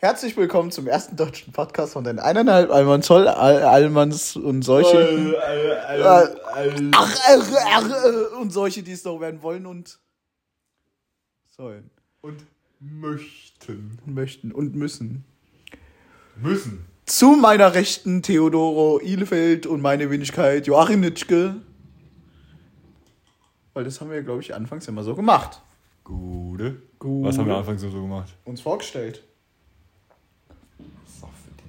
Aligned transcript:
Herzlich 0.00 0.36
willkommen 0.36 0.70
zum 0.70 0.86
ersten 0.86 1.16
deutschen 1.16 1.52
Podcast 1.52 1.94
von 1.94 2.04
den 2.04 2.20
eineinhalb 2.20 2.70
Alman 2.70 3.02
Zoll, 3.02 3.26
Al 3.26 3.64
Almans 3.64 4.36
und 4.36 4.62
solche. 4.62 5.34
Ach, 5.88 6.28
ach, 6.92 7.52
ach, 7.66 8.40
und 8.40 8.52
solche, 8.52 8.84
die 8.84 8.92
es 8.92 9.02
doch 9.02 9.18
werden 9.20 9.42
wollen 9.42 9.66
und 9.66 9.98
sollen. 11.48 11.90
Und 12.20 12.46
möchten. 12.78 13.98
Möchten 14.06 14.52
und 14.52 14.76
müssen. 14.76 15.24
Müssen. 16.36 16.86
Zu 17.04 17.30
meiner 17.30 17.74
Rechten 17.74 18.22
Theodoro 18.22 19.00
Ihlefeld 19.00 19.66
und 19.66 19.80
meine 19.80 20.12
Wenigkeit 20.12 20.68
Joachim 20.68 21.00
Nitschke. 21.00 21.56
Weil 23.74 23.82
das 23.82 24.00
haben 24.00 24.12
wir, 24.12 24.22
glaube 24.22 24.42
ich, 24.42 24.54
anfangs 24.54 24.86
immer 24.86 25.02
so 25.02 25.16
gemacht. 25.16 25.60
Gute. 26.04 26.82
Gute. 27.00 27.28
Was 27.28 27.36
haben 27.36 27.48
wir 27.48 27.56
anfangs 27.56 27.80
so 27.80 27.90
gemacht? 27.90 28.32
Uns 28.44 28.60
vorgestellt. 28.60 29.24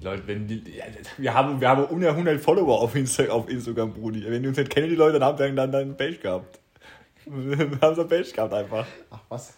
Die 0.00 0.04
Leute, 0.04 0.26
wenn 0.26 0.46
die, 0.46 0.62
ja, 0.76 0.84
wir 1.18 1.34
haben, 1.34 1.60
wir 1.60 1.68
haben 1.68 1.84
unter 1.84 2.10
100 2.10 2.40
Follower 2.40 2.80
auf, 2.80 2.94
Insta, 2.94 3.28
auf 3.28 3.50
Instagram, 3.50 3.92
Brudi. 3.92 4.24
Wenn 4.24 4.42
die 4.42 4.48
uns 4.48 4.56
nicht 4.56 4.70
kennen, 4.70 4.88
die 4.88 4.94
Leute, 4.94 5.18
dann 5.18 5.28
haben 5.28 5.38
wir 5.38 5.52
dann, 5.52 5.70
dann 5.70 5.96
Page 5.96 6.20
gehabt. 6.20 6.58
Wir 7.26 7.78
haben 7.82 7.94
so 7.94 8.06
Page 8.06 8.32
gehabt 8.32 8.54
einfach. 8.54 8.86
Ach 9.10 9.20
was. 9.28 9.52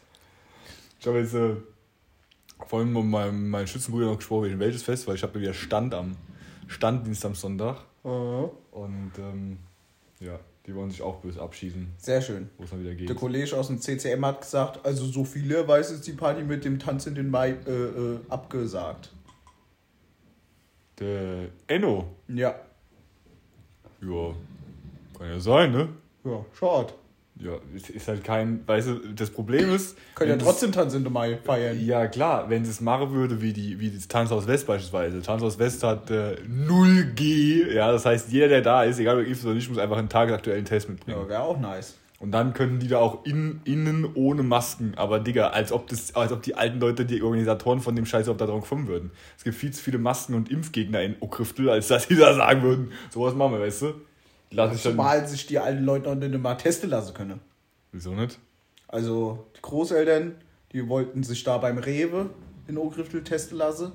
Ich 0.99 1.07
habe 1.07 1.21
jetzt 1.21 1.35
äh, 1.35 1.55
vorhin 2.67 2.93
mit 2.93 3.05
meinem, 3.05 3.51
meinem 3.51 3.69
Schützenbruder 3.69 4.07
noch 4.07 4.17
gesprochen 4.17 4.47
wegen 4.47 4.59
welches 4.59 4.83
Fest, 4.83 5.07
weil 5.07 5.15
ich 5.15 5.23
habe 5.23 5.41
wieder 5.41 5.55
Stand 5.55 5.95
am 5.95 6.17
Standdienst 6.67 7.25
am 7.25 7.37
Sonntag. 7.37 7.77
Und 8.03 9.13
ähm, 9.19 9.59
ja, 10.19 10.41
die 10.67 10.75
wollen 10.75 10.91
sich 10.91 11.03
auch 11.03 11.21
böse 11.21 11.41
abschießen, 11.41 11.93
Sehr 11.99 12.21
schön. 12.21 12.51
wo 12.59 12.65
es 12.65 12.71
dann 12.71 12.81
wieder 12.81 12.95
geht. 12.95 13.09
Der 13.09 13.17
Kollege 13.17 13.57
aus 13.57 13.69
dem 13.69 13.81
CCM 13.81 14.25
hat 14.27 14.41
gesagt, 14.41 14.85
also 14.85 15.05
so 15.07 15.25
viele 15.25 15.67
weiß 15.67 15.93
ist 15.93 16.07
die 16.07 16.13
Party 16.13 16.43
mit 16.43 16.65
dem 16.65 16.79
Tanz 16.79 17.07
in 17.07 17.15
den 17.15 17.31
Mai 17.31 17.51
äh, 17.67 17.71
äh, 17.71 18.19
abgesagt. 18.29 19.13
Der 20.99 21.49
Enno. 21.67 22.07
Ja. 22.29 22.55
Ja, 24.01 24.35
kann 25.19 25.29
ja 25.29 25.41
sein, 25.41 25.73
ne? 25.73 25.89
Ja, 26.25 26.45
schade. 26.59 26.93
Ja, 27.37 27.53
es 27.75 27.89
ist 27.91 28.07
halt 28.09 28.23
kein, 28.23 28.67
weißt 28.67 28.89
du, 28.89 28.95
das 29.15 29.31
Problem 29.31 29.75
ist. 29.75 29.97
Können 30.15 30.31
ja 30.31 30.37
trotzdem 30.37 30.71
Tanz 30.71 30.95
in 30.95 31.11
Mai 31.11 31.39
feiern. 31.43 31.85
ja, 31.85 32.07
klar, 32.07 32.49
wenn 32.51 32.65
sie 32.65 32.71
es 32.71 32.81
machen 32.81 33.13
würde, 33.13 33.41
wie, 33.41 33.53
die, 33.53 33.81
wie 33.81 33.91
das 33.91 34.07
Tanzhaus 34.07 34.47
West 34.47 34.67
beispielsweise. 34.67 35.23
Tanzhaus 35.23 35.59
West 35.59 35.83
hat 35.83 36.11
äh, 36.11 36.37
0G, 36.47 37.73
ja, 37.73 37.91
das 37.91 38.05
heißt, 38.05 38.31
jeder, 38.31 38.49
der 38.49 38.61
da 38.63 38.85
ist, 38.85 38.99
egal 38.99 39.19
ob 39.21 39.27
ist 39.27 39.45
oder 39.45 39.55
nicht, 39.55 39.69
muss 39.69 39.79
einfach 39.79 39.97
einen 39.97 40.09
tagesaktuellen 40.09 40.65
Test 40.65 40.89
mitbringen. 40.89 41.19
Ja, 41.21 41.29
wäre 41.29 41.43
auch 41.43 41.59
nice. 41.59 41.97
Und 42.23 42.31
dann 42.31 42.55
könnten 42.55 42.79
die 42.79 42.87
da 42.87 42.99
auch 42.99 43.25
in, 43.25 43.61
innen 43.65 44.09
ohne 44.15 44.45
Masken, 44.45 44.95
aber 44.95 45.19
Digga, 45.19 45.49
als 45.49 45.73
ob, 45.73 45.89
das, 45.89 46.15
als 46.15 46.31
ob 46.31 46.41
die 46.41 46.55
alten 46.55 46.79
Leute, 46.79 47.05
die 47.05 47.21
Organisatoren 47.21 47.81
von 47.81 47.97
dem 47.97 48.07
Scheiß, 48.07 48.29
ob 48.29 48.39
da 48.39 48.47
drauf 48.47 48.69
kommen 48.69 48.87
würden. 48.87 49.11
Es 49.37 49.43
gibt 49.43 49.57
viel 49.57 49.73
zu 49.73 49.83
viele 49.83 49.99
Masken 49.99 50.35
und 50.35 50.49
Impfgegner 50.49 51.03
in 51.03 51.17
Okriftel, 51.19 51.69
als 51.69 51.89
dass 51.89 52.07
die 52.07 52.15
da 52.15 52.33
sagen 52.33 52.63
würden, 52.63 52.93
sowas 53.11 53.35
machen 53.35 53.55
wir, 53.55 53.61
weißt 53.61 53.83
du? 53.83 53.87
Sich 53.87 54.57
dann, 54.57 54.77
Zumal 54.77 55.27
sich 55.27 55.49
die 55.49 55.59
alten 55.59 55.83
Leute 55.85 56.15
noch 56.15 56.29
nicht 56.29 56.41
mal 56.41 56.55
testen 56.55 56.91
lassen 56.91 57.13
können. 57.13 57.41
wieso 57.91 58.15
nicht? 58.15 58.39
Also 58.87 59.45
die 59.57 59.63
Großeltern, 59.63 60.37
die 60.71 60.89
wollten 60.89 61.25
sich 61.25 61.43
da 61.43 61.59
beim 61.59 61.79
Rewe 61.79 62.31
in 62.69 62.79
Ogriftel 62.79 63.25
testen 63.25 63.59
lassen. 63.59 63.91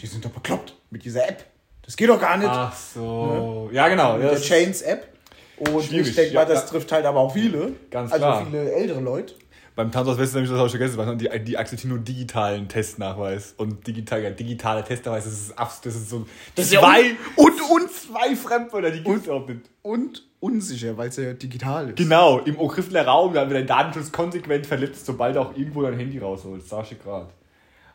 Die 0.00 0.06
sind 0.08 0.24
doch 0.24 0.30
bekloppt 0.30 0.74
mit 0.90 1.04
dieser 1.04 1.28
App. 1.28 1.44
Das 1.82 1.96
geht 1.96 2.08
doch 2.08 2.20
gar 2.20 2.36
nicht. 2.36 2.50
Ach 2.50 2.74
so. 2.74 3.70
Ja, 3.72 3.86
genau. 3.86 4.14
mit 4.14 4.24
Ja, 4.24 4.30
der 4.30 4.40
Chains-App. 4.40 5.17
Und 5.58 5.84
Schwierig, 5.84 6.08
ich 6.08 6.14
denke 6.14 6.34
mal, 6.34 6.46
das 6.46 6.62
ja. 6.62 6.68
trifft 6.68 6.92
halt 6.92 7.04
aber 7.04 7.20
auch 7.20 7.32
viele. 7.32 7.72
Ganz 7.90 8.12
also 8.12 8.24
klar. 8.24 8.46
viele 8.46 8.72
ältere 8.72 9.00
Leute. 9.00 9.34
Beim 9.78 9.92
Tanzhaus 9.92 10.18
West 10.18 10.34
nämlich 10.34 10.50
das 10.50 10.58
habe 10.58 10.66
ich 10.66 10.72
vergessen, 10.72 10.98
weil 10.98 11.16
die, 11.16 11.44
die 11.44 11.56
akzeptieren 11.56 11.90
nur 11.90 12.00
digitalen 12.00 12.66
Testnachweis. 12.68 13.54
Und 13.58 13.86
digital, 13.86 14.24
ja, 14.24 14.30
digitaler 14.30 14.84
Testnachweis, 14.84 15.22
das 15.22 15.34
ist, 15.34 15.54
das 15.56 15.94
ist 15.94 16.10
so 16.10 16.26
Das 16.56 16.64
ist 16.64 16.72
ja 16.72 16.80
zwei, 16.80 17.10
un- 17.36 17.52
und, 17.52 17.82
und, 17.82 17.92
zwei 17.92 18.34
Fremdwörter, 18.34 18.90
die 18.90 19.04
gibt 19.04 19.22
es 19.22 19.28
auch 19.28 19.46
nicht. 19.46 19.60
und 19.82 20.24
unsicher, 20.40 20.96
weil 20.96 21.10
es 21.10 21.16
ja 21.16 21.32
digital 21.32 21.90
ist. 21.90 21.96
Genau, 21.96 22.40
im 22.40 22.58
Okriftener 22.58 23.06
Raum, 23.06 23.34
da 23.34 23.48
wird 23.48 23.56
dein 23.56 23.68
Datenschutz 23.68 24.10
konsequent 24.10 24.66
verletzt, 24.66 25.06
sobald 25.06 25.36
du 25.36 25.42
auch 25.42 25.56
irgendwo 25.56 25.82
dein 25.82 25.94
Handy 25.96 26.18
rausholst. 26.18 26.68
Sag 26.68 26.90
ich 26.90 27.00
gerade. 27.00 27.28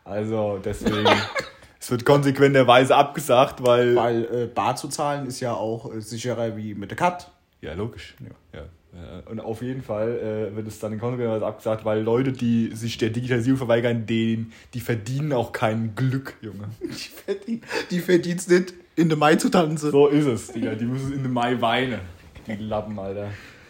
Also, 0.05 0.61
deswegen, 0.63 1.05
es 1.81 1.91
wird 1.91 2.05
konsequenterweise 2.05 2.95
abgesagt, 2.95 3.61
weil... 3.61 3.97
Weil 3.97 4.23
äh, 4.23 4.45
bar 4.47 4.77
zu 4.77 4.87
zahlen 4.87 5.27
ist 5.27 5.41
ja 5.41 5.53
auch 5.53 5.93
äh, 5.93 5.99
sicherer 5.99 6.55
wie 6.55 6.75
mit 6.75 6.91
der 6.91 6.97
Cut. 6.97 7.29
Ja, 7.63 7.73
logisch. 7.73 8.15
Ja. 8.53 8.59
Ja. 8.59 9.23
Und 9.25 9.39
auf 9.39 9.61
jeden 9.61 9.81
Fall 9.81 10.51
äh, 10.51 10.55
wird 10.55 10.67
es 10.67 10.79
dann 10.79 10.93
in 10.93 10.99
konsequenterweise 10.99 11.45
abgesagt, 11.45 11.83
weil 11.85 12.01
Leute, 12.01 12.31
die 12.31 12.71
sich 12.75 12.97
der 12.97 13.09
Digitalisierung 13.09 13.57
verweigern, 13.57 14.05
denen, 14.05 14.51
die 14.73 14.81
verdienen 14.81 15.33
auch 15.33 15.51
kein 15.51 15.95
Glück, 15.95 16.35
Junge. 16.41 16.65
Die 16.81 16.89
verdient 16.91 17.63
die 17.89 17.99
verdienst 17.99 18.49
nicht, 18.49 18.73
in 18.95 19.09
den 19.09 19.17
Mai 19.17 19.35
zu 19.37 19.49
tanzen. 19.49 19.91
So 19.91 20.07
ist 20.07 20.25
es, 20.25 20.51
Digga. 20.51 20.75
Die 20.75 20.85
müssen 20.85 21.13
in 21.13 21.23
den 21.23 21.31
Mai 21.31 21.59
weinen. 21.59 22.01
Die 22.45 22.55
Lappen, 22.55 22.99
Alter. 22.99 23.29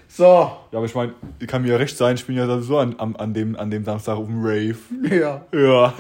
So, 0.09 0.23
Ja, 0.23 0.59
aber 0.73 0.85
ich 0.85 0.95
meine, 0.95 1.13
kann 1.47 1.61
mir 1.61 1.69
ja 1.69 1.77
recht 1.77 1.95
sein, 1.95 2.15
ich 2.15 2.25
bin 2.25 2.35
ja 2.35 2.45
sowieso 2.45 2.79
an, 2.79 2.99
an, 2.99 3.15
an, 3.15 3.33
dem, 3.33 3.55
an 3.55 3.71
dem 3.71 3.85
Samstag 3.85 4.17
auf 4.17 4.25
dem 4.25 4.43
Rave. 4.43 4.75
ja. 5.09 5.45
Ja. 5.53 5.93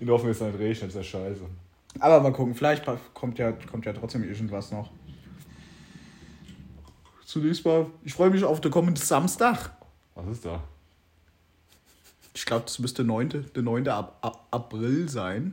In 0.00 0.10
Hoffnung, 0.10 0.32
es 0.32 0.40
nicht 0.40 0.58
regnet, 0.58 0.88
ist 0.88 0.96
ja 0.96 1.02
scheiße. 1.02 1.42
Aber 2.00 2.20
mal 2.20 2.32
gucken, 2.32 2.54
vielleicht 2.54 2.84
kommt 3.14 3.38
ja, 3.38 3.52
kommt 3.52 3.86
ja 3.86 3.92
trotzdem 3.92 4.24
irgendwas 4.24 4.72
noch. 4.72 4.90
Zunächst 7.28 7.64
mal, 7.66 7.86
ich 8.04 8.14
freue 8.14 8.30
mich 8.30 8.42
auf 8.42 8.62
den 8.62 8.70
kommenden 8.70 9.04
Samstag. 9.04 9.72
Was 10.14 10.26
ist 10.28 10.46
da? 10.46 10.62
Ich 12.32 12.46
glaube, 12.46 12.62
das 12.64 12.78
müsste 12.78 13.04
9., 13.04 13.44
der 13.54 13.62
9. 13.62 13.86
Ab, 13.88 14.16
Ab, 14.22 14.46
April 14.50 15.10
sein. 15.10 15.52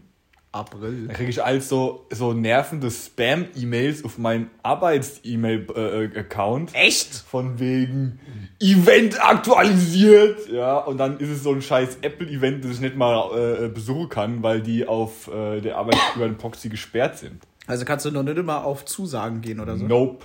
April. 0.54 1.08
Da 1.08 1.14
kriege 1.16 1.30
ich 1.30 1.44
alles 1.44 1.68
so, 1.68 2.08
so 2.14 2.32
nervende 2.32 2.90
Spam-E-Mails 2.90 4.06
auf 4.06 4.18
meinen 4.18 4.50
Arbeits-E-Mail-Account. 4.64 6.74
Echt? 6.74 7.14
Von 7.14 7.60
wegen 7.60 8.22
Event 8.62 9.22
aktualisiert. 9.22 10.48
Ja, 10.48 10.78
und 10.78 10.98
dann 10.98 11.20
ist 11.20 11.28
es 11.28 11.44
so 11.44 11.52
ein 11.52 11.62
scheiß 11.62 11.98
Apple-Event, 12.04 12.64
das 12.64 12.72
ich 12.72 12.80
nicht 12.80 12.96
mal 12.96 13.66
äh, 13.66 13.68
besuchen 13.68 14.08
kann, 14.08 14.44
weil 14.44 14.62
die 14.62 14.88
auf 14.88 15.28
äh, 15.28 15.60
der 15.60 15.78
Arbeit 15.78 15.98
über 16.16 16.26
den 16.26 16.38
Proxy 16.38 16.70
gesperrt 16.70 17.18
sind. 17.18 17.44
Also 17.68 17.84
kannst 17.84 18.06
du 18.06 18.12
noch 18.12 18.24
nicht 18.24 18.38
immer 18.38 18.64
auf 18.64 18.86
Zusagen 18.86 19.42
gehen 19.42 19.60
oder 19.60 19.76
so? 19.76 19.86
Nope. 19.86 20.24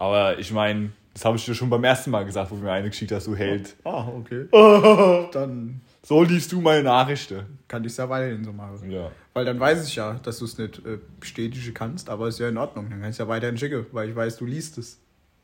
Aber 0.00 0.38
ich 0.38 0.50
meine, 0.50 0.92
das 1.12 1.26
habe 1.26 1.36
ich 1.36 1.44
dir 1.44 1.54
schon 1.54 1.68
beim 1.68 1.84
ersten 1.84 2.10
Mal 2.10 2.24
gesagt, 2.24 2.50
wo 2.50 2.56
du 2.56 2.62
mir 2.62 2.72
eine 2.72 2.88
geschickt 2.88 3.12
hast, 3.12 3.26
du 3.26 3.36
Held. 3.36 3.76
Ah, 3.84 4.06
okay. 4.08 4.46
Dann 5.32 5.82
So 6.02 6.22
liest 6.22 6.50
du 6.52 6.62
meine 6.62 6.82
Nachrichten. 6.82 7.58
kann 7.68 7.84
ich 7.84 7.92
es 7.92 7.98
ja 7.98 8.08
weiterhin 8.08 8.42
so 8.42 8.52
machen. 8.52 8.90
Ja. 8.90 9.10
Weil 9.34 9.44
dann 9.44 9.60
weiß 9.60 9.86
ich 9.86 9.94
ja, 9.96 10.14
dass 10.22 10.38
du 10.38 10.46
es 10.46 10.56
nicht 10.56 10.78
äh, 10.78 10.98
bestätigen 11.20 11.74
kannst, 11.74 12.08
aber 12.08 12.28
ist 12.28 12.38
ja 12.38 12.48
in 12.48 12.56
Ordnung. 12.56 12.88
Dann 12.88 13.02
kannst 13.02 13.18
du 13.18 13.24
ja 13.24 13.28
weiterhin 13.28 13.58
schicken, 13.58 13.84
weil 13.92 14.08
ich 14.08 14.16
weiß, 14.16 14.38
du 14.38 14.46
liest 14.46 14.78
es. 14.78 14.98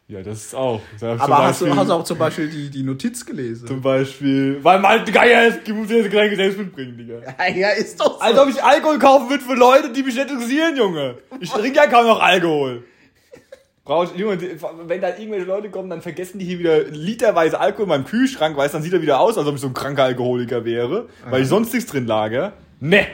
Ja, 0.08 0.22
das 0.22 0.46
ist 0.46 0.54
auch. 0.54 0.80
Das 0.98 1.20
Aber 1.20 1.38
hast 1.44 1.60
du, 1.60 1.76
hast 1.76 1.88
du 1.88 1.92
auch 1.92 2.04
zum 2.04 2.16
Beispiel 2.16 2.48
die, 2.48 2.70
die 2.70 2.82
Notiz 2.82 3.26
gelesen? 3.26 3.66
Zum 3.66 3.82
Beispiel, 3.82 4.58
weil 4.62 4.78
man 4.78 5.04
Geier 5.04 5.48
ist, 5.48 5.66
die 5.66 5.72
muss 5.72 5.90
jetzt 5.90 6.04
Getränke 6.10 6.36
selbst 6.36 6.58
mitbringen, 6.58 6.96
Digga. 6.96 7.20
ja, 7.54 7.70
ist 7.70 8.00
doch 8.00 8.14
so. 8.14 8.20
Als 8.20 8.38
ob 8.38 8.48
ich 8.48 8.62
Alkohol 8.62 8.98
kaufen 8.98 9.28
würde 9.28 9.44
für 9.44 9.54
Leute, 9.54 9.92
die 9.92 10.02
mich 10.02 10.14
nicht 10.14 10.30
interessieren, 10.30 10.76
Junge. 10.76 11.18
Ich 11.40 11.50
trinke 11.52 11.76
ja 11.76 11.86
kaum 11.88 12.06
noch 12.06 12.22
Alkohol. 12.22 12.84
Brauch 13.86 14.02
ich, 14.02 14.18
Junge, 14.18 14.36
wenn 14.88 15.00
da 15.00 15.10
irgendwelche 15.10 15.46
Leute 15.46 15.70
kommen, 15.70 15.88
dann 15.88 16.02
vergessen 16.02 16.40
die 16.40 16.44
hier 16.44 16.58
wieder 16.58 16.82
literweise 16.82 17.60
Alkohol 17.60 17.84
in 17.84 17.88
meinem 17.90 18.04
Kühlschrank, 18.04 18.56
weißt 18.56 18.74
dann 18.74 18.82
sieht 18.82 18.92
er 18.92 19.00
wieder 19.00 19.20
aus, 19.20 19.38
als 19.38 19.46
ob 19.46 19.54
ich 19.54 19.60
so 19.60 19.68
ein 19.68 19.74
kranker 19.74 20.02
Alkoholiker 20.02 20.64
wäre, 20.64 21.06
weil 21.30 21.42
ich 21.42 21.48
sonst 21.48 21.72
nichts 21.72 21.88
drin 21.88 22.04
lage. 22.04 22.52
Ne. 22.80 23.06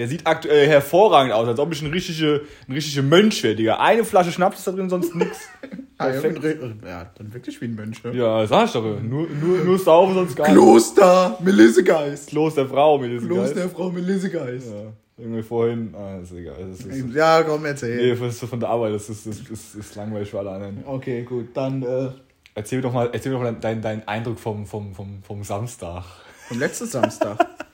Der 0.00 0.08
sieht 0.08 0.26
aktuell 0.26 0.66
hervorragend 0.66 1.34
aus, 1.34 1.46
als 1.46 1.58
ob 1.58 1.70
ich 1.74 1.82
ein 1.82 1.90
richtiger 1.90 2.40
ein 2.66 2.72
richtige 2.72 3.02
Mönch 3.02 3.42
wäre, 3.42 3.54
Digga. 3.54 3.76
Eine 3.80 4.02
Flasche 4.02 4.32
Schnaps 4.32 4.60
ist 4.60 4.66
da 4.66 4.72
drin, 4.72 4.88
sonst 4.88 5.14
nix. 5.14 5.36
Ah, 5.98 6.06
ja, 6.08 6.18
Perfekt. 6.22 6.64
ja, 6.86 7.10
dann 7.18 7.34
wirklich 7.34 7.60
wie 7.60 7.66
ein 7.66 7.74
Mönch. 7.74 8.02
Ne? 8.02 8.12
Ja, 8.14 8.46
sag 8.46 8.64
ich 8.68 8.72
doch. 8.72 8.82
Nur, 8.82 9.28
nur, 9.28 9.58
nur 9.66 9.78
saufen, 9.78 10.14
sonst 10.14 10.34
gar 10.34 10.44
nicht. 10.48 10.54
Kloster 10.56 11.36
Melissegeist. 11.40 12.30
Kloster 12.30 12.66
Frau 12.66 12.96
diesem 12.96 13.28
Kloster. 13.28 13.68
Frau 13.68 13.90
Melissegeist. 13.90 14.68
Ja, 14.72 14.92
irgendwie 15.18 15.42
vorhin. 15.42 15.94
Ah, 15.94 16.16
ist 16.22 16.32
egal. 16.32 16.54
Das 16.70 16.80
ist, 16.80 17.14
Ja, 17.14 17.42
komm, 17.42 17.66
erzähl. 17.66 18.14
nee, 18.14 18.18
das 18.18 18.42
ist 18.42 18.48
von 18.48 18.58
der 18.58 18.70
Arbeit, 18.70 18.94
das 18.94 19.10
ist, 19.10 19.26
das 19.26 19.40
ist, 19.40 19.74
ist 19.74 19.94
langweilig 19.94 20.30
für 20.30 20.38
alle 20.38 20.52
anderen. 20.52 20.82
Okay, 20.86 21.22
gut, 21.22 21.48
dann 21.52 21.82
äh, 21.82 22.08
Erzähl 22.54 22.78
mir 22.78 22.82
doch 22.82 22.94
mal, 22.94 23.10
erzähl 23.12 23.32
mir 23.32 23.36
doch 23.38 23.44
mal 23.44 23.52
deinen 23.60 23.82
dein 23.82 24.08
Eindruck 24.08 24.38
vom, 24.40 24.64
vom, 24.66 24.94
vom, 24.94 25.22
vom 25.22 25.44
Samstag. 25.44 26.04
vom 26.48 26.58
letzten 26.58 26.86
Samstag. 26.86 27.46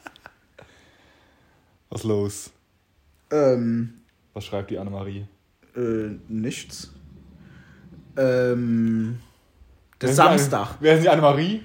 Was 1.90 2.04
los? 2.04 2.50
ähm, 3.30 4.02
Was 4.34 4.44
schreibt 4.44 4.70
die 4.70 4.78
Annemarie? 4.78 5.26
äh, 5.76 6.10
nichts. 6.28 6.92
Ähm, 8.16 9.18
der 10.00 10.08
Samstag. 10.12 10.76
Wer 10.80 10.94
ist 10.96 11.02
die 11.04 11.08
Annemarie? 11.08 11.62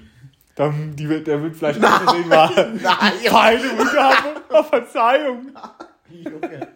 Dann, 0.54 0.94
die 0.94 1.06
der 1.06 1.42
wird 1.42 1.56
vielleicht 1.56 1.82
auch 1.82 1.98
deswegen 2.06 2.28
mal 2.28 2.50
Nein, 2.82 3.12
keine 3.24 3.78
Rückgabe. 3.80 4.64
Verzeihung. 4.68 5.50
Junge. 6.10 6.68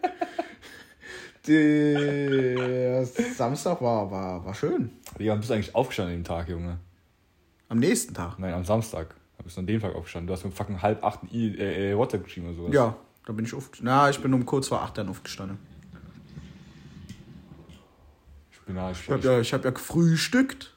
Der 1.47 3.05
Samstag 3.05 3.81
war, 3.81 4.09
war, 4.11 4.43
war 4.45 4.53
schön. 4.53 4.91
Wie 5.17 5.29
wann 5.29 5.37
bist 5.39 5.49
du 5.49 5.53
eigentlich 5.53 5.75
aufgestanden 5.75 6.15
an 6.15 6.21
dem 6.21 6.25
Tag, 6.27 6.49
Junge? 6.49 6.79
Am 7.69 7.77
nächsten 7.79 8.13
Tag. 8.13 8.39
Nein, 8.39 8.53
am 8.53 8.65
Samstag. 8.65 9.15
Da 9.37 9.43
bist 9.43 9.55
du 9.57 9.61
an 9.61 9.67
dem 9.67 9.79
Tag 9.79 9.93
aufgestanden. 9.95 10.27
Du 10.27 10.33
hast 10.33 10.43
um 10.43 10.51
fucking 10.51 10.81
halb 10.81 11.03
acht 11.03 11.19
I- 11.31 11.55
äh, 11.57 11.91
äh, 11.91 11.97
WhatsApp 11.97 12.23
geschrieben 12.23 12.47
oder 12.47 12.55
sowas. 12.55 12.73
Ja, 12.73 12.95
da 13.27 13.33
bin 13.33 13.43
ich 13.43 13.53
aufgestanden. 13.53 13.93
Na, 13.93 14.09
ich 14.09 14.19
bin 14.21 14.33
um 14.33 14.45
kurz 14.45 14.69
vor 14.69 14.81
acht 14.81 14.97
dann 14.97 15.09
aufgestanden. 15.09 15.59
Ich 18.53 18.59
bin 18.61 18.77
ja, 18.77 18.89
ich, 18.89 19.01
Ich 19.01 19.09
habe 19.09 19.21
ja, 19.21 19.39
ich 19.41 19.53
hab 19.53 19.65
ja 19.65 19.71
gefrühstückt. 19.71 20.73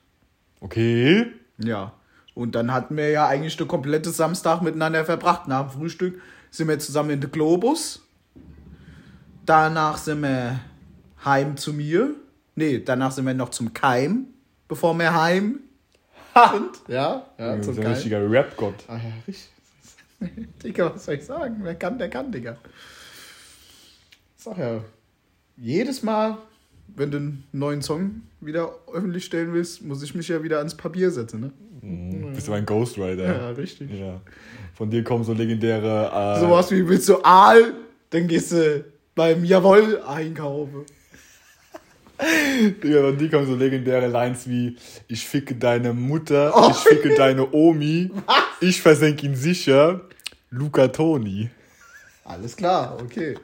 Okay. 0.58 1.28
Ja. 1.58 1.92
Und 2.34 2.56
dann 2.56 2.72
hatten 2.72 2.96
wir 2.96 3.08
ja 3.10 3.28
eigentlich 3.28 3.56
den 3.56 3.68
kompletten 3.68 4.12
Samstag 4.12 4.62
miteinander 4.62 5.04
verbracht. 5.04 5.46
Nach 5.46 5.70
dem 5.70 5.78
Frühstück 5.78 6.20
sind 6.50 6.66
wir 6.66 6.78
zusammen 6.80 7.10
in 7.10 7.20
den 7.20 7.30
Globus. 7.30 8.02
Danach 9.46 9.96
sind 9.98 10.22
wir 10.22 10.58
heim 11.24 11.56
zu 11.56 11.72
mir. 11.72 12.14
Nee, 12.56 12.80
danach 12.80 13.12
sind 13.12 13.26
wir 13.26 13.34
noch 13.34 13.50
zum 13.50 13.72
Keim, 13.74 14.26
bevor 14.66 14.98
wir 14.98 15.14
heim 15.14 15.60
sind. 16.34 16.88
Ja, 16.88 17.26
ja, 17.38 17.56
Du 17.56 17.62
zum 17.62 17.76
ein 17.76 17.82
Keim. 17.84 17.92
richtiger 17.92 18.28
Rap-Gott. 18.28 18.74
Ah 18.88 18.96
ja, 18.96 19.12
richtig. 19.28 19.50
Digga, 20.62 20.94
was 20.94 21.04
soll 21.04 21.14
ich 21.14 21.24
sagen? 21.24 21.56
Wer 21.62 21.74
kann, 21.74 21.98
der 21.98 22.08
kann, 22.10 22.30
Digga. 22.30 22.56
Sag 24.36 24.58
ja, 24.58 24.82
jedes 25.56 26.02
Mal, 26.02 26.38
wenn 26.96 27.10
du 27.10 27.18
einen 27.18 27.44
neuen 27.52 27.82
Song 27.82 28.22
wieder 28.40 28.74
öffentlich 28.92 29.24
stellen 29.24 29.52
willst, 29.52 29.82
muss 29.82 30.02
ich 30.02 30.14
mich 30.14 30.28
ja 30.28 30.42
wieder 30.42 30.58
ans 30.58 30.76
Papier 30.76 31.10
setzen, 31.10 31.40
ne? 31.40 31.52
Mhm. 31.82 32.32
Bist 32.34 32.48
du 32.48 32.52
ein 32.52 32.66
Ghostwriter? 32.66 33.24
Ja, 33.24 33.50
richtig. 33.50 33.90
Ja. 33.90 34.20
Von 34.74 34.90
dir 34.90 35.04
kommen 35.04 35.24
so 35.24 35.32
legendäre. 35.32 36.36
Äh, 36.36 36.40
Sowas 36.40 36.70
wie 36.70 36.86
willst 36.86 37.08
du 37.08 37.22
Aal, 37.22 37.74
dann 38.10 38.28
gehst 38.28 38.52
du 38.52 38.84
beim 39.14 39.44
Jawoll 39.44 40.00
einkaufen. 40.02 40.84
Digga, 42.82 43.00
von 43.02 43.18
dir 43.18 43.30
kommen 43.30 43.46
so 43.46 43.54
legendäre 43.56 44.06
Lines 44.08 44.48
wie: 44.48 44.76
Ich 45.08 45.26
ficke 45.26 45.54
deine 45.54 45.92
Mutter, 45.92 46.52
Oh. 46.54 46.70
ich 46.70 46.76
ficke 46.78 47.14
deine 47.14 47.50
Omi, 47.52 48.10
ich 48.60 48.80
versenke 48.82 49.26
ihn 49.26 49.34
sicher. 49.36 50.02
Luca 50.50 50.88
Toni. 50.88 51.48
Alles 52.24 52.56
klar, 52.56 52.98
okay. 53.00 53.36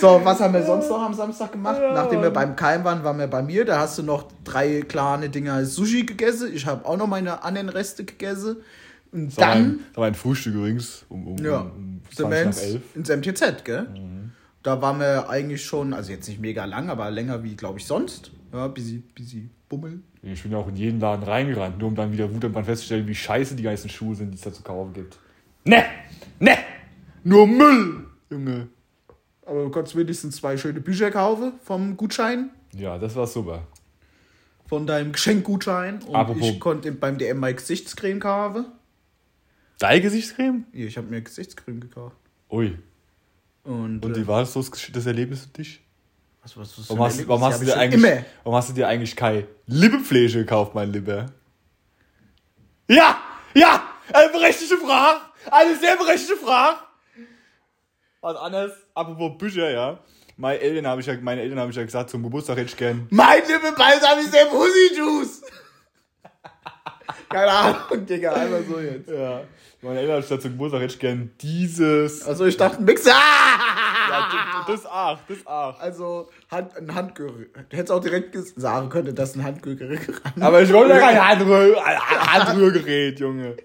So, 0.00 0.20
was 0.24 0.40
haben 0.40 0.52
wir 0.52 0.62
sonst 0.62 0.88
noch 0.90 1.00
am 1.00 1.14
Samstag 1.14 1.52
gemacht? 1.52 1.80
Nachdem 1.80 2.20
wir 2.20 2.30
beim 2.30 2.54
Keim 2.54 2.84
waren, 2.84 3.02
waren 3.02 3.18
wir 3.18 3.26
bei 3.28 3.42
mir. 3.42 3.64
Da 3.64 3.78
hast 3.78 3.96
du 3.98 4.02
noch 4.02 4.28
drei 4.44 4.82
kleine 4.82 5.30
Dinger 5.30 5.64
Sushi 5.64 6.04
gegessen. 6.04 6.50
Ich 6.52 6.66
habe 6.66 6.84
auch 6.84 6.96
noch 6.98 7.06
meine 7.06 7.42
anderen 7.42 7.70
Reste 7.70 8.04
gegessen. 8.04 8.56
Und 9.10 9.28
Das 9.28 9.36
war 9.38 9.48
dann 9.54 9.62
mein, 9.62 9.78
das 9.88 9.96
war 9.96 10.04
mein 10.04 10.14
Frühstück 10.14 10.54
übrigens. 10.54 11.06
Um, 11.08 11.26
um, 11.28 11.38
ja, 11.38 11.60
um 11.60 12.00
sind 12.10 12.28
20 12.28 12.30
wir 12.30 12.44
nach 12.44 12.46
ins, 12.46 12.62
11. 12.62 12.82
ins 12.96 13.08
MTZ, 13.08 13.64
gell? 13.64 13.86
Da 14.64 14.80
waren 14.82 14.98
wir 14.98 15.28
eigentlich 15.28 15.64
schon, 15.64 15.92
also 15.92 16.10
jetzt 16.10 16.26
nicht 16.26 16.40
mega 16.40 16.64
lang, 16.64 16.88
aber 16.90 17.10
länger 17.10 17.44
wie, 17.44 17.54
glaube 17.54 17.78
ich, 17.78 17.84
sonst. 17.86 18.32
Ja, 18.52 18.66
busy, 18.66 19.02
busy 19.14 19.48
bummeln. 19.68 20.02
Ich 20.22 20.42
bin 20.42 20.52
ja 20.52 20.58
auch 20.58 20.68
in 20.68 20.76
jeden 20.76 20.98
Laden 21.00 21.22
reingerannt, 21.22 21.78
nur 21.78 21.88
um 21.88 21.94
dann 21.94 22.12
wieder 22.12 22.32
wutentbrannt 22.34 22.66
festzustellen, 22.66 23.06
wie 23.06 23.14
scheiße 23.14 23.54
die 23.56 23.62
ganzen 23.62 23.90
Schuhe 23.90 24.14
sind, 24.14 24.30
die 24.30 24.36
es 24.36 24.40
da 24.40 24.52
zu 24.52 24.62
kaufen 24.62 24.92
gibt. 24.94 25.18
Ne! 25.64 25.84
Ne! 26.40 26.56
Nur 27.24 27.46
Müll! 27.46 28.06
Junge. 28.30 28.68
Aber 29.44 29.64
du 29.64 29.70
konntest 29.70 29.96
wenigstens 29.96 30.36
zwei 30.36 30.56
schöne 30.56 30.80
Bücher 30.80 31.10
kaufen 31.10 31.52
vom 31.62 31.96
Gutschein, 31.96 32.48
Ja, 32.74 32.96
das 32.98 33.14
war 33.16 33.26
super. 33.26 33.66
von 34.66 34.86
deinem 34.86 35.12
Geschenkgutschein. 35.12 36.02
Und 36.04 36.14
Apropos- 36.16 36.48
ich 36.48 36.58
konnte 36.58 36.90
beim 36.92 37.18
DM 37.18 37.38
mal 37.38 37.52
Gesichtscreme 37.54 38.18
kaufen. 38.18 38.64
Deine 39.78 40.00
Gesichtscreme? 40.00 40.64
Hier, 40.72 40.86
ich 40.86 40.96
habe 40.96 41.08
mir 41.08 41.20
Gesichtscreme 41.20 41.80
gekauft. 41.80 42.16
Ui. 42.50 42.78
Und, 43.64 44.04
Und 44.04 44.12
äh, 44.12 44.16
wie 44.20 44.26
war 44.26 44.40
das 44.40 44.52
so 44.52 44.62
das 44.92 45.06
Erlebnis 45.06 45.42
für 45.42 45.48
dich? 45.48 45.80
was, 46.42 46.56
was, 46.58 46.78
was 46.78 46.90
Warum 46.90 47.02
hast, 47.04 47.20
du- 47.20 47.28
warum, 47.28 47.44
hast 47.44 47.60
du 47.62 47.64
dir 47.64 47.76
eigentlich, 47.78 48.02
Immer. 48.02 48.24
warum 48.42 48.56
hast 48.58 48.68
du 48.68 48.72
dir 48.74 48.86
eigentlich 48.86 49.16
keine 49.16 49.46
Lippenpflege 49.66 50.40
gekauft, 50.40 50.74
mein 50.74 50.92
Lieber? 50.92 51.26
Ja! 52.88 53.18
Ja! 53.54 53.82
Eine 54.12 54.28
berechtigte 54.30 54.76
Frage! 54.76 55.20
Eine 55.50 55.76
sehr 55.76 55.96
berechtigte 55.96 56.36
Frage! 56.36 56.78
Was 58.20 58.36
anderes, 58.36 58.72
apropos 58.94 59.38
Bücher, 59.38 59.70
ja. 59.70 59.98
Meine 60.36 60.58
Eltern 60.58 60.86
habe 60.86 61.00
ich 61.00 61.06
ja, 61.06 61.14
meine 61.20 61.40
Eltern 61.42 61.60
habe 61.60 61.70
ich 61.70 61.76
ja 61.76 61.84
gesagt, 61.84 62.10
zum 62.10 62.22
Geburtstag 62.22 62.56
hätte 62.56 62.68
ich 62.68 62.76
gern. 62.76 63.06
Mein 63.10 63.40
Lippenbalsam 63.46 64.18
ist 64.18 64.34
der 64.34 64.46
Pussy 64.46 64.96
Juice. 64.96 65.42
Keine 67.28 67.50
Ahnung, 67.50 68.04
Digga, 68.06 68.32
einfach 68.32 68.60
so 68.68 68.80
jetzt. 68.80 69.08
Ja. 69.08 69.42
Meine 69.84 70.00
Eltern 70.00 70.22
gesagt, 70.22 70.40
zum 70.40 70.52
Geburtstag 70.52 70.80
hätte 70.80 70.94
ich 70.94 70.98
gern 70.98 71.30
dieses. 71.42 72.26
Also 72.26 72.46
ich 72.46 72.56
dachte, 72.56 72.78
ein 72.78 72.84
Mixer. 72.86 73.10
Ja, 73.10 74.64
das 74.66 74.86
auch, 74.86 75.18
das 75.28 75.46
auch. 75.46 75.78
Also 75.78 76.30
Hand, 76.50 76.74
ein 76.78 76.94
Handgerät. 76.94 77.50
Du 77.68 77.76
hättest 77.76 77.92
auch 77.92 78.00
direkt 78.00 78.34
sagen 78.56 78.88
können, 78.88 79.14
dass 79.14 79.36
ein 79.36 79.44
Handgerät 79.44 80.00
Aber 80.40 80.62
ich 80.62 80.72
wollte 80.72 80.94
ja 80.94 81.00
kein 81.00 81.28
Handrühr, 81.28 81.76
Handrührgerät, 81.84 83.20
Junge. 83.20 83.56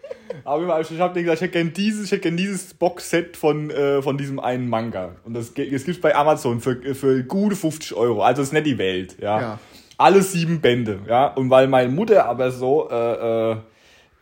Aber 0.44 0.82
ich 0.82 1.00
habe 1.00 1.14
dir 1.14 1.24
gesagt, 1.24 1.38
ich 1.38 1.42
hätte 1.42 1.54
gern 1.54 1.72
dieses, 1.72 2.06
ich 2.06 2.12
hätte 2.12 2.24
gern 2.24 2.38
dieses 2.38 2.74
Boxset 2.74 3.38
von, 3.38 3.70
äh, 3.70 4.02
von 4.02 4.18
diesem 4.18 4.42
einen 4.42 4.68
Manga. 4.68 5.16
Und 5.24 5.36
das, 5.36 5.54
das 5.54 5.86
gibt's 5.86 6.02
bei 6.02 6.14
Amazon 6.14 6.60
für, 6.60 6.96
für 6.96 7.24
gute 7.24 7.56
50 7.56 7.96
Euro. 7.96 8.24
Also 8.24 8.42
ist 8.42 8.52
nicht 8.52 8.66
die 8.66 8.78
Welt, 8.78 9.16
ja. 9.22 9.40
Ja. 9.40 9.60
Alle 9.98 10.22
sieben 10.22 10.60
Bände, 10.60 11.00
ja. 11.08 11.28
Und 11.28 11.50
weil 11.50 11.68
meine 11.68 11.90
Mutter 11.90 12.26
aber 12.26 12.52
so, 12.52 12.90
äh, 12.90 13.52
äh, 13.52 13.58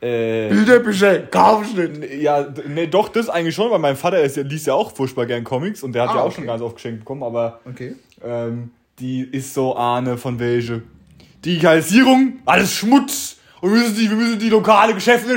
äh, 0.02 0.50
Bilderbücher, 0.50 1.20
Kaufschnitt. 1.22 2.22
ja, 2.22 2.48
nee, 2.68 2.88
doch, 2.88 3.10
das 3.10 3.30
eigentlich 3.30 3.56
schon, 3.56 3.72
weil 3.72 3.80
mein 3.80 3.96
Vater 3.96 4.22
ist, 4.22 4.36
liest 4.38 4.68
ja 4.68 4.74
auch 4.74 4.92
furchtbar 4.96 5.26
gern 5.26 5.44
Comics 5.44 5.82
und 5.84 5.94
der 5.94 6.04
hat 6.04 6.10
Ah, 6.12 6.16
ja 6.16 6.22
auch 6.22 6.26
okay. 6.28 6.36
schon 6.36 6.46
ganz 6.46 6.62
oft 6.62 6.76
geschenkt 6.76 7.00
bekommen, 7.00 7.24
aber 7.24 7.60
Okay. 7.66 7.96
ähm, 8.24 8.72
die 9.00 9.22
ist 9.22 9.54
so 9.54 9.76
Ahne 9.76 10.18
von 10.18 10.40
welche. 10.40 10.82
Digitalisierung, 11.46 12.40
alles 12.46 12.74
Schmutz. 12.74 13.37
Und 13.62 13.74
wir 13.74 13.80
müssen 13.80 13.96
die, 13.96 14.10
wir 14.10 14.18
müssen 14.18 14.40
die 14.40 14.50
lokale 14.50 14.94
Geschäfte 14.94 15.36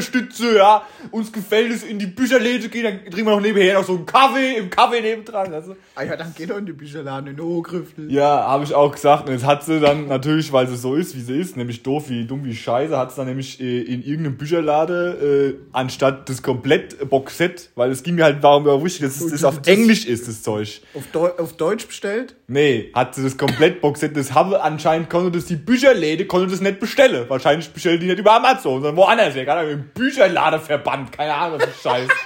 ja. 0.54 0.82
Uns 1.10 1.32
gefällt 1.32 1.72
es, 1.72 1.82
in 1.82 1.98
die 1.98 2.06
Bücherläden 2.06 2.62
zu 2.62 2.68
gehen, 2.68 2.84
dann 2.84 2.98
trinken 3.10 3.26
wir 3.26 3.34
noch 3.36 3.40
nebenher 3.40 3.74
noch 3.74 3.84
so 3.84 3.94
einen 3.94 4.04
Kaffee, 4.04 4.58
im 4.58 4.68
Kaffee 4.68 5.00
nebendran, 5.00 5.50
weißt 5.50 5.68
du? 5.68 5.76
Ah 5.94 6.02
ja, 6.02 6.16
dann 6.16 6.34
geh 6.36 6.46
doch 6.46 6.58
in 6.58 6.66
die 6.66 6.72
Bücherladen 6.72 7.30
in 7.30 7.40
Hochgriftel. 7.40 8.12
Ja, 8.12 8.46
habe 8.46 8.64
ich 8.64 8.74
auch 8.74 8.92
gesagt. 8.92 9.28
Und 9.28 9.34
jetzt 9.34 9.46
hat 9.46 9.64
sie 9.64 9.80
dann 9.80 10.08
natürlich, 10.08 10.52
weil 10.52 10.68
sie 10.68 10.76
so 10.76 10.94
ist, 10.94 11.16
wie 11.16 11.20
sie 11.20 11.38
ist, 11.38 11.56
nämlich 11.56 11.82
doof 11.82 12.10
wie 12.10 12.26
dumm 12.26 12.44
wie 12.44 12.54
scheiße, 12.54 12.96
hat 12.96 13.10
sie 13.10 13.16
dann 13.16 13.28
nämlich 13.28 13.60
äh, 13.60 13.82
in 13.82 14.02
irgendeinem 14.02 14.36
Bücherlade, 14.36 15.56
äh, 15.56 15.66
anstatt 15.72 16.28
das 16.28 16.42
komplett 16.42 17.08
Boxset, 17.08 17.70
weil 17.74 17.90
es 17.90 18.02
ging 18.02 18.16
mir 18.16 18.24
halt 18.24 18.44
darum, 18.44 18.64
war 18.66 18.82
wichtig, 18.84 19.02
dass 19.02 19.20
es 19.20 19.30
das 19.30 19.44
auf 19.44 19.60
Englisch 19.66 20.04
ist, 20.04 20.28
das 20.28 20.42
Zeug. 20.42 20.82
Auf, 20.94 21.06
Deu 21.12 21.30
auf 21.38 21.54
Deutsch 21.54 21.86
bestellt? 21.86 22.36
Nee, 22.48 22.90
hat 22.94 23.14
sie 23.14 23.22
das 23.22 23.38
komplett 23.38 23.80
Boxset, 23.80 24.16
das 24.16 24.34
habe 24.34 24.62
anscheinend 24.62 25.08
konnte 25.08 25.30
das 25.30 25.46
die 25.46 25.56
Bücherläde, 25.56 26.26
konnte 26.26 26.50
das 26.50 26.60
nicht 26.60 26.80
bestellen. 26.80 27.24
Wahrscheinlich 27.28 27.70
bestellen 27.70 28.00
die 28.00 28.09
nicht 28.10 28.20
über 28.20 28.34
Amazon, 28.34 28.82
sondern 28.82 28.96
woanders. 28.96 29.34
Keine 29.34 29.52
Ahnung, 29.52 29.72
im 29.72 29.84
Bücherladeverband, 29.94 31.12
keine 31.12 31.34
Ahnung, 31.34 31.58
was 31.60 31.68
für 31.68 31.88
Scheiß. 31.88 32.08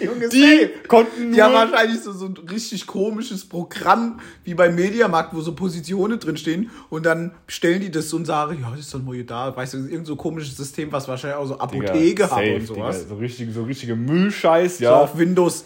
Junge, 0.00 0.28
Die 0.28 0.70
konnten 0.86 1.24
nur... 1.26 1.34
Die 1.34 1.42
haben 1.42 1.54
wahrscheinlich 1.54 2.00
so, 2.00 2.12
so 2.12 2.26
ein 2.26 2.36
richtig 2.50 2.86
komisches 2.86 3.44
Programm 3.44 4.20
wie 4.44 4.54
beim 4.54 4.74
Mediamarkt, 4.74 5.34
wo 5.34 5.40
so 5.40 5.54
Positionen 5.54 6.20
drinstehen 6.20 6.70
und 6.88 7.04
dann 7.04 7.32
stellen 7.46 7.80
die 7.80 7.90
das 7.90 8.08
so 8.08 8.16
und 8.16 8.24
sagen, 8.24 8.58
ja, 8.62 8.70
das 8.70 8.80
ist 8.80 8.94
dann 8.94 9.04
mal 9.04 9.14
hier 9.14 9.26
da. 9.26 9.56
Weißt 9.56 9.74
du, 9.74 9.78
irgend 9.78 10.06
so 10.06 10.16
komisches 10.16 10.56
System, 10.56 10.92
was 10.92 11.08
wahrscheinlich 11.08 11.38
auch 11.38 11.46
so 11.46 11.54
Digga, 11.54 11.64
Apotheke 11.64 12.22
hat 12.24 12.30
safe, 12.30 12.54
und 12.54 12.66
sowas. 12.66 12.96
Digga, 12.98 13.08
so 13.08 13.14
richtige, 13.16 13.52
so 13.52 13.62
richtige 13.64 13.96
Müllscheiß, 13.96 14.78
So 14.78 14.84
ja. 14.84 14.96
auf 15.00 15.18
Windows 15.18 15.64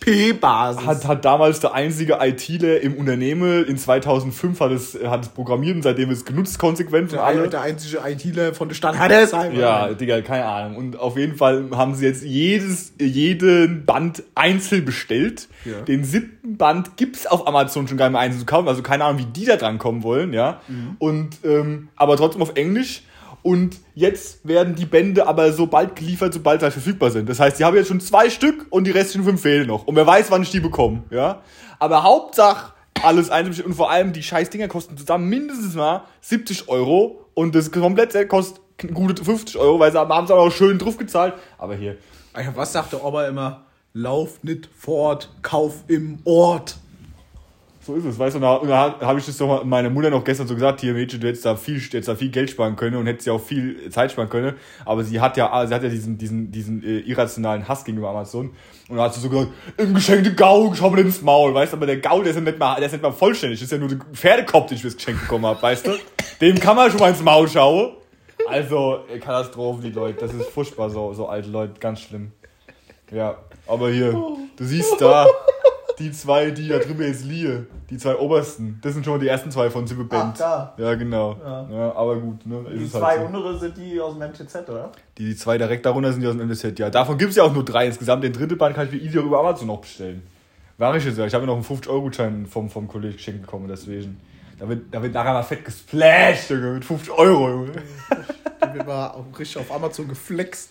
XP-Basis. 0.00 0.86
hat, 0.86 1.06
hat 1.06 1.24
damals 1.24 1.60
der 1.60 1.74
einzige 1.74 2.18
ITler 2.20 2.80
im 2.80 2.94
Unternehmen 2.94 3.64
in 3.64 3.76
2005 3.76 4.60
hat 4.60 4.70
es, 4.72 4.98
hat 5.04 5.22
es 5.24 5.28
programmiert 5.28 5.76
und 5.76 5.82
seitdem 5.82 6.10
ist 6.10 6.18
es 6.18 6.24
genutzt 6.24 6.58
konsequent 6.58 7.12
der, 7.12 7.22
alle. 7.22 7.48
der 7.48 7.62
einzige 7.62 7.98
ITler 8.04 8.54
von 8.54 8.68
der 8.68 8.74
Stadt 8.74 8.98
Hattersheim. 8.98 9.54
Ja, 9.54 9.92
Digga, 9.94 10.20
keine 10.22 10.44
Ahnung. 10.44 10.76
Und 10.76 10.98
auf 10.98 11.16
jeden 11.16 11.36
Fall 11.36 11.68
haben 11.72 11.94
sie 11.94 12.06
jetzt 12.06 12.24
jedes, 12.24 12.92
jeden 13.00 13.84
Band 13.84 14.22
einzeln 14.34 14.84
bestellt. 14.84 15.48
Ja. 15.64 15.80
Den 15.82 16.04
siebten 16.04 16.56
Band 16.56 16.96
gibt's 16.96 17.26
auf 17.26 17.46
Amazon 17.46 17.88
schon 17.88 17.96
gar 17.96 18.06
nicht 18.06 18.12
mehr 18.12 18.20
einzeln 18.22 18.40
zu 18.40 18.46
kaufen. 18.46 18.68
Also 18.68 18.82
keine 18.82 19.04
Ahnung, 19.04 19.20
wie 19.20 19.26
die 19.26 19.44
da 19.44 19.56
dran 19.56 19.78
kommen 19.78 20.02
wollen, 20.02 20.32
ja. 20.32 20.60
Und, 20.98 21.30
ähm, 21.44 21.88
aber 21.96 22.16
trotzdem 22.16 22.42
auf 22.42 22.56
Englisch. 22.56 23.02
Und 23.48 23.78
jetzt 23.94 24.46
werden 24.46 24.74
die 24.74 24.84
Bände 24.84 25.26
aber 25.26 25.54
so 25.54 25.66
bald 25.66 25.96
geliefert, 25.96 26.34
sobald 26.34 26.60
sie 26.60 26.70
verfügbar 26.70 27.10
sind. 27.10 27.30
Das 27.30 27.40
heißt, 27.40 27.58
die 27.58 27.64
haben 27.64 27.74
jetzt 27.76 27.88
schon 27.88 27.98
zwei 27.98 28.28
Stück 28.28 28.66
und 28.68 28.84
die 28.84 28.90
restlichen 28.90 29.24
fünf 29.24 29.40
fehlen 29.40 29.66
noch. 29.66 29.86
Und 29.86 29.96
wer 29.96 30.06
weiß, 30.06 30.30
wann 30.30 30.42
ich 30.42 30.50
die 30.50 30.60
bekomme, 30.60 31.04
ja. 31.08 31.40
Aber 31.78 32.02
Hauptsache, 32.02 32.74
alles 33.02 33.30
einzeln 33.30 33.64
und 33.64 33.72
vor 33.72 33.90
allem 33.90 34.12
die 34.12 34.22
scheiß 34.22 34.50
Dinger 34.50 34.68
kosten 34.68 34.98
zusammen 34.98 35.30
mindestens 35.30 35.74
mal 35.76 36.02
70 36.20 36.68
Euro 36.68 37.24
und 37.32 37.54
das 37.54 37.72
Komplettset 37.72 38.28
kostet 38.28 38.60
gute 38.92 39.24
50 39.24 39.56
Euro, 39.56 39.80
weil 39.80 39.92
sie 39.92 39.98
haben 39.98 40.24
es 40.26 40.30
auch 40.30 40.50
schön 40.50 40.78
drauf 40.78 40.98
gezahlt. 40.98 41.32
Aber 41.56 41.74
hier, 41.74 41.96
was 42.54 42.74
sagt 42.74 42.92
der 42.92 43.02
Ober 43.02 43.28
immer? 43.28 43.64
Lauf 43.94 44.44
nicht 44.44 44.68
fort, 44.76 45.30
kauf 45.40 45.84
im 45.88 46.18
Ort. 46.26 46.76
So 47.88 47.94
ist 47.94 48.04
es, 48.04 48.18
weißt 48.18 48.36
du, 48.36 48.46
und 48.46 48.68
da, 48.68 48.90
da 49.00 49.06
habe 49.06 49.18
ich 49.18 49.24
das 49.24 49.38
doch 49.38 49.48
mal 49.48 49.64
meiner 49.64 49.88
Mutter 49.88 50.10
noch 50.10 50.22
gestern 50.22 50.46
so 50.46 50.52
gesagt, 50.52 50.82
hier 50.82 50.92
Mädchen, 50.92 51.20
du 51.20 51.26
hättest 51.26 51.46
da 51.46 51.56
viel, 51.56 51.80
hättest 51.80 52.08
da 52.08 52.14
viel 52.14 52.28
Geld 52.28 52.50
sparen 52.50 52.76
können 52.76 52.96
und 52.96 53.06
hättest 53.06 53.26
ja 53.26 53.32
auch 53.32 53.40
viel 53.40 53.88
Zeit 53.88 54.12
sparen 54.12 54.28
können, 54.28 54.56
aber 54.84 55.04
sie 55.04 55.18
hat 55.22 55.38
ja, 55.38 55.66
sie 55.66 55.74
hat 55.74 55.82
ja 55.82 55.88
diesen, 55.88 56.18
diesen, 56.18 56.52
diesen 56.52 56.84
äh, 56.84 56.98
irrationalen 56.98 57.66
Hass 57.66 57.86
gegenüber 57.86 58.10
Amazon. 58.10 58.50
Und 58.90 58.98
da 58.98 59.04
hat 59.04 59.14
sie 59.14 59.20
so 59.20 59.30
gesagt, 59.30 59.52
im 59.78 59.94
geschenkte 59.94 60.34
Gaul, 60.34 60.74
schau 60.74 60.90
mir 60.90 61.00
ins 61.00 61.22
Maul, 61.22 61.54
weißt 61.54 61.72
du, 61.72 61.78
aber 61.78 61.86
der 61.86 61.96
Gaul, 61.96 62.24
der 62.24 62.30
ist 62.32 62.36
ja 62.36 62.42
nicht 62.42 62.58
mal, 62.58 62.76
der 62.76 62.86
ist 62.86 62.92
nicht 62.92 63.02
mal 63.02 63.10
vollständig, 63.10 63.58
das 63.58 63.64
ist 63.64 63.72
ja 63.72 63.78
nur 63.78 63.88
der 63.88 63.98
Pferdekopf, 64.12 64.66
den 64.66 64.76
ich 64.76 64.82
fürs 64.82 64.96
Geschenk 64.96 65.22
bekommen 65.22 65.46
habe, 65.46 65.62
weißt 65.62 65.86
du, 65.86 65.92
dem 66.42 66.60
kann 66.60 66.76
man 66.76 66.90
schon 66.90 67.00
mal 67.00 67.08
ins 67.08 67.22
Maul 67.22 67.48
schauen, 67.48 67.92
Also, 68.50 69.00
äh, 69.10 69.18
Katastrophen, 69.18 69.82
die 69.82 69.90
Leute. 69.90 70.20
Das 70.20 70.34
ist 70.34 70.50
furchtbar, 70.50 70.90
so, 70.90 71.14
so 71.14 71.26
alte 71.26 71.48
Leute. 71.48 71.80
Ganz 71.80 72.00
schlimm. 72.00 72.32
Ja, 73.10 73.38
aber 73.66 73.90
hier, 73.90 74.12
du 74.12 74.64
siehst 74.64 75.00
da, 75.00 75.26
die 75.98 76.12
zwei, 76.12 76.50
die 76.50 76.68
da 76.68 76.78
drüben 76.78 77.02
jetzt 77.02 77.24
liegen, 77.24 77.66
die 77.90 77.98
zwei 77.98 78.16
obersten, 78.16 78.78
das 78.82 78.94
sind 78.94 79.04
schon 79.04 79.14
mal 79.14 79.20
die 79.20 79.28
ersten 79.28 79.50
zwei 79.50 79.70
von 79.70 79.86
Sippe 79.86 80.04
Band. 80.04 80.34
Ach, 80.34 80.38
da. 80.38 80.74
Ja, 80.76 80.94
genau. 80.94 81.36
Ja. 81.42 81.68
Ja. 81.70 81.96
aber 81.96 82.16
gut, 82.16 82.46
ne? 82.46 82.64
Die 82.70 82.76
ist 82.76 82.94
es 82.94 83.00
zwei 83.00 83.18
halt 83.18 83.20
so. 83.20 83.26
untere 83.26 83.58
sind 83.58 83.76
die 83.76 84.00
aus 84.00 84.16
dem 84.16 84.28
MTZ, 84.28 84.68
oder? 84.68 84.92
Die, 85.16 85.24
die 85.24 85.36
zwei 85.36 85.58
direkt 85.58 85.84
darunter 85.84 86.12
sind 86.12 86.22
die 86.22 86.28
aus 86.28 86.34
dem 86.34 86.42
MSZ, 86.42 86.78
ja. 86.78 86.90
Davon 86.90 87.18
gibt 87.18 87.30
es 87.30 87.36
ja 87.36 87.42
auch 87.42 87.52
nur 87.52 87.64
drei 87.64 87.86
insgesamt. 87.86 88.22
Den 88.22 88.32
dritten 88.32 88.56
Band 88.56 88.74
kann 88.74 88.86
ich 88.86 88.92
mir 88.92 88.98
easy 88.98 89.18
über 89.18 89.40
Amazon 89.40 89.66
noch 89.66 89.80
bestellen. 89.80 90.22
War 90.76 90.94
ich 90.94 91.04
jetzt 91.04 91.18
ja. 91.18 91.26
Ich 91.26 91.34
habe 91.34 91.44
mir 91.44 91.52
noch 91.52 91.56
einen 91.56 91.64
50-Euro-Gutschein 91.78 92.46
vom, 92.46 92.70
vom 92.70 92.86
Kollegen 92.86 93.14
geschenkt 93.16 93.42
bekommen, 93.42 93.66
deswegen. 93.68 94.20
Da 94.58 94.68
wird, 94.68 94.92
da 94.92 95.02
wird 95.02 95.14
nachher 95.14 95.32
mal 95.32 95.42
fett 95.42 95.64
gesplasht, 95.64 96.50
Junge, 96.50 96.72
mit 96.72 96.84
50 96.84 97.12
Euro, 97.12 97.48
Junge. 97.48 97.72
Die 97.72 98.74
wird 98.74 98.86
mal 98.86 99.08
auch 99.08 99.38
richtig 99.38 99.58
auf 99.58 99.72
Amazon 99.72 100.08
geflext. 100.08 100.70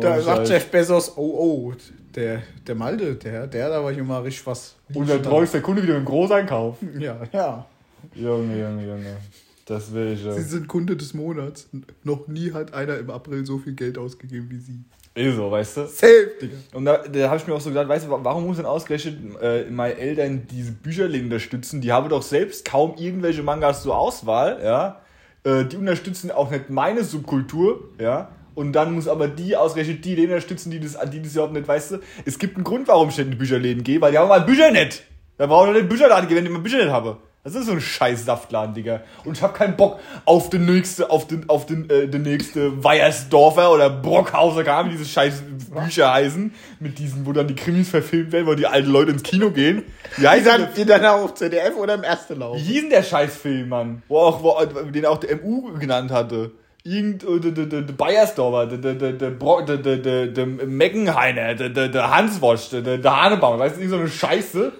Da 0.00 0.20
sagt. 0.20 0.48
Jeff 0.48 0.70
Bezos, 0.70 1.12
oh 1.16 1.70
oh, 1.70 1.72
der, 2.14 2.42
der 2.66 2.74
Malde, 2.74 3.14
der, 3.16 3.46
der, 3.46 3.68
da 3.68 3.82
war 3.82 3.92
hier 3.92 4.04
mal 4.04 4.22
richtig 4.22 4.46
was. 4.46 4.76
Und 4.92 5.08
dann 5.08 5.22
treu 5.22 5.42
ist 5.42 5.54
der 5.54 5.62
Kunde 5.62 5.82
wieder 5.82 5.96
im 5.96 6.04
Großeinkauf. 6.04 6.76
Ja, 6.98 7.20
ja. 7.32 7.66
Junge, 8.14 8.60
Junge, 8.60 8.86
Junge. 8.86 9.16
Das 9.66 9.92
will 9.92 10.12
ich 10.12 10.24
ja. 10.24 10.32
Sie 10.32 10.42
sind 10.42 10.68
Kunde 10.68 10.96
des 10.96 11.14
Monats. 11.14 11.68
Noch 12.02 12.28
nie 12.28 12.52
hat 12.52 12.74
einer 12.74 12.98
im 12.98 13.10
April 13.10 13.46
so 13.46 13.58
viel 13.58 13.72
Geld 13.72 13.96
ausgegeben 13.96 14.46
wie 14.50 14.58
Sie. 14.58 14.80
Ist 15.14 15.36
so, 15.36 15.50
weißt 15.50 15.76
du? 15.76 15.86
Safe, 15.86 16.30
Digga. 16.42 16.56
Und 16.74 16.84
da, 16.86 16.98
da 16.98 17.28
habe 17.28 17.38
ich 17.38 17.46
mir 17.46 17.54
auch 17.54 17.60
so 17.60 17.70
gedacht, 17.70 17.88
weißt 17.88 18.06
du, 18.06 18.10
wa- 18.10 18.18
warum 18.22 18.46
muss 18.46 18.56
denn 18.56 18.66
ausgerechnet 18.66 19.16
äh, 19.40 19.64
meine 19.70 19.96
Eltern 19.96 20.46
diese 20.50 20.72
Bücherläden 20.72 21.26
unterstützen? 21.26 21.80
Die 21.80 21.92
haben 21.92 22.08
doch 22.08 22.22
selbst 22.22 22.64
kaum 22.64 22.94
irgendwelche 22.98 23.42
Mangas 23.42 23.82
zur 23.84 23.96
Auswahl, 23.96 24.60
ja. 24.62 25.00
Äh, 25.44 25.66
die 25.66 25.76
unterstützen 25.76 26.30
auch 26.32 26.50
nicht 26.50 26.68
meine 26.68 27.04
Subkultur, 27.04 27.90
ja. 27.98 28.28
Und 28.54 28.72
dann 28.72 28.94
muss 28.94 29.08
aber 29.08 29.28
die 29.28 29.56
ausgerechnet 29.56 30.04
die, 30.04 30.16
den 30.16 30.26
unterstützen, 30.26 30.70
die 30.70 30.80
das, 30.80 30.96
die 31.10 31.20
das 31.20 31.32
überhaupt 31.32 31.52
nicht, 31.52 31.66
weißt 31.66 31.92
du? 31.92 31.98
Es 32.24 32.38
gibt 32.38 32.56
einen 32.56 32.64
Grund, 32.64 32.88
warum 32.88 33.08
ich 33.08 33.16
nicht 33.16 33.26
in 33.26 33.30
die 33.32 33.36
Bücherläden 33.36 33.84
gehe, 33.84 34.00
weil 34.00 34.12
die 34.12 34.18
haben 34.18 34.28
mal 34.28 34.40
Bücher 34.40 34.70
nicht. 34.70 35.02
Da 35.38 35.46
brauche 35.46 35.66
ich 35.66 35.72
nicht 35.72 35.82
in 35.82 35.86
den 35.86 35.90
Bücherladen 35.90 36.28
gehen, 36.28 36.36
wenn 36.36 36.46
ich 36.46 36.52
mal 36.52 36.60
Bücher 36.60 36.78
nicht 36.78 36.90
habe. 36.90 37.18
Das 37.44 37.54
ist 37.54 37.66
so 37.66 37.72
ein 37.72 37.80
scheiß 37.80 38.24
Saftladen, 38.24 38.74
Digga. 38.74 39.02
Und 39.26 39.36
ich 39.36 39.42
habe 39.42 39.52
keinen 39.52 39.76
Bock 39.76 40.00
auf 40.24 40.48
den 40.48 40.64
nächste, 40.64 41.10
auf 41.10 41.26
den, 41.26 41.46
auf 41.50 41.66
den, 41.66 41.90
äh, 41.90 42.08
den 42.08 42.22
nächste 42.22 42.82
Weiersdorfer 42.82 43.70
oder 43.70 43.90
Brockhauser, 43.90 44.66
Ahnung, 44.66 44.92
wie 44.92 44.96
diese 44.96 45.10
scheiß 45.10 45.42
Bücher 45.74 46.10
heißen, 46.10 46.54
mit 46.80 46.98
diesen, 46.98 47.26
wo 47.26 47.32
dann 47.32 47.46
die 47.46 47.54
Krimis 47.54 47.90
verfilmt 47.90 48.32
werden, 48.32 48.46
wo 48.46 48.54
die 48.54 48.66
alten 48.66 48.88
Leute 48.88 49.10
ins 49.10 49.22
Kino 49.22 49.50
gehen. 49.50 49.82
Wie 50.16 50.26
heißt 50.26 50.46
dann, 50.46 50.68
die 50.74 50.86
dann 50.86 51.04
auf 51.04 51.34
ZDF 51.34 51.76
oder 51.76 51.94
im 51.94 52.02
ersten 52.02 52.38
Lauf. 52.38 52.56
wie 52.56 52.62
hieß 52.62 52.80
denn 52.80 52.90
der 52.90 53.02
Scheißfilm, 53.02 53.68
Mann? 53.68 54.02
Wo 54.08 54.20
auch, 54.20 54.42
wo, 54.42 54.64
den 54.64 55.04
auch 55.04 55.18
der 55.18 55.36
MU 55.36 55.78
genannt 55.78 56.12
hatte. 56.12 56.52
Irgend, 56.86 57.24
äh, 57.24 57.40
der, 57.40 57.80
Bayersdorfer, 57.80 58.66
der, 58.76 60.46
Meckenheiner, 60.46 61.54
der, 61.54 62.10
Hanswosch, 62.14 62.68
der, 62.70 63.22
Hanebaum, 63.22 63.58
weißt 63.58 63.76
du, 63.76 63.80
irgend 63.80 63.90
so 63.90 63.98
eine 64.00 64.08
Scheiße. 64.08 64.72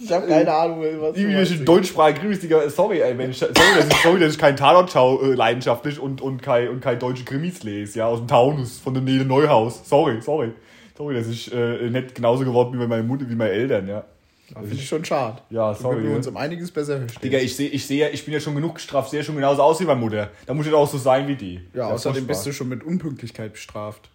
Ich 0.00 0.12
habe 0.12 0.28
keine 0.28 0.52
Ahnung, 0.52 0.78
was 1.00 1.14
du 1.14 1.20
Irgendwie 1.20 1.36
welche 1.36 1.54
meinst. 1.54 1.68
deutschsprachige 1.68 2.20
Krimis, 2.20 2.74
sorry, 2.74 3.00
ey, 3.00 3.18
wenn 3.18 3.30
ich, 3.30 3.38
sorry, 3.38 3.52
dass 3.52 3.86
ich, 3.88 3.96
sorry, 3.96 4.20
dass 4.20 4.32
ich 4.32 4.38
kein 4.38 4.56
Tatort 4.56 4.92
schau, 4.92 5.20
äh, 5.22 5.34
leidenschaftlich 5.34 5.98
und, 5.98 6.20
und 6.20 6.40
kein, 6.40 6.68
und 6.68 6.80
kein 6.80 7.00
deutsche 7.00 7.24
Krimis 7.24 7.64
lese, 7.64 7.98
ja, 7.98 8.06
aus 8.06 8.20
dem 8.20 8.28
Taunus, 8.28 8.78
von 8.78 8.94
der 8.94 9.02
Nähe 9.02 9.24
Neuhaus. 9.24 9.82
Sorry, 9.88 10.22
sorry. 10.22 10.52
Sorry, 10.96 11.14
dass 11.16 11.26
ich 11.26 11.52
äh, 11.52 11.90
nicht 11.90 12.14
genauso 12.14 12.44
geworden 12.44 12.70
bin 12.70 12.80
wie 12.80 12.86
meine 12.86 13.02
Mutter, 13.02 13.28
wie 13.28 13.34
meine 13.34 13.50
Eltern, 13.50 13.88
ja. 13.88 14.04
Finde 14.52 14.74
ich 14.74 14.86
schon 14.86 15.04
schade. 15.04 15.40
Ja, 15.50 15.74
sorry. 15.74 16.02
Wir 16.02 16.10
ja. 16.10 16.16
uns 16.16 16.26
um 16.26 16.36
einiges 16.36 16.70
besser 16.70 16.98
verstehen. 16.98 17.22
Digga, 17.22 17.38
ich 17.38 17.56
sehe, 17.56 17.68
ich 17.68 17.86
sehe, 17.86 18.10
ich 18.10 18.24
bin 18.24 18.34
ja 18.34 18.40
schon 18.40 18.54
genug 18.54 18.74
gestraft, 18.74 19.10
sehe 19.10 19.24
schon 19.24 19.36
genauso 19.36 19.62
aus 19.62 19.80
wie 19.80 19.84
meine 19.84 20.00
Mutter. 20.00 20.30
Da 20.46 20.54
muss 20.54 20.66
ich 20.66 20.72
doch 20.72 20.80
auch 20.80 20.90
so 20.90 20.98
sein 20.98 21.26
wie 21.28 21.36
die. 21.36 21.60
ja, 21.72 21.88
außerdem 21.88 22.26
bist 22.26 22.44
du 22.44 22.52
schon 22.52 22.68
mit 22.68 22.84
Unpünktlichkeit 22.84 23.52
bestraft. 23.52 24.10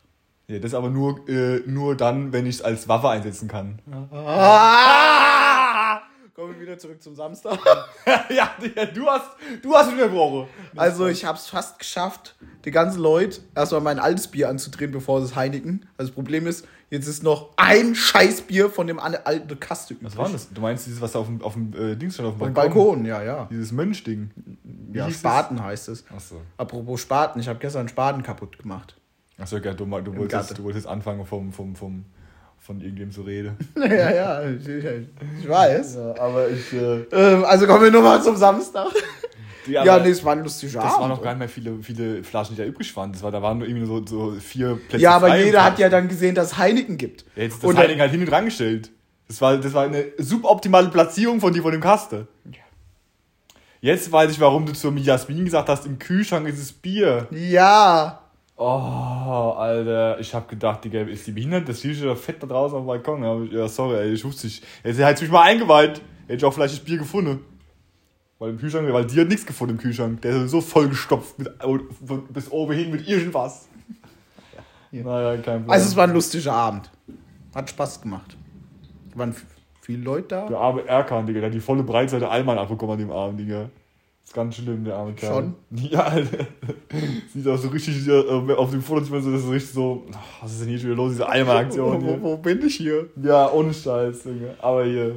Ja, 0.48 0.59
das 0.59 0.74
aber 0.74 0.89
nur, 0.89 1.27
äh, 1.29 1.62
nur 1.67 1.95
dann, 1.95 2.33
wenn 2.33 2.45
ich 2.45 2.55
es 2.55 2.62
als 2.62 2.88
Waffe 2.88 3.09
einsetzen 3.09 3.48
kann. 3.48 3.79
Ah! 4.12 6.01
Kommen 6.33 6.53
wir 6.53 6.62
wieder 6.62 6.77
zurück 6.77 7.03
zum 7.03 7.15
Samstag. 7.15 7.59
ja, 8.29 8.51
Digga, 8.62 8.86
du 8.86 9.05
hast, 9.07 9.29
du 9.62 9.75
hast 9.75 9.91
mich 9.91 10.00
verbrochen. 10.00 10.48
Also 10.75 11.07
ich 11.07 11.25
habe 11.25 11.38
es 11.38 11.48
fast 11.48 11.77
geschafft, 11.77 12.36
die 12.63 12.71
ganzen 12.71 13.01
Leute 13.01 13.41
erstmal 13.55 13.81
mein 13.81 14.00
altes 14.00 14.27
Bier 14.27 14.48
anzudrehen, 14.48 14.91
bevor 14.91 15.19
sie 15.19 15.27
es 15.27 15.36
Heineken. 15.36 15.86
Also 15.98 16.09
das 16.09 16.15
Problem 16.15 16.48
ist, 16.48 16.65
jetzt 16.89 17.08
ist 17.08 17.24
noch 17.24 17.50
ein 17.58 17.96
Scheißbier 17.96 18.69
von 18.69 18.88
dem 18.88 19.00
alten 19.00 19.60
Kaste 19.60 19.93
übrig. 19.93 20.08
Was 20.08 20.17
war 20.17 20.25
denn 20.25 20.34
das? 20.34 20.50
Du 20.51 20.62
meinst 20.62 20.86
dieses, 20.86 21.01
was 21.01 21.12
da 21.12 21.19
auf 21.19 21.27
dem, 21.27 21.41
auf 21.41 21.53
dem 21.53 21.74
äh, 21.74 21.96
Dings 21.96 22.15
stand, 22.15 22.29
auf 22.29 22.36
dem 22.36 22.41
Auf 22.41 22.48
dem 22.48 22.53
Balkon, 22.53 23.05
ja, 23.05 23.22
ja. 23.24 23.48
Dieses 23.51 23.72
Mönchding. 23.72 24.31
Ja, 24.93 25.05
hieß 25.05 25.15
es? 25.15 25.19
Spaten 25.19 25.63
heißt 25.63 25.89
es. 25.89 26.03
Achso. 26.15 26.41
Apropos 26.58 27.01
Spaten, 27.01 27.39
ich 27.39 27.48
habe 27.48 27.60
gestern 27.60 27.88
Spaten 27.88 28.24
kaputt 28.24 28.58
gemacht. 28.58 28.96
Achso, 29.38 29.58
ja, 29.58 29.74
du, 29.74 29.86
du, 29.86 30.17
wolltest, 30.17 30.58
du 30.58 30.63
wolltest 30.63 30.88
anfangen, 30.88 31.25
vom, 31.25 31.53
vom, 31.53 31.75
vom, 31.75 32.05
von 32.58 32.81
irgendwem 32.81 33.12
zu 33.12 33.22
reden. 33.22 33.55
ja, 33.75 34.12
ja, 34.12 34.50
ich, 34.50 34.67
ich, 34.67 35.48
weiß. 35.48 35.96
Ja, 35.96 36.19
aber 36.19 36.50
ich. 36.50 36.74
Äh, 36.74 37.05
Ähm, 37.12 37.46
also 37.46 37.65
kommen 37.65 37.84
wir 37.84 37.91
nochmal 37.91 38.22
zum 38.22 38.36
Samstag. 38.36 38.88
Ja, 39.71 39.81
aber 39.95 40.03
nee, 40.03 40.09
es 40.09 40.23
war 40.23 40.33
ein 40.33 40.43
lustiger 40.43 40.81
Das 40.81 40.91
Abend. 40.93 40.99
waren 41.01 41.09
noch 41.09 41.21
gar 41.21 41.31
nicht 41.31 41.39
mehr 41.39 41.49
viele, 41.49 41.81
viele 41.81 42.23
Flaschen, 42.23 42.55
die 42.55 42.61
da 42.61 42.67
übrig 42.67 42.95
waren. 42.95 43.11
Das 43.11 43.21
war, 43.23 43.31
da 43.31 43.41
waren 43.41 43.57
nur 43.59 43.67
irgendwie 43.67 43.85
so, 43.88 44.05
so 44.05 44.31
vier 44.39 44.75
Plätze. 44.88 45.01
Ja, 45.03 45.15
aber 45.15 45.38
jeder 45.38 45.63
hat 45.63 45.79
ja 45.79 45.89
dann 45.89 46.07
gesehen, 46.07 46.35
dass 46.35 46.47
es 46.53 46.57
Heineken 46.57 46.97
gibt. 46.97 47.25
Ja, 47.35 47.43
jetzt 47.43 47.55
ist 47.55 47.63
das 47.63 47.69
Und 47.69 47.77
Heineken 47.77 48.01
halt 48.01 48.11
hin 48.11 48.19
und 48.21 48.25
dran 48.29 48.45
gestellt. 48.45 48.91
Das 49.27 49.39
war, 49.41 49.57
das 49.57 49.73
war 49.73 49.83
eine 49.85 50.05
suboptimale 50.17 50.89
Platzierung 50.89 51.39
von 51.39 51.53
dir 51.53 51.61
von 51.61 51.71
dem 51.71 51.81
Kaste. 51.81 52.27
Jetzt 53.81 54.11
weiß 54.11 54.31
ich, 54.31 54.39
warum 54.39 54.65
du 54.65 54.73
zu 54.73 54.91
Jasmin 54.91 55.45
gesagt 55.45 55.69
hast, 55.69 55.85
im 55.85 55.99
Kühlschrank 55.99 56.47
ist 56.47 56.59
es 56.59 56.71
Bier. 56.71 57.27
Ja. 57.31 58.21
Oh, 58.57 59.53
Alter, 59.57 60.19
ich 60.19 60.35
hab 60.35 60.49
gedacht, 60.49 60.83
Digga, 60.83 61.01
ist 61.03 61.25
die 61.27 61.31
behindert? 61.31 61.69
Das 61.69 61.79
T-Shirt 61.79 62.17
fett 62.17 62.43
da 62.43 62.47
draußen 62.47 62.77
auf 62.77 62.83
dem 62.83 62.88
Balkon. 62.88 63.45
Ich- 63.45 63.53
Ja, 63.53 63.69
sorry, 63.69 63.99
ey, 63.99 64.11
ich 64.11 64.25
wusste 64.25 64.47
nicht. 64.47 64.65
Jetzt 64.83 64.99
hätte 64.99 65.23
mich 65.23 65.31
mal 65.31 65.43
eingeweiht. 65.43 66.01
Hätte 66.27 66.35
ich 66.38 66.43
auch 66.45 66.53
vielleicht 66.53 66.73
das 66.73 66.81
Bier 66.83 66.97
gefunden. 66.97 67.39
Weil 68.39 68.51
im 68.51 68.58
Kühlschrank, 68.58 68.91
weil 68.91 69.05
die 69.05 69.19
hat 69.19 69.27
nichts 69.27 69.46
gefunden 69.46 69.75
im 69.75 69.81
Kühlschrank. 69.81 70.22
Der 70.22 70.43
ist 70.46 70.51
so 70.51 70.62
vollgestopft 70.62 71.38
mit, 71.38 71.50
bis 72.34 72.50
oben 72.50 72.74
hin 72.74 72.89
mit 72.89 73.05
irgendwas. 73.05 73.67
Ja. 74.91 75.03
Naja, 75.03 75.34
kein 75.41 75.60
Problem. 75.60 75.69
Also 75.72 75.88
es 75.89 75.96
war 75.96 76.05
ein 76.05 76.13
lustiger 76.13 76.53
Abend. 76.53 76.89
Hat 77.53 77.69
Spaß 77.69 78.01
gemacht. 78.01 78.38
Waren 79.13 79.36
viele 79.81 80.03
Leute 80.03 80.27
da? 80.29 80.48
Der 80.48 80.58
arme 80.58 80.88
Erkan, 80.88 81.25
Digga, 81.27 81.41
der 81.41 81.50
hat 81.50 81.53
die 81.53 81.60
volle 81.60 81.84
Breitseite 81.84 82.29
Allmann 82.29 82.58
abbekommen 82.58 82.93
an 82.93 83.00
dem 83.00 83.12
Abend, 83.12 83.39
Digga. 83.41 83.69
ist 84.24 84.34
ganz 84.34 84.55
schlimm, 84.55 84.86
der 84.86 84.96
arme 84.96 85.13
Kerl. 85.13 85.34
Schon? 85.34 85.55
Ja, 85.89 86.03
Alter. 86.03 86.48
Sieht 87.34 87.48
auch 87.48 87.58
so 87.58 87.67
richtig, 87.67 88.08
äh, 88.08 88.53
auf 88.53 88.72
dem 88.72 88.81
Foto 88.81 89.01
sieht 89.01 89.12
man 89.12 89.22
so, 89.22 89.31
das 89.31 89.43
ist 89.43 89.51
richtig 89.51 89.72
so, 89.72 90.05
was 90.41 90.53
ist 90.53 90.62
denn 90.62 90.69
hier 90.69 90.79
schon 90.79 90.88
wieder 90.91 90.98
los, 90.98 91.12
diese 91.12 91.27
Allmann-Aktion 91.27 92.01
wo, 92.01 92.08
wo, 92.08 92.22
wo 92.22 92.38
bin 92.38 92.65
ich 92.65 92.77
hier? 92.77 93.10
Ja, 93.22 93.51
ohne 93.51 93.74
Scheiß, 93.74 94.24
Junge. 94.24 94.55
Aber 94.62 94.86
hier, 94.86 95.15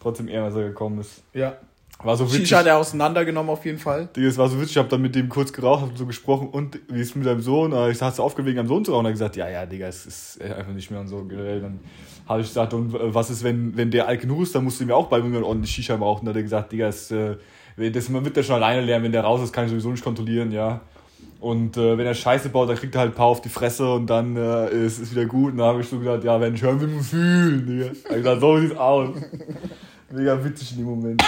trotzdem 0.00 0.28
eher, 0.28 0.44
dass 0.44 0.54
er 0.56 0.68
gekommen 0.68 1.00
ist. 1.00 1.22
Ja. 1.32 1.56
War 2.04 2.16
so 2.16 2.26
witzig. 2.26 2.42
Shisha 2.42 2.58
hat 2.58 2.66
er 2.66 2.78
auseinandergenommen 2.78 3.50
auf 3.50 3.64
jeden 3.64 3.78
Fall. 3.78 4.08
Digga, 4.14 4.28
es 4.28 4.38
war 4.38 4.48
so 4.48 4.56
witzig, 4.56 4.72
ich 4.72 4.78
hab 4.78 4.88
dann 4.88 5.02
mit 5.02 5.14
dem 5.16 5.28
kurz 5.28 5.52
geraucht, 5.52 5.82
hab 5.82 5.98
so 5.98 6.06
gesprochen 6.06 6.48
und 6.48 6.78
wie 6.88 7.00
ist 7.00 7.08
es 7.10 7.14
mit 7.16 7.26
deinem 7.26 7.40
Sohn? 7.42 7.72
Äh, 7.72 7.90
Ich 7.90 8.00
hast 8.00 8.18
du 8.18 8.22
aufgewegt, 8.22 8.56
am 8.58 8.68
Sohn 8.68 8.84
zu 8.84 8.92
rauchen? 8.92 9.00
Und 9.00 9.06
er 9.06 9.08
hat 9.10 9.14
gesagt, 9.14 9.36
ja, 9.36 9.48
ja, 9.48 9.66
Digga, 9.66 9.88
es 9.88 10.06
ist 10.06 10.40
äh, 10.40 10.52
einfach 10.54 10.72
nicht 10.72 10.90
mehr 10.92 11.00
und 11.00 11.08
so. 11.08 11.22
Dann 11.22 11.80
habe 12.28 12.40
ich 12.40 12.46
gesagt, 12.46 12.72
und 12.72 12.94
äh, 12.94 13.12
was 13.14 13.30
ist, 13.30 13.42
wenn, 13.42 13.76
wenn 13.76 13.90
der 13.90 14.06
alt 14.06 14.20
genug 14.20 14.42
ist, 14.42 14.54
dann 14.54 14.62
musst 14.62 14.78
du 14.78 14.84
ihm 14.84 14.90
ja 14.90 14.94
auch 14.94 15.08
beibringen, 15.08 15.42
ordentlich 15.42 15.72
Shisha 15.72 15.96
rauchen. 15.96 16.24
Dann 16.24 16.34
hat 16.34 16.38
er 16.38 16.42
gesagt, 16.44 16.70
Digga, 16.70 16.86
es, 16.86 17.10
äh, 17.10 17.36
das 17.76 18.12
wird 18.12 18.36
der 18.36 18.42
schon 18.44 18.56
alleine 18.56 18.80
lernen, 18.80 19.04
wenn 19.06 19.12
der 19.12 19.24
raus 19.24 19.42
ist, 19.42 19.52
kann 19.52 19.64
ich 19.64 19.70
sowieso 19.70 19.90
nicht 19.90 20.04
kontrollieren, 20.04 20.52
ja. 20.52 20.80
Und 21.40 21.76
äh, 21.76 21.98
wenn 21.98 22.06
er 22.06 22.14
Scheiße 22.14 22.48
baut, 22.48 22.68
dann 22.68 22.76
kriegt 22.76 22.94
er 22.94 23.00
halt 23.02 23.12
ein 23.12 23.14
paar 23.14 23.26
auf 23.26 23.40
die 23.40 23.48
Fresse 23.48 23.92
und 23.92 24.06
dann 24.06 24.36
äh, 24.36 24.70
ist 24.70 24.98
es 25.00 25.10
wieder 25.12 25.24
gut. 25.24 25.52
Und 25.52 25.58
dann 25.58 25.66
habe 25.68 25.80
ich 25.80 25.88
so 25.88 25.98
gesagt, 25.98 26.22
ja, 26.22 26.40
wenn 26.40 26.54
ich 26.54 26.62
hören 26.62 26.80
will, 26.80 27.00
fühlen, 27.00 27.66
Digga. 27.66 27.86
Hat 28.08 28.16
gesagt, 28.16 28.40
so 28.40 28.60
sieht's 28.60 28.76
aus. 28.76 29.10
Mega 30.10 30.44
witzig 30.44 30.72
in 30.72 30.78
dem 30.78 30.86
Moment. 30.86 31.22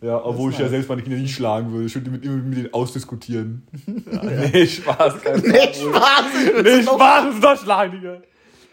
Ja, 0.00 0.24
obwohl 0.24 0.52
ich 0.52 0.58
ja 0.58 0.68
selbst 0.68 0.88
meine 0.88 1.02
Kinder 1.02 1.18
nicht 1.18 1.34
schlagen 1.34 1.72
würde. 1.72 1.86
Ich 1.86 1.94
würde 1.94 2.10
mit, 2.10 2.24
mit 2.24 2.56
denen 2.56 2.72
ausdiskutieren. 2.72 3.66
Ja, 4.12 4.22
nee, 4.52 4.66
Spaß. 4.66 5.20
Kein 5.24 5.40
Nee, 5.40 5.72
Spaß! 5.74 6.24
Nee, 6.62 6.82
Spaß, 6.82 7.34
ist 7.34 7.42
doch 7.44 7.56
schlagen, 7.60 7.92
Digga. 7.92 8.22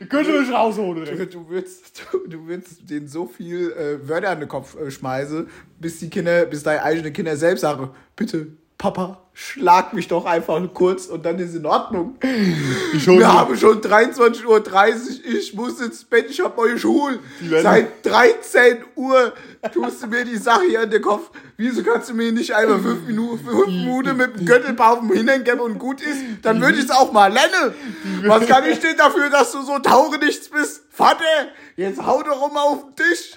Könnt 0.10 0.28
mich 0.28 0.52
rausholen. 0.54 1.06
Du, 1.06 1.26
du, 1.26 1.50
würdest, 1.50 2.04
du, 2.12 2.28
du 2.28 2.48
würdest 2.48 2.88
denen 2.90 3.08
so 3.08 3.26
viel 3.26 3.72
äh, 3.72 4.08
Wörter 4.08 4.30
an 4.30 4.40
den 4.42 4.50
Kopf 4.50 4.78
äh, 4.78 4.92
schmeißen, 4.92 5.48
bis 5.80 6.00
die 6.00 6.10
Kinder, 6.10 6.46
bis 6.46 6.64
deine 6.64 6.84
eigenen 6.84 7.14
Kinder 7.14 7.36
selbst 7.38 7.62
sagen, 7.62 7.90
bitte, 8.16 8.48
Papa, 8.78 9.22
schlag 9.34 9.94
mich 9.94 10.08
doch 10.10 10.26
einfach 10.26 10.62
kurz 10.74 11.06
und 11.06 11.26
dann 11.26 11.40
ist 11.40 11.56
in 11.56 11.66
Ordnung. 11.66 12.16
Ich 12.94 13.08
Wir 13.08 13.32
haben 13.32 13.56
schon 13.58 13.80
23.30 13.82 14.46
Uhr, 14.46 14.64
ich 15.26 15.54
muss 15.54 15.80
ins 15.80 16.04
Bett, 16.04 16.28
ich 16.30 16.42
hab 16.42 16.58
neue 16.58 16.78
Schuhe. 16.78 17.20
Seit 17.62 18.06
13 18.06 18.84
Uhr 18.96 19.34
tust 19.74 20.04
du 20.04 20.08
mir 20.08 20.26
die 20.26 20.38
Sache 20.38 20.66
hier 20.68 20.84
in 20.84 20.90
den 20.90 21.02
Kopf. 21.02 21.32
Wieso 21.58 21.84
kannst 21.84 22.10
du 22.10 22.14
mir 22.14 22.32
nicht 22.34 22.54
einmal 22.54 22.80
fünf 22.80 23.08
Minuten, 23.08 23.46
fünf 23.46 23.68
Minuten 23.68 24.18
mit 24.18 24.40
dem 24.40 24.46
Göttelpaufen 24.46 25.12
hingeben 25.12 25.62
und 25.62 25.80
gut 25.80 26.02
ist? 26.02 26.20
Dann 26.42 26.62
würde 26.62 26.78
ich 26.78 26.86
es 26.86 26.92
auch 26.92 27.14
mal 27.14 27.32
lernen. 27.32 27.74
Was 28.26 28.46
kann 28.46 28.66
ich 28.70 28.80
denn 28.80 28.98
dafür, 28.98 29.30
dass 29.30 29.54
du 29.54 29.62
so 29.64 29.80
taugenichts 29.80 30.50
bist? 30.50 30.84
Vater, 30.90 31.24
Jetzt 31.78 32.02
hau 32.02 32.24
doch 32.24 32.54
mal 32.54 32.62
auf 32.62 32.86
den 32.86 32.96
Tisch. 32.96 33.34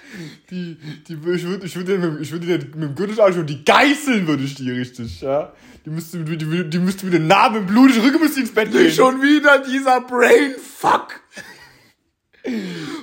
Die, 0.49 0.77
die, 1.07 1.13
ich 1.13 1.43
würde 1.43 1.65
ich 1.65 1.75
würd, 1.75 2.21
ich 2.21 2.31
würd 2.31 2.43
den 2.43 2.57
mit 2.57 2.73
dem 2.73 2.95
Gürtelschlag 2.95 3.33
schon 3.33 3.45
die 3.45 3.65
geißeln 3.65 4.27
würde 4.27 4.43
ich 4.43 4.55
die 4.55 4.71
richtig, 4.71 5.19
ja. 5.19 5.51
Die 5.85 5.89
müsste, 5.89 6.23
die, 6.23 6.37
die, 6.37 6.69
die 6.69 6.79
müsste 6.79 7.05
mit 7.05 7.15
den 7.15 7.27
Narben 7.27 7.57
im 7.57 7.65
blutigen 7.65 8.01
Rücken 8.01 8.21
müsste 8.21 8.39
ins 8.39 8.53
Bett 8.53 8.71
gehen. 8.71 8.91
Schon 8.91 9.21
wieder 9.21 9.59
dieser 9.59 10.01
Brainfuck. 10.01 11.19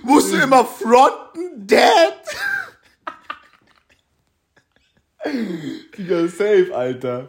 Musst 0.03 0.33
du 0.33 0.37
immer 0.37 0.65
fronten, 0.65 1.67
Dad? 1.67 2.23
Digga, 5.99 6.29
safe, 6.29 6.71
Alter. 6.75 7.29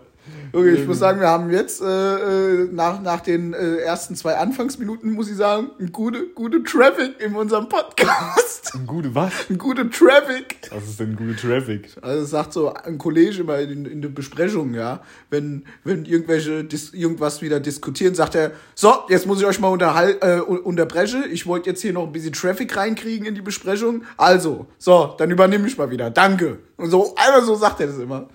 Okay, 0.53 0.73
ich 0.75 0.87
muss 0.87 0.99
sagen, 0.99 1.19
wir 1.19 1.27
haben 1.27 1.51
jetzt 1.51 1.81
äh, 1.81 1.85
äh, 1.85 2.69
nach, 2.71 3.01
nach 3.01 3.19
den 3.21 3.53
äh, 3.53 3.77
ersten 3.77 4.15
zwei 4.15 4.35
Anfangsminuten, 4.37 5.11
muss 5.11 5.29
ich 5.29 5.35
sagen, 5.35 5.71
ein 5.79 5.91
gute, 5.91 6.27
gute 6.29 6.63
Traffic 6.63 7.19
in 7.21 7.35
unserem 7.35 7.67
Podcast. 7.69 8.73
Ein 8.73 8.87
gute 8.87 9.13
was? 9.13 9.31
Ein 9.49 9.57
gute 9.57 9.89
Traffic. 9.89 10.57
Was 10.71 10.85
ist 10.85 10.99
denn 10.99 11.15
gute 11.15 11.35
Traffic? 11.35 11.89
Also 12.01 12.21
das 12.21 12.29
sagt 12.29 12.53
so 12.53 12.73
ein 12.73 12.97
Kollege 12.97 13.41
immer 13.41 13.59
in, 13.59 13.85
in 13.85 14.01
der 14.01 14.09
Besprechung, 14.09 14.73
ja, 14.73 15.01
wenn, 15.29 15.65
wenn 15.83 16.05
irgendwelche 16.05 16.63
dis, 16.63 16.93
irgendwas 16.93 17.41
wieder 17.41 17.59
diskutieren, 17.59 18.15
sagt 18.15 18.35
er, 18.35 18.51
so, 18.75 18.93
jetzt 19.09 19.25
muss 19.25 19.39
ich 19.39 19.45
euch 19.45 19.59
mal 19.59 19.69
unterhal 19.69 20.17
äh, 20.21 20.39
un- 20.41 20.59
unterbrechen. 20.59 21.23
Ich 21.31 21.45
wollte 21.45 21.69
jetzt 21.69 21.81
hier 21.81 21.93
noch 21.93 22.05
ein 22.07 22.11
bisschen 22.11 22.33
Traffic 22.33 22.75
reinkriegen 22.75 23.25
in 23.27 23.35
die 23.35 23.41
Besprechung. 23.41 24.03
Also, 24.17 24.67
so, 24.77 25.15
dann 25.17 25.29
übernehme 25.31 25.67
ich 25.67 25.77
mal 25.77 25.89
wieder. 25.91 26.09
Danke. 26.09 26.59
Und 26.77 26.89
so, 26.89 27.15
einfach 27.15 27.43
so 27.43 27.55
sagt 27.55 27.79
er 27.81 27.87
das 27.87 27.97
immer. 27.97 28.29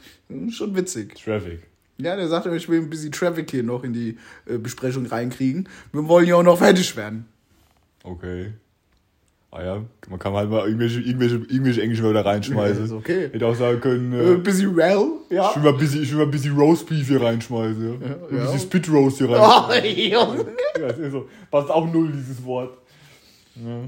Schon 0.50 0.75
witzig. 0.76 1.14
Traffic. 1.22 1.61
Ja, 2.02 2.16
der 2.16 2.28
sagt 2.28 2.47
immer, 2.47 2.56
ich 2.56 2.68
will 2.68 2.80
ein 2.80 2.90
bisschen 2.90 3.12
Traffic 3.12 3.50
hier 3.50 3.62
noch 3.62 3.85
in 3.85 3.92
die 3.92 4.18
äh, 4.47 4.59
Besprechung 4.59 5.06
reinkriegen. 5.06 5.68
Wir 5.92 6.09
wollen 6.09 6.26
ja 6.26 6.37
auch 6.37 6.42
noch 6.42 6.59
fertig 6.59 6.97
werden. 6.97 7.26
Okay. 8.04 8.52
Ah 9.54 9.62
ja, 9.62 9.85
man 10.09 10.18
kann 10.18 10.32
halt 10.32 10.49
mal 10.49 10.64
irgendwelche, 10.66 11.00
irgendwelche, 11.00 11.35
irgendwelche 11.35 11.82
englische 11.82 12.02
Wörter 12.04 12.25
reinschmeißen. 12.25 12.87
Ja, 12.90 12.97
okay. 12.97 13.28
Hätte 13.32 13.47
auch 13.47 13.54
sagen 13.54 13.80
können, 13.82 14.12
Äh, 14.14 14.32
äh, 14.32 14.37
bisschen 14.38 14.75
well, 14.75 15.09
ja. 15.28 15.50
ich 15.50 15.56
will 15.56 15.62
mal 15.64 15.73
ein 15.75 15.78
bisschen, 15.78 16.02
ich 16.02 16.11
will 16.11 16.18
mal 16.18 16.25
ein 16.25 16.30
bisschen 16.30 16.56
Roast 16.56 16.87
Beef 16.88 17.06
hier 17.06 17.21
reinschmeißen. 17.21 18.00
Ja. 18.00 18.06
Ein 18.06 18.37
ja. 18.37 18.44
bisschen 18.44 18.61
Spit 18.61 18.90
Roast 18.90 19.18
hier 19.18 19.28
Oh, 19.28 19.35
rein. 19.35 19.85
Junge. 19.85 20.47
Ja, 20.80 20.88
das 20.88 20.99
ist 20.99 21.12
so. 21.12 21.28
Passt 21.50 21.71
auch 21.71 21.92
null, 21.92 22.11
dieses 22.12 22.42
Wort. 22.44 22.78
Ja. 23.56 23.82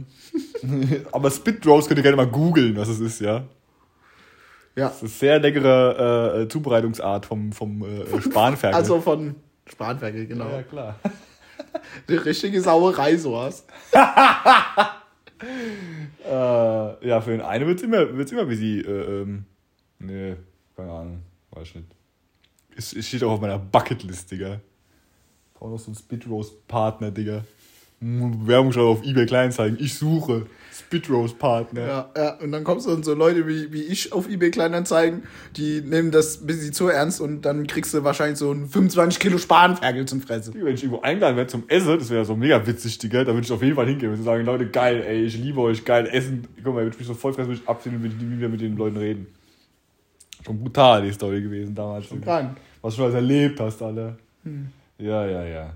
Aber 1.12 1.30
Spit 1.30 1.66
Roast 1.66 1.88
könnt 1.88 1.99
ihr 1.99 2.02
gerne 2.02 2.18
mal 2.18 2.26
googeln, 2.26 2.76
was 2.76 2.88
es 2.88 3.00
ist, 3.00 3.23
ja. 3.23 3.44
Ja, 4.76 4.88
Das 4.88 5.02
ist 5.02 5.19
sehr 5.21 5.38
leckere 5.38 6.43
äh, 6.43 6.49
Zubereitungsart 6.49 7.26
vom, 7.26 7.52
vom 7.52 7.83
äh, 7.85 8.21
Spanferkel. 8.21 8.76
also 8.76 9.00
von 9.00 9.37
Spanferkel, 9.66 10.26
genau. 10.26 10.49
ja, 10.50 10.62
klar. 10.62 10.99
Die 12.09 12.14
richtige 12.16 12.61
Sauerei, 12.61 13.16
so 13.16 13.38
hast. 13.38 13.66
Äh, 16.25 17.07
ja, 17.07 17.21
für 17.21 17.33
den 17.33 17.43
einen 17.43 17.66
wird 17.66 17.78
es 17.78 17.85
immer, 17.85 18.16
wird's 18.16 18.33
immer 18.33 18.43
ein 18.43 18.49
bisschen, 18.49 18.85
äh, 18.87 19.21
ähm, 19.23 19.45
nee, 19.99 20.37
keine 20.75 20.90
Ahnung, 20.90 21.23
weiß 21.50 21.69
ich 21.69 21.75
nicht. 21.75 21.88
Es, 22.76 22.93
es 22.95 23.07
steht 23.07 23.23
auch 23.25 23.33
auf 23.33 23.40
meiner 23.40 23.59
Bucketlist, 23.59 24.31
Digga. 24.31 24.61
Brauche 25.52 25.71
noch 25.73 25.78
so 25.78 25.88
einen 25.88 25.97
Spit 25.97 26.26
Roast 26.28 26.66
Partner, 26.66 27.11
Digga. 27.11 27.45
Werbung 28.46 28.73
schon 28.73 28.82
auf 28.82 29.04
eBay 29.04 29.26
Kleinzeigen. 29.26 29.78
Ich 29.80 29.94
suche 29.94 30.46
Spit 30.73 31.08
Roast 31.08 31.38
Partner. 31.38 31.87
Ja, 31.87 32.11
ja, 32.16 32.34
und 32.40 32.52
dann 32.52 32.64
kommst 32.64 32.87
du 32.87 32.90
dann 32.90 33.02
so 33.02 33.14
Leute 33.14 33.46
wie, 33.46 33.73
wie 33.73 33.82
ich 33.82 34.12
auf 34.12 34.28
eBay 34.28 34.50
Kleinanzeigen, 34.50 35.23
die 35.56 35.80
nehmen 35.80 36.11
das 36.11 36.40
ein 36.40 36.46
bisschen 36.46 36.73
zu 36.73 36.88
ernst 36.88 37.20
und 37.20 37.42
dann 37.42 37.66
kriegst 37.66 37.94
du 37.94 38.04
wahrscheinlich 38.04 38.38
so 38.38 38.52
ein 38.52 38.68
25 38.68 39.20
Kilo 39.20 39.38
Spanferkel 39.38 40.04
zum 40.06 40.20
Fressen. 40.20 40.54
Wenn 40.54 40.75
ich 40.75 40.82
irgendwo 40.82 41.02
eingeladen 41.02 41.37
werde 41.37 41.50
zum 41.50 41.64
Essen, 41.68 41.99
das 41.99 42.11
wäre 42.11 42.25
so 42.25 42.37
mega 42.37 42.66
witzig, 42.66 42.99
Digga, 42.99 43.25
da 43.25 43.32
würde 43.32 43.46
ich 43.46 43.52
auf 43.52 43.62
jeden 43.62 43.76
Fall 43.76 43.87
hingehen. 43.87 44.14
Sie 44.16 44.23
sagen, 44.23 44.44
Leute, 44.44 44.68
geil, 44.68 45.02
ey, 45.06 45.23
ich 45.25 45.38
liebe 45.38 45.61
euch, 45.61 45.84
geil, 45.84 46.08
Essen. 46.11 46.46
Guck 46.62 46.75
mal, 46.75 46.82
würde 46.82 46.90
ich 46.90 46.99
mich 46.99 47.08
so 47.08 47.14
voll 47.14 47.32
fressen, 47.32 47.49
würde 47.49 47.61
ich 47.62 47.68
absehen 47.68 47.96
und 47.96 48.02
würde 48.02 48.16
nie 48.16 48.37
wieder 48.37 48.49
mit 48.49 48.61
den 48.61 48.76
Leuten 48.76 48.96
reden. 48.96 49.26
Schon 50.44 50.58
brutal, 50.58 51.02
die 51.02 51.12
Story 51.12 51.40
gewesen 51.40 51.75
damals. 51.75 52.08
Digga. 52.08 52.25
Krank. 52.25 52.56
Was 52.82 52.94
du 52.94 52.99
schon 52.99 53.04
alles 53.06 53.14
erlebt 53.14 53.61
hast, 53.61 53.80
Alter. 53.80 54.16
Ja, 54.99 55.25
ja, 55.25 55.44
ja. 55.44 55.73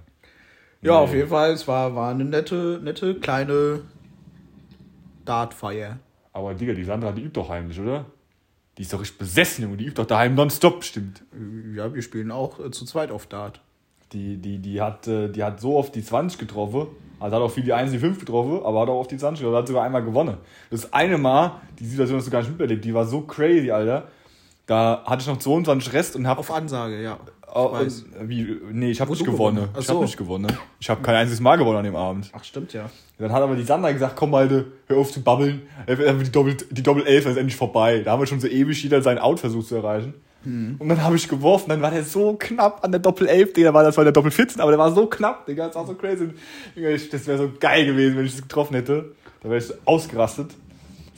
Ja, 0.80 0.98
auf 0.98 1.12
jeden 1.12 1.28
Fall, 1.28 1.52
es 1.52 1.66
war, 1.66 1.94
war 1.94 2.10
eine 2.10 2.24
nette, 2.24 2.80
nette 2.82 3.16
kleine 3.16 3.82
Dartfeier. 5.24 5.98
Aber 6.32 6.54
Digga, 6.54 6.72
die 6.72 6.84
Sandra, 6.84 7.12
die 7.12 7.22
übt 7.22 7.38
doch 7.40 7.48
heimlich, 7.48 7.80
oder? 7.80 8.06
Die 8.76 8.82
ist 8.82 8.92
doch 8.92 9.00
richtig 9.00 9.18
besessen, 9.18 9.64
Junge. 9.64 9.76
Die 9.76 9.86
übt 9.86 10.00
doch 10.00 10.06
daheim 10.06 10.36
nonstop, 10.36 10.84
stimmt. 10.84 11.24
Ja, 11.74 11.92
wir 11.92 12.02
spielen 12.02 12.30
auch 12.30 12.60
äh, 12.60 12.70
zu 12.70 12.84
zweit 12.84 13.10
auf 13.10 13.26
Dart. 13.26 13.60
Die, 14.12 14.36
die, 14.36 14.58
die, 14.58 14.80
hat, 14.80 15.08
äh, 15.08 15.28
die 15.28 15.42
hat 15.42 15.60
so 15.60 15.76
oft 15.76 15.94
die 15.96 16.04
20 16.04 16.38
getroffen. 16.38 16.86
Also 17.18 17.34
hat 17.34 17.42
auch 17.42 17.50
viel 17.50 17.64
die 17.64 17.72
1, 17.72 17.90
die 17.90 17.98
5 17.98 18.20
getroffen, 18.20 18.62
aber 18.62 18.82
hat 18.82 18.88
auch 18.88 19.00
oft 19.00 19.10
die 19.10 19.18
20 19.18 19.40
getroffen. 19.40 19.58
Hat 19.58 19.66
sogar 19.66 19.82
einmal 19.82 20.04
gewonnen. 20.04 20.36
Das 20.70 20.92
eine 20.92 21.18
Mal, 21.18 21.60
die 21.80 21.86
Situation 21.86 22.18
hast 22.18 22.26
du 22.26 22.30
gar 22.30 22.40
nicht 22.40 22.52
miterlebt, 22.52 22.84
die 22.84 22.94
war 22.94 23.04
so 23.04 23.22
crazy, 23.22 23.72
Alter. 23.72 24.06
Da 24.68 25.02
hatte 25.06 25.22
ich 25.22 25.26
noch 25.26 25.38
22 25.38 25.92
Rest 25.92 26.14
und 26.14 26.28
hab 26.28 26.38
Auf 26.38 26.50
Ansage, 26.52 27.02
ja. 27.02 27.18
Weiß. 27.54 28.04
und, 28.20 28.28
wie, 28.28 28.56
nee, 28.72 28.90
ich 28.90 29.00
habe 29.00 29.10
nicht 29.10 29.24
gewonnen. 29.24 29.68
Ich 29.78 29.86
so. 29.86 29.94
habe 29.94 30.04
nicht 30.04 30.18
gewonnen. 30.18 30.46
Ich 30.78 30.90
habe 30.90 31.00
kein 31.02 31.14
einziges 31.16 31.40
Mal 31.40 31.56
gewonnen 31.56 31.78
an 31.78 31.84
dem 31.84 31.96
Abend. 31.96 32.30
Ach, 32.34 32.44
stimmt 32.44 32.74
ja. 32.74 32.90
Dann 33.18 33.32
hat 33.32 33.42
aber 33.42 33.56
die 33.56 33.62
Sandra 33.64 33.90
gesagt, 33.90 34.14
komm 34.16 34.30
Malte, 34.32 34.66
hör 34.86 34.98
auf 34.98 35.10
zu 35.10 35.22
babbeln. 35.22 35.62
Äh, 35.86 35.96
Die 36.22 36.30
Doppel, 36.30 36.58
die 36.70 36.82
Doppel 36.82 37.06
11 37.06 37.24
ist 37.26 37.36
endlich 37.38 37.56
vorbei. 37.56 38.00
Da 38.04 38.12
haben 38.12 38.20
wir 38.20 38.26
schon 38.26 38.38
so 38.40 38.46
ewig 38.46 38.80
jeder 38.82 39.00
seinen 39.00 39.18
Out 39.18 39.40
versucht 39.40 39.66
zu 39.68 39.76
erreichen. 39.76 40.14
Und 40.44 40.88
dann 40.88 41.02
habe 41.02 41.16
ich 41.16 41.26
geworfen, 41.28 41.68
dann 41.70 41.82
war 41.82 41.90
der 41.90 42.04
so 42.04 42.34
knapp 42.38 42.84
an 42.84 42.92
der 42.92 43.00
Doppel 43.00 43.26
11, 43.26 43.54
Digga, 43.54 43.74
war 43.74 43.82
das 43.82 43.96
war 43.96 44.04
der 44.04 44.12
Doppel 44.12 44.30
14, 44.30 44.60
aber 44.62 44.70
der 44.70 44.78
war 44.78 44.92
so 44.92 45.06
knapp, 45.06 45.44
Digga, 45.46 45.66
das 45.66 45.74
war 45.74 45.84
so 45.86 45.94
crazy. 45.94 46.28
Digga, 46.76 46.90
ich- 46.90 47.08
Das 47.10 47.26
wäre 47.26 47.38
so 47.38 47.50
geil 47.58 47.84
gewesen, 47.86 48.16
wenn 48.16 48.24
ich 48.24 48.32
das 48.32 48.42
getroffen 48.42 48.74
hätte. 48.74 49.12
Da 49.42 49.48
wäre 49.48 49.58
ich 49.58 49.66
so 49.66 49.74
ausgerastet. 49.84 50.50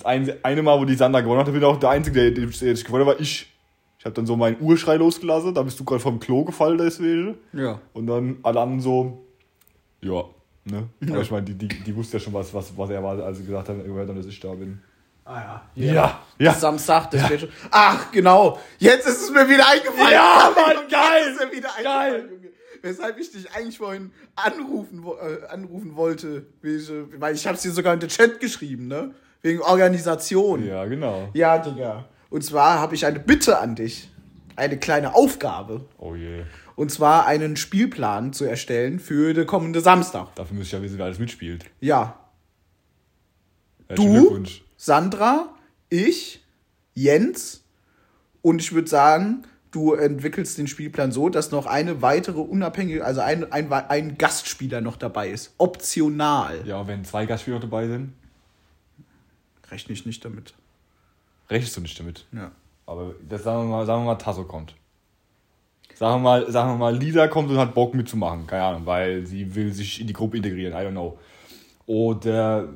Das 0.01 0.07
eine, 0.07 0.39
eine 0.43 0.63
Mal, 0.63 0.81
wo 0.81 0.87
die 0.87 0.95
Sandra 0.95 1.21
gewonnen 1.21 1.41
hat, 1.41 1.53
bin 1.53 1.63
auch 1.63 1.79
der 1.79 1.91
Einzige, 1.91 2.33
der, 2.33 2.47
der 2.47 2.73
ich 2.73 2.85
gewonnen 2.85 3.07
hat, 3.07 3.15
war 3.15 3.21
ich. 3.21 3.53
Ich 3.99 4.07
habe 4.07 4.15
dann 4.15 4.25
so 4.25 4.35
meinen 4.35 4.57
Urschrei 4.61 4.97
losgelassen, 4.97 5.53
da 5.53 5.63
bist 5.63 5.79
du 5.79 5.85
gerade 5.85 6.01
vom 6.01 6.19
Klo 6.21 6.43
gefallen 6.45 6.79
deswegen. 6.79 7.37
Ja. 7.53 7.83
Und 7.93 8.07
dann 8.07 8.39
alle 8.43 8.61
anderen 8.61 8.81
so, 8.81 9.27
ja, 10.01 10.25
ne? 10.65 10.89
Aber 11.07 11.21
ich 11.21 11.31
meine, 11.31 11.45
die, 11.45 11.53
die, 11.53 11.69
die 11.69 11.95
wusste 11.95 12.17
ja 12.17 12.23
schon, 12.23 12.33
was, 12.33 12.55
was, 12.55 12.75
was 12.79 12.89
er 12.89 13.03
war, 13.03 13.23
als 13.23 13.37
sie 13.37 13.45
gesagt 13.45 13.69
haben, 13.69 14.17
dass 14.17 14.25
ich 14.25 14.41
da 14.41 14.55
bin. 14.55 14.81
Ah 15.27 15.61
Ja, 15.75 16.21
ja. 16.39 16.55
Samstag, 16.55 17.11
das 17.11 17.29
wird 17.29 17.41
schon. 17.43 17.51
Ach, 17.71 18.11
genau. 18.11 18.59
Jetzt 18.79 19.07
ist 19.07 19.23
es 19.23 19.31
mir 19.31 19.47
wieder 19.47 19.69
eingefallen. 19.69 20.13
Ja, 20.13 20.51
Mann, 20.57 20.77
Junge, 20.77 20.89
geil. 20.89 21.23
Ist 21.31 21.45
mir 21.45 21.57
wieder 21.57 21.69
Geil. 21.83 21.87
eingefallen, 21.87 22.31
Junge. 22.33 22.49
Weshalb 22.83 23.19
ich 23.19 23.31
dich 23.31 23.53
eigentlich 23.53 23.77
vorhin 23.77 24.13
anrufen, 24.35 25.05
äh, 25.05 25.47
anrufen 25.49 25.95
wollte. 25.95 26.47
Wie 26.63 26.77
ich, 26.77 26.91
Weil 27.19 27.35
ich 27.35 27.47
hab's 27.47 27.61
dir 27.61 27.71
sogar 27.71 27.93
in 27.93 28.01
den 28.01 28.09
Chat 28.09 28.41
geschrieben, 28.41 28.89
ne? 28.89 29.15
Wegen 29.42 29.61
Organisation. 29.61 30.66
Ja, 30.66 30.85
genau. 30.85 31.29
Ja, 31.33 31.59
Digga. 31.59 32.05
Und 32.29 32.44
zwar 32.44 32.79
habe 32.79 32.94
ich 32.94 33.07
eine 33.07 33.20
Bitte 33.20 33.59
an 33.59 33.74
dich. 33.74 34.11
Eine 34.57 34.79
kleine 34.79 35.14
Aufgabe. 35.14 35.87
Oh 35.98 36.14
je. 36.14 36.42
Und 36.76 36.90
zwar 36.90 37.26
einen 37.26 37.57
Spielplan 37.57 38.33
zu 38.33 38.44
erstellen 38.44 39.00
für 39.00 39.35
den 39.35 39.46
kommenden 39.46 39.83
Samstag. 39.83 40.35
Dafür 40.35 40.57
müsste 40.57 40.76
ich 40.76 40.81
ja 40.81 40.85
wissen, 40.85 40.98
wer 40.98 41.07
alles 41.07 41.18
mitspielt. 41.18 41.64
Ja. 41.81 42.18
Herzlichen 43.88 44.44
Du. 44.44 44.44
Sandra, 44.76 45.55
ich, 45.88 46.44
Jens 46.94 47.64
und 48.42 48.61
ich 48.61 48.72
würde 48.72 48.88
sagen, 48.88 49.42
du 49.70 49.94
entwickelst 49.94 50.59
den 50.59 50.66
Spielplan 50.66 51.12
so, 51.12 51.29
dass 51.29 51.50
noch 51.50 51.66
eine 51.66 52.03
weitere 52.03 52.40
unabhängige, 52.40 53.05
also 53.05 53.20
ein, 53.20 53.50
ein, 53.53 53.72
ein 53.72 54.18
Gastspieler 54.18 54.81
noch 54.81 54.96
dabei 54.96 55.31
ist. 55.31 55.55
Optional. 55.59 56.66
Ja, 56.66 56.81
und 56.81 56.88
wenn 56.88 57.05
zwei 57.05 57.26
Gastspieler 57.26 57.61
dabei 57.61 57.88
sind, 57.88 58.12
Rechne 59.71 59.93
ich 59.93 60.07
nicht 60.07 60.25
damit. 60.25 60.55
rechnest 61.49 61.77
du 61.77 61.81
nicht 61.81 61.99
damit. 61.99 62.27
Ja. 62.33 62.51
Aber 62.87 63.15
das 63.29 63.43
sagen 63.45 63.69
wir 63.69 63.77
mal, 63.77 63.87
sagen 63.87 64.03
wir 64.03 64.07
mal, 64.07 64.15
Tasso 64.17 64.45
kommt. 64.45 64.75
Sagen 65.95 66.17
wir 66.23 66.31
mal, 66.31 66.51
sagen 66.51 66.71
wir 66.73 66.77
mal, 66.77 66.97
Lisa 66.97 67.29
kommt 67.29 67.51
und 67.51 67.59
hat 67.59 67.75
Bock 67.75 67.95
mitzumachen. 67.95 68.47
Keine 68.47 68.63
Ahnung, 68.65 68.87
weil 68.87 69.27
sie 69.27 69.55
will 69.55 69.73
sich 69.73 70.01
in 70.01 70.07
die 70.07 70.13
Gruppe 70.13 70.39
integrieren. 70.39 70.73
I 70.73 70.87
don't 70.87 70.93
know. 70.93 71.19
Oder, 71.87 72.69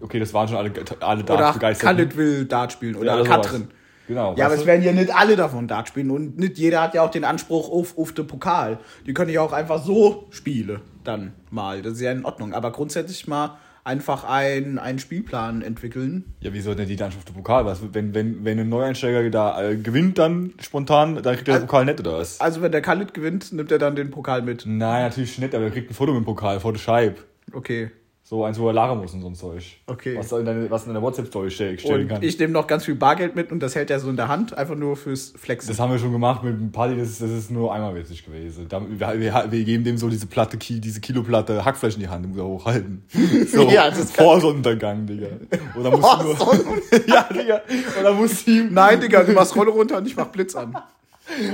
okay, 0.00 0.18
das 0.18 0.34
waren 0.34 0.48
schon 0.48 0.56
alle, 0.56 0.72
alle 1.00 1.24
da 1.24 1.34
Oder 1.34 1.52
begeistert. 1.52 1.86
Khalid 1.86 2.16
will 2.16 2.44
Dart 2.46 2.72
spielen 2.72 2.96
oder 2.96 3.06
Ja, 3.18 3.24
sowas. 3.24 3.28
Katrin. 3.28 3.68
Genau. 4.08 4.34
Ja, 4.34 4.46
aber 4.46 4.56
es 4.56 4.66
werden 4.66 4.82
ja 4.82 4.92
nicht 4.92 5.14
alle 5.14 5.36
davon 5.36 5.68
Dart 5.68 5.86
spielen 5.86 6.10
und 6.10 6.36
nicht 6.36 6.58
jeder 6.58 6.82
hat 6.82 6.94
ja 6.94 7.02
auch 7.02 7.10
den 7.10 7.22
Anspruch 7.24 7.70
auf, 7.70 7.96
auf 7.96 8.12
den 8.12 8.26
Pokal. 8.26 8.80
Die 9.06 9.14
können 9.14 9.30
ja 9.30 9.40
auch 9.40 9.52
einfach 9.52 9.80
so 9.84 10.26
spielen 10.30 10.80
dann 11.04 11.32
mal. 11.50 11.80
Das 11.80 11.92
ist 11.92 12.00
ja 12.00 12.10
in 12.10 12.24
Ordnung. 12.24 12.52
Aber 12.52 12.72
grundsätzlich 12.72 13.28
mal 13.28 13.56
einfach 13.84 14.24
ein, 14.24 14.78
einen 14.78 14.98
Spielplan 14.98 15.62
entwickeln. 15.62 16.34
Ja, 16.40 16.52
wie 16.52 16.60
soll 16.60 16.74
denn 16.74 16.88
die 16.88 16.96
dann 16.96 17.08
auf 17.08 17.24
den 17.24 17.34
Pokal? 17.34 17.64
Was, 17.64 17.80
wenn, 17.92 18.14
wenn, 18.14 18.44
wenn 18.44 18.58
ein 18.58 18.68
Neueinsteiger 18.68 19.28
da 19.30 19.62
äh, 19.62 19.76
gewinnt, 19.76 20.18
dann 20.18 20.52
spontan, 20.60 21.22
dann 21.22 21.34
kriegt 21.34 21.48
er 21.48 21.58
den 21.58 21.66
Pokal 21.66 21.84
nicht 21.84 22.00
oder 22.00 22.18
was? 22.18 22.40
Also 22.40 22.62
wenn 22.62 22.72
der 22.72 22.82
Khalid 22.82 23.14
gewinnt, 23.14 23.52
nimmt 23.52 23.72
er 23.72 23.78
dann 23.78 23.96
den 23.96 24.10
Pokal 24.10 24.42
mit. 24.42 24.64
Nein, 24.66 25.02
natürlich 25.04 25.38
nicht, 25.38 25.54
aber 25.54 25.64
er 25.64 25.70
kriegt 25.70 25.90
ein 25.90 25.94
Foto 25.94 26.12
mit 26.12 26.22
dem 26.22 26.26
Pokal 26.26 26.60
vor 26.60 26.72
der 26.72 26.80
Scheibe. 26.80 27.16
Okay. 27.52 27.90
So 28.30 28.44
eins, 28.44 28.60
wo 28.60 28.68
er 28.68 28.72
lachen 28.74 28.98
muss 29.00 29.12
und 29.12 29.22
so 29.22 29.26
ein 29.26 29.34
Zeug. 29.34 29.64
Okay. 29.88 30.16
Was, 30.16 30.30
in 30.30 30.44
deine, 30.44 30.70
was 30.70 30.86
in 30.86 30.90
deiner 30.94 31.02
WhatsApp-Story 31.02 31.50
stellen 31.50 31.76
Und 31.82 32.06
kann. 32.06 32.22
ich 32.22 32.38
nehme 32.38 32.52
noch 32.52 32.68
ganz 32.68 32.84
viel 32.84 32.94
Bargeld 32.94 33.34
mit 33.34 33.50
und 33.50 33.58
das 33.60 33.74
hält 33.74 33.90
er 33.90 33.98
so 33.98 34.08
in 34.08 34.14
der 34.14 34.28
Hand, 34.28 34.56
einfach 34.56 34.76
nur 34.76 34.94
fürs 34.96 35.32
Flexen. 35.36 35.66
Das 35.68 35.80
haben 35.80 35.90
wir 35.90 35.98
schon 35.98 36.12
gemacht 36.12 36.44
mit 36.44 36.52
dem 36.54 36.70
Party, 36.70 36.96
das 36.96 37.08
ist, 37.08 37.22
das 37.22 37.30
ist 37.32 37.50
nur 37.50 37.74
einmal 37.74 37.92
witzig 37.96 38.24
gewesen. 38.24 38.66
Da, 38.68 38.80
wir, 38.88 39.00
wir, 39.20 39.46
wir 39.50 39.64
geben 39.64 39.82
dem 39.82 39.98
so 39.98 40.08
diese 40.08 40.28
Platte, 40.28 40.58
diese 40.58 41.00
Kiloplatte 41.00 41.64
Hackfleisch 41.64 41.94
in 41.94 42.02
die 42.02 42.08
Hand, 42.08 42.28
muss 42.28 42.38
er 42.38 42.44
hochhalten. 42.44 43.02
So, 43.48 43.68
Ja, 43.68 43.90
das 43.90 44.12
kann- 44.12 44.24
vor 44.24 44.40
Sonnenuntergang, 44.40 45.06
Digga. 45.08 45.26
Dann 45.50 45.90
musst 45.90 46.38
Vor 46.38 46.54
du 46.56 46.62
nur, 46.62 46.78
ja, 47.08 47.24
Digga. 47.34 47.62
Dann 48.00 48.16
musst 48.16 48.46
du 48.46 48.50
ihm, 48.52 48.72
Nein, 48.72 49.00
Digga, 49.00 49.24
du 49.24 49.32
machst 49.32 49.56
Rolle 49.56 49.72
runter 49.72 49.96
und 49.98 50.06
ich 50.06 50.14
mach 50.14 50.26
Blitz 50.26 50.54
an. 50.54 50.76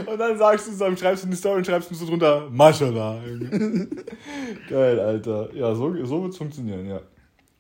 Und 0.07 0.19
dann 0.19 0.39
sagst 0.39 0.69
du 0.69 0.73
so, 0.73 0.97
schreibst 0.97 1.25
du 1.25 1.29
eine 1.29 1.37
Story 1.37 1.59
und 1.59 1.67
schreibst 1.67 1.91
du 1.91 1.95
so 1.95 2.07
drunter, 2.07 2.49
Mashallah. 2.51 3.21
Geil, 4.69 5.01
Alter. 5.01 5.49
Ja, 5.55 5.75
so, 5.75 6.05
so 6.05 6.23
wird's 6.23 6.37
funktionieren, 6.37 6.87
ja. 6.87 7.01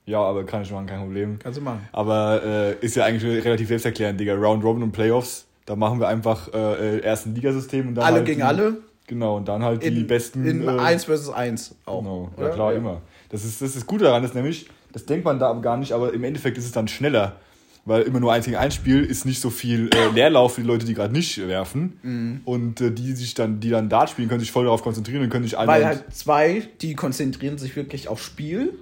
Ja, 0.06 0.20
aber 0.20 0.44
kann 0.44 0.62
ich 0.62 0.70
machen, 0.70 0.86
kein 0.86 1.00
Problem. 1.00 1.38
Kannst 1.40 1.58
du 1.58 1.62
machen. 1.62 1.80
Aber 1.92 2.40
äh, 2.44 2.84
ist 2.84 2.94
ja 2.94 3.04
eigentlich 3.04 3.44
relativ 3.44 3.68
selbsterklärend, 3.68 4.20
Digga. 4.20 4.34
Round 4.34 4.62
Robin 4.62 4.84
und 4.84 4.92
Playoffs, 4.92 5.46
da 5.66 5.74
machen 5.74 5.98
wir 5.98 6.06
einfach 6.06 6.52
äh, 6.54 7.00
erst 7.00 7.26
ein 7.26 7.34
Ligasystem 7.34 7.88
und 7.88 7.94
dann 7.96 8.04
Alle 8.04 8.16
halt 8.18 8.26
gegen 8.26 8.38
die, 8.38 8.44
alle? 8.44 8.76
Genau, 9.08 9.36
und 9.36 9.48
dann 9.48 9.64
halt 9.64 9.82
die 9.82 9.88
In, 9.88 10.06
besten. 10.06 10.46
in 10.46 10.66
äh, 10.66 10.70
1 10.70 11.04
versus 11.04 11.32
1 11.34 11.74
auch. 11.86 12.00
Genau, 12.02 12.30
ja 12.38 12.48
klar, 12.50 12.72
immer. 12.74 13.02
Das 13.30 13.44
ist, 13.44 13.60
das 13.60 13.74
ist 13.74 13.86
gut 13.86 14.00
daran, 14.02 14.22
ist 14.22 14.34
nämlich, 14.34 14.68
das 14.92 15.06
denkt 15.06 15.24
man 15.24 15.38
da 15.40 15.52
gar 15.54 15.76
nicht, 15.76 15.92
aber 15.92 16.12
im 16.12 16.22
Endeffekt 16.22 16.56
ist 16.56 16.66
es 16.66 16.72
dann 16.72 16.86
schneller. 16.86 17.36
Weil 17.86 18.02
immer 18.02 18.18
nur 18.18 18.32
eins 18.32 18.44
gegen 18.44 18.56
eins 18.56 18.74
Spiel 18.74 19.04
ist 19.04 19.24
nicht 19.24 19.40
so 19.40 19.48
viel 19.48 19.88
äh, 19.94 20.08
Leerlauf 20.12 20.56
für 20.56 20.60
die 20.60 20.66
Leute, 20.66 20.84
die 20.84 20.94
gerade 20.94 21.12
nicht 21.12 21.38
werfen. 21.46 21.98
Mhm. 22.02 22.40
Und 22.44 22.80
äh, 22.80 22.90
die 22.90 23.12
sich 23.12 23.34
dann, 23.34 23.60
die 23.60 23.70
dann 23.70 23.88
Dart 23.88 24.10
spielen, 24.10 24.28
können 24.28 24.40
sich 24.40 24.50
voll 24.50 24.64
darauf 24.64 24.82
konzentrieren 24.82 25.22
und 25.22 25.30
können 25.30 25.44
sich 25.44 25.56
alle. 25.56 25.68
Weil 25.68 25.86
halt 25.86 26.04
zwei, 26.12 26.64
die 26.82 26.94
konzentrieren 26.96 27.58
sich 27.58 27.76
wirklich 27.76 28.08
aufs 28.08 28.24
Spiel. 28.24 28.76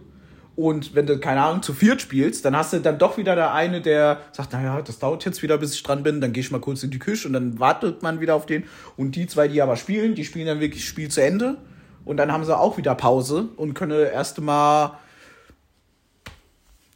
Und 0.57 0.95
wenn 0.95 1.07
du, 1.07 1.19
keine 1.19 1.43
Ahnung, 1.43 1.63
zu 1.63 1.75
viert 1.75 2.01
spielst, 2.01 2.47
dann 2.47 2.57
hast 2.57 2.73
du 2.73 2.81
dann 2.81 2.97
doch 2.97 3.19
wieder 3.19 3.35
der 3.35 3.53
eine, 3.53 3.83
der 3.83 4.21
sagt, 4.33 4.53
naja, 4.53 4.81
das 4.81 4.99
dauert 5.01 5.25
jetzt 5.27 5.43
wieder, 5.43 5.59
bis 5.59 5.75
ich 5.75 5.83
dran 5.83 6.03
bin, 6.03 6.21
dann 6.21 6.33
gehe 6.33 6.43
ich 6.43 6.51
mal 6.51 6.61
kurz 6.61 6.83
in 6.83 6.91
die 6.91 6.99
Küche 6.99 7.29
und 7.29 7.35
dann 7.35 7.59
wartet 7.59 8.03
man 8.03 8.21
wieder 8.21 8.35
auf 8.35 8.47
den. 8.47 8.65
Und 8.97 9.17
die 9.17 9.27
zwei, 9.27 9.49
die 9.49 9.61
aber 9.61 9.77
spielen, 9.77 10.15
die 10.15 10.25
spielen 10.25 10.47
dann 10.47 10.61
wirklich 10.61 10.89
Spiel 10.89 11.11
zu 11.11 11.23
Ende. 11.23 11.59
Und 12.07 12.17
dann 12.17 12.33
haben 12.33 12.45
sie 12.45 12.57
auch 12.57 12.79
wieder 12.79 12.95
Pause 12.95 13.49
und 13.57 13.75
können 13.75 13.99
erst 13.99 14.41
mal 14.41 14.99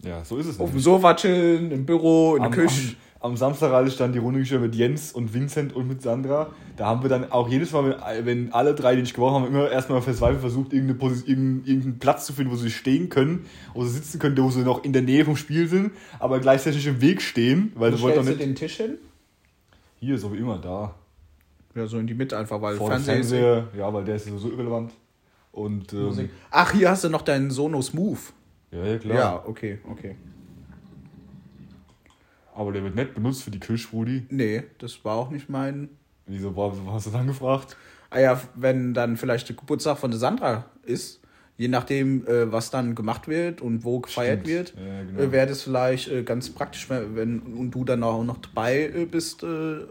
ja, 0.02 0.24
so 0.24 0.36
ist 0.36 0.46
es. 0.46 0.54
auf 0.60 0.66
dem 0.66 0.66
nämlich. 0.66 0.84
Sofa 0.84 1.14
chillen, 1.14 1.70
im 1.70 1.84
Büro, 1.86 2.36
in 2.36 2.42
der 2.42 2.50
Küche. 2.50 2.94
am, 3.20 3.32
am 3.32 3.36
Samstag 3.36 3.72
hatte 3.72 3.88
ich 3.88 3.96
dann 3.96 4.12
die 4.12 4.18
Runde 4.18 4.40
gespielt 4.40 4.60
mit 4.60 4.74
Jens 4.74 5.12
und 5.12 5.34
Vincent 5.34 5.74
und 5.74 5.88
mit 5.88 6.02
Sandra. 6.02 6.50
Da 6.76 6.86
haben 6.86 7.02
wir 7.02 7.08
dann 7.08 7.32
auch 7.32 7.48
jedes 7.48 7.72
Mal, 7.72 7.96
wenn, 8.14 8.26
wenn 8.26 8.52
alle 8.52 8.74
drei, 8.74 8.94
die 8.94 9.02
nicht 9.02 9.14
gewonnen 9.14 9.34
haben, 9.34 9.46
immer 9.46 9.70
erstmal 9.70 10.00
verzweifelt 10.00 10.40
versucht, 10.40 10.72
irgendeine 10.72 10.98
Posi- 11.00 11.26
irgendeinen, 11.26 11.64
irgendeinen 11.64 11.98
Platz 11.98 12.26
zu 12.26 12.32
finden, 12.32 12.52
wo 12.52 12.56
sie 12.56 12.70
stehen 12.70 13.08
können, 13.08 13.46
wo 13.74 13.84
sie 13.84 13.90
sitzen 13.90 14.18
können, 14.20 14.38
wo 14.38 14.50
sie 14.50 14.60
noch 14.60 14.84
in 14.84 14.92
der 14.92 15.02
Nähe 15.02 15.24
vom 15.24 15.36
Spiel 15.36 15.66
sind, 15.68 15.90
aber 16.20 16.38
gleichzeitig 16.38 16.86
im 16.86 17.00
Weg 17.00 17.20
stehen, 17.20 17.72
weil 17.74 17.92
Wo 18.00 18.08
stellst 18.08 18.30
du 18.30 18.36
den 18.36 18.54
Tisch 18.54 18.76
hin? 18.76 18.98
Hier, 20.00 20.16
so 20.16 20.32
wie 20.32 20.36
immer, 20.36 20.58
da. 20.58 20.94
Ja, 21.74 21.86
so 21.86 21.98
in 21.98 22.06
die 22.06 22.14
Mitte 22.14 22.38
einfach, 22.38 22.62
weil 22.62 22.76
Vor 22.76 22.88
dem 22.90 23.02
Fernseher 23.02 23.64
Fernseher, 23.64 23.68
ja, 23.76 23.92
weil 23.92 24.04
der 24.04 24.14
ist 24.16 24.26
sowieso 24.26 24.50
irrelevant. 24.52 24.92
Und, 25.50 25.92
ähm. 25.92 26.30
Ach, 26.52 26.72
hier 26.72 26.88
hast 26.90 27.02
du 27.02 27.08
noch 27.08 27.22
deinen 27.22 27.50
Sonos 27.50 27.92
Move. 27.92 28.18
Ja, 28.70 28.84
ja, 28.84 28.98
klar. 28.98 29.16
Ja, 29.18 29.42
okay, 29.46 29.78
okay. 29.90 30.16
Aber 32.54 32.72
der 32.72 32.82
wird 32.82 32.96
nicht 32.96 33.14
benutzt 33.14 33.44
für 33.44 33.50
die 33.52 33.60
Küche, 33.60 33.88
Rudi. 33.92 34.26
Nee, 34.30 34.64
das 34.78 35.04
war 35.04 35.16
auch 35.16 35.30
nicht 35.30 35.48
mein. 35.48 35.88
Wieso 36.26 36.54
war, 36.56 36.72
hast 36.92 37.06
du 37.06 37.10
dann 37.10 37.26
gefragt? 37.28 37.76
Ah 38.10 38.20
ja, 38.20 38.40
wenn 38.54 38.94
dann 38.94 39.16
vielleicht 39.16 39.48
der 39.48 39.56
Geburtstag 39.56 39.98
von 39.98 40.10
der 40.10 40.18
Sandra 40.18 40.64
ist, 40.82 41.20
je 41.56 41.68
nachdem, 41.68 42.26
äh, 42.26 42.50
was 42.50 42.70
dann 42.70 42.94
gemacht 42.94 43.28
wird 43.28 43.60
und 43.60 43.84
wo 43.84 44.00
gefeiert 44.00 44.40
Stimmt. 44.46 44.74
wird, 44.74 44.74
Ja, 44.76 45.02
genau. 45.04 45.20
äh, 45.20 45.32
wäre 45.32 45.46
das 45.46 45.62
vielleicht 45.62 46.08
äh, 46.08 46.22
ganz 46.22 46.50
praktisch, 46.50 46.88
wenn, 46.90 47.40
und 47.40 47.70
du 47.70 47.84
dann 47.84 48.02
auch 48.02 48.24
noch 48.24 48.38
dabei 48.38 48.90
äh, 48.94 49.04
bist, 49.04 49.42
äh, 49.42 49.46
wäre 49.46 49.86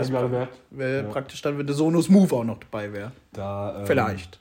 es 0.00 0.08
eingeladen 0.08 0.32
werd. 0.32 0.48
wär 0.70 1.02
Ja. 1.02 1.08
praktisch 1.08 1.42
dann, 1.42 1.58
wenn 1.58 1.66
der 1.66 1.74
Sonos 1.74 2.08
Move 2.08 2.34
auch 2.34 2.44
noch 2.44 2.58
dabei 2.58 2.92
wäre. 2.92 3.12
Da, 3.32 3.80
ähm, 3.80 3.86
Vielleicht. 3.86 4.40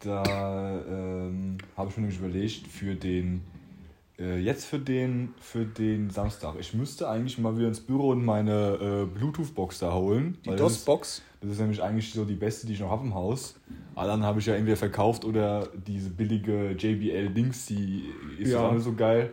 Da 0.00 0.80
ähm, 0.88 1.58
habe 1.76 1.90
ich 1.90 1.96
mir 1.96 2.02
nämlich 2.02 2.18
überlegt, 2.18 2.66
für 2.66 2.94
den, 2.94 3.42
äh, 4.18 4.38
jetzt 4.38 4.64
für 4.64 4.78
den, 4.78 5.34
für 5.40 5.66
den 5.66 6.08
Samstag. 6.10 6.54
Ich 6.58 6.72
müsste 6.72 7.08
eigentlich 7.08 7.38
mal 7.38 7.56
wieder 7.56 7.68
ins 7.68 7.80
Büro 7.80 8.08
und 8.08 8.24
meine 8.24 8.78
äh, 8.80 9.18
Bluetooth-Box 9.18 9.80
da 9.80 9.92
holen. 9.92 10.38
Die 10.44 10.50
weil 10.50 10.56
das 10.56 10.72
DOS-Box. 10.84 11.22
Das 11.42 11.50
ist 11.52 11.60
nämlich 11.60 11.82
eigentlich 11.82 12.12
so 12.12 12.24
die 12.24 12.34
beste, 12.34 12.66
die 12.66 12.72
ich 12.74 12.80
noch 12.80 12.90
habe 12.90 13.04
im 13.04 13.14
Haus. 13.14 13.56
Alle 13.94 14.12
anderen 14.12 14.28
habe 14.28 14.40
ich 14.40 14.46
ja 14.46 14.54
entweder 14.54 14.76
verkauft 14.76 15.24
oder 15.24 15.68
diese 15.86 16.10
billige 16.10 16.70
JBL-Dings, 16.72 17.66
die 17.66 18.04
ist 18.38 18.50
Ja. 18.52 18.60
ja 18.62 18.68
auch 18.68 18.72
nicht 18.72 18.84
so 18.84 18.94
geil. 18.94 19.32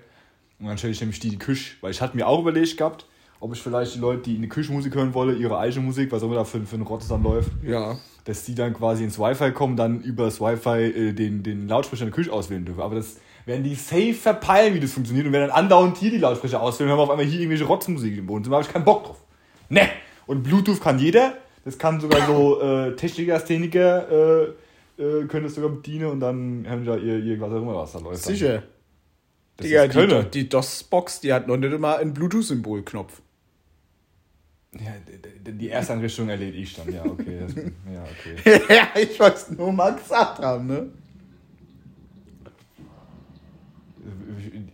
Und 0.59 0.67
dann 0.67 0.77
stelle 0.77 0.91
ich 0.93 0.99
nämlich 0.99 1.19
die 1.19 1.27
in 1.27 1.33
die 1.33 1.39
Küche. 1.39 1.75
Weil 1.81 1.91
ich 1.91 2.01
hatte 2.01 2.17
mir 2.17 2.27
auch 2.27 2.39
überlegt 2.41 2.77
gehabt, 2.77 3.05
ob 3.39 3.53
ich 3.53 3.61
vielleicht 3.61 3.95
die 3.95 3.99
Leute, 3.99 4.23
die 4.23 4.35
in 4.35 4.41
die 4.41 4.49
Küche 4.49 4.71
Musik 4.71 4.95
hören 4.95 5.13
wollen, 5.13 5.39
ihre 5.39 5.57
eigene 5.59 5.85
Musik, 5.85 6.11
was 6.11 6.21
auch 6.23 6.27
immer 6.27 6.35
da 6.35 6.43
für, 6.43 6.59
für 6.65 6.75
ein 6.75 6.81
Rotz 6.81 7.07
dann 7.07 7.23
läuft, 7.23 7.51
Ja. 7.63 7.97
dass 8.25 8.43
die 8.45 8.55
dann 8.55 8.73
quasi 8.73 9.03
ins 9.03 9.19
Wi-Fi 9.19 9.51
kommen, 9.51 9.75
dann 9.75 10.01
über 10.01 10.25
das 10.25 10.41
Wi-Fi 10.41 10.69
äh, 11.09 11.13
den, 11.13 11.43
den 11.43 11.67
Lautsprecher 11.67 12.03
in 12.03 12.09
der 12.09 12.15
Küche 12.15 12.31
auswählen 12.33 12.65
dürfen. 12.65 12.81
Aber 12.81 12.95
das 12.95 13.17
werden 13.45 13.63
die 13.63 13.75
safe 13.75 14.13
verpeilen, 14.13 14.73
wie 14.73 14.79
das 14.79 14.91
funktioniert 14.91 15.25
und 15.27 15.33
werden 15.33 15.47
dann 15.49 15.57
andauernd 15.57 15.97
hier 15.97 16.11
die 16.11 16.17
Lautsprecher 16.17 16.61
auswählen, 16.61 16.89
haben 16.91 16.97
wir 16.99 17.03
auf 17.03 17.09
einmal 17.11 17.25
hier 17.25 17.39
irgendwelche 17.39 17.63
Rotzmusik 17.65 18.17
im 18.17 18.27
Wohnzimmer, 18.27 18.57
habe 18.57 18.65
ich 18.65 18.73
keinen 18.73 18.85
Bock 18.85 19.05
drauf. 19.05 19.23
Ne! 19.69 19.87
Und 20.25 20.43
Bluetooth 20.43 20.81
kann 20.81 20.99
jeder, 20.99 21.33
das 21.63 21.77
kann 21.77 21.99
sogar 22.01 22.25
so 22.27 22.59
äh, 22.61 22.95
Techniker, 22.95 23.39
Szeniker, 23.39 24.09
äh, 24.99 25.01
äh, 25.01 25.25
können 25.27 25.43
das 25.45 25.55
sogar 25.55 25.69
bedienen 25.69 26.07
und 26.07 26.19
dann 26.19 26.65
haben 26.67 26.81
die 26.81 26.87
da 26.87 26.97
ihr, 26.97 27.19
ihr 27.19 27.39
was 27.39 27.51
auch 27.51 27.61
immer 27.61 27.75
was 27.75 27.91
da 27.93 27.99
läuft. 27.99 28.25
dann. 28.25 28.33
Sicher. 28.33 28.63
Das 29.55 29.65
Digga, 29.67 29.87
die, 29.87 30.29
die 30.31 30.49
DOS-Box, 30.49 31.21
die 31.21 31.33
hat 31.33 31.47
noch 31.47 31.57
nicht 31.57 31.71
immer 31.71 31.97
einen 31.97 32.13
Bluetooth-Symbol-Knopf. 32.13 33.21
Ja, 34.79 35.51
die 35.51 35.67
erste 35.67 35.93
Anrichtung 35.93 36.29
erledige 36.29 36.63
ich 36.63 36.75
dann, 36.75 36.93
ja, 36.93 37.03
okay. 37.05 37.39
Das, 37.41 37.55
ja, 37.55 38.03
okay. 38.03 38.61
ja, 38.69 39.01
ich 39.01 39.19
wollte 39.19 39.37
es 39.37 39.49
nur 39.51 39.71
mal 39.71 39.95
gesagt 39.95 40.39
haben, 40.39 40.67
ne? 40.67 40.89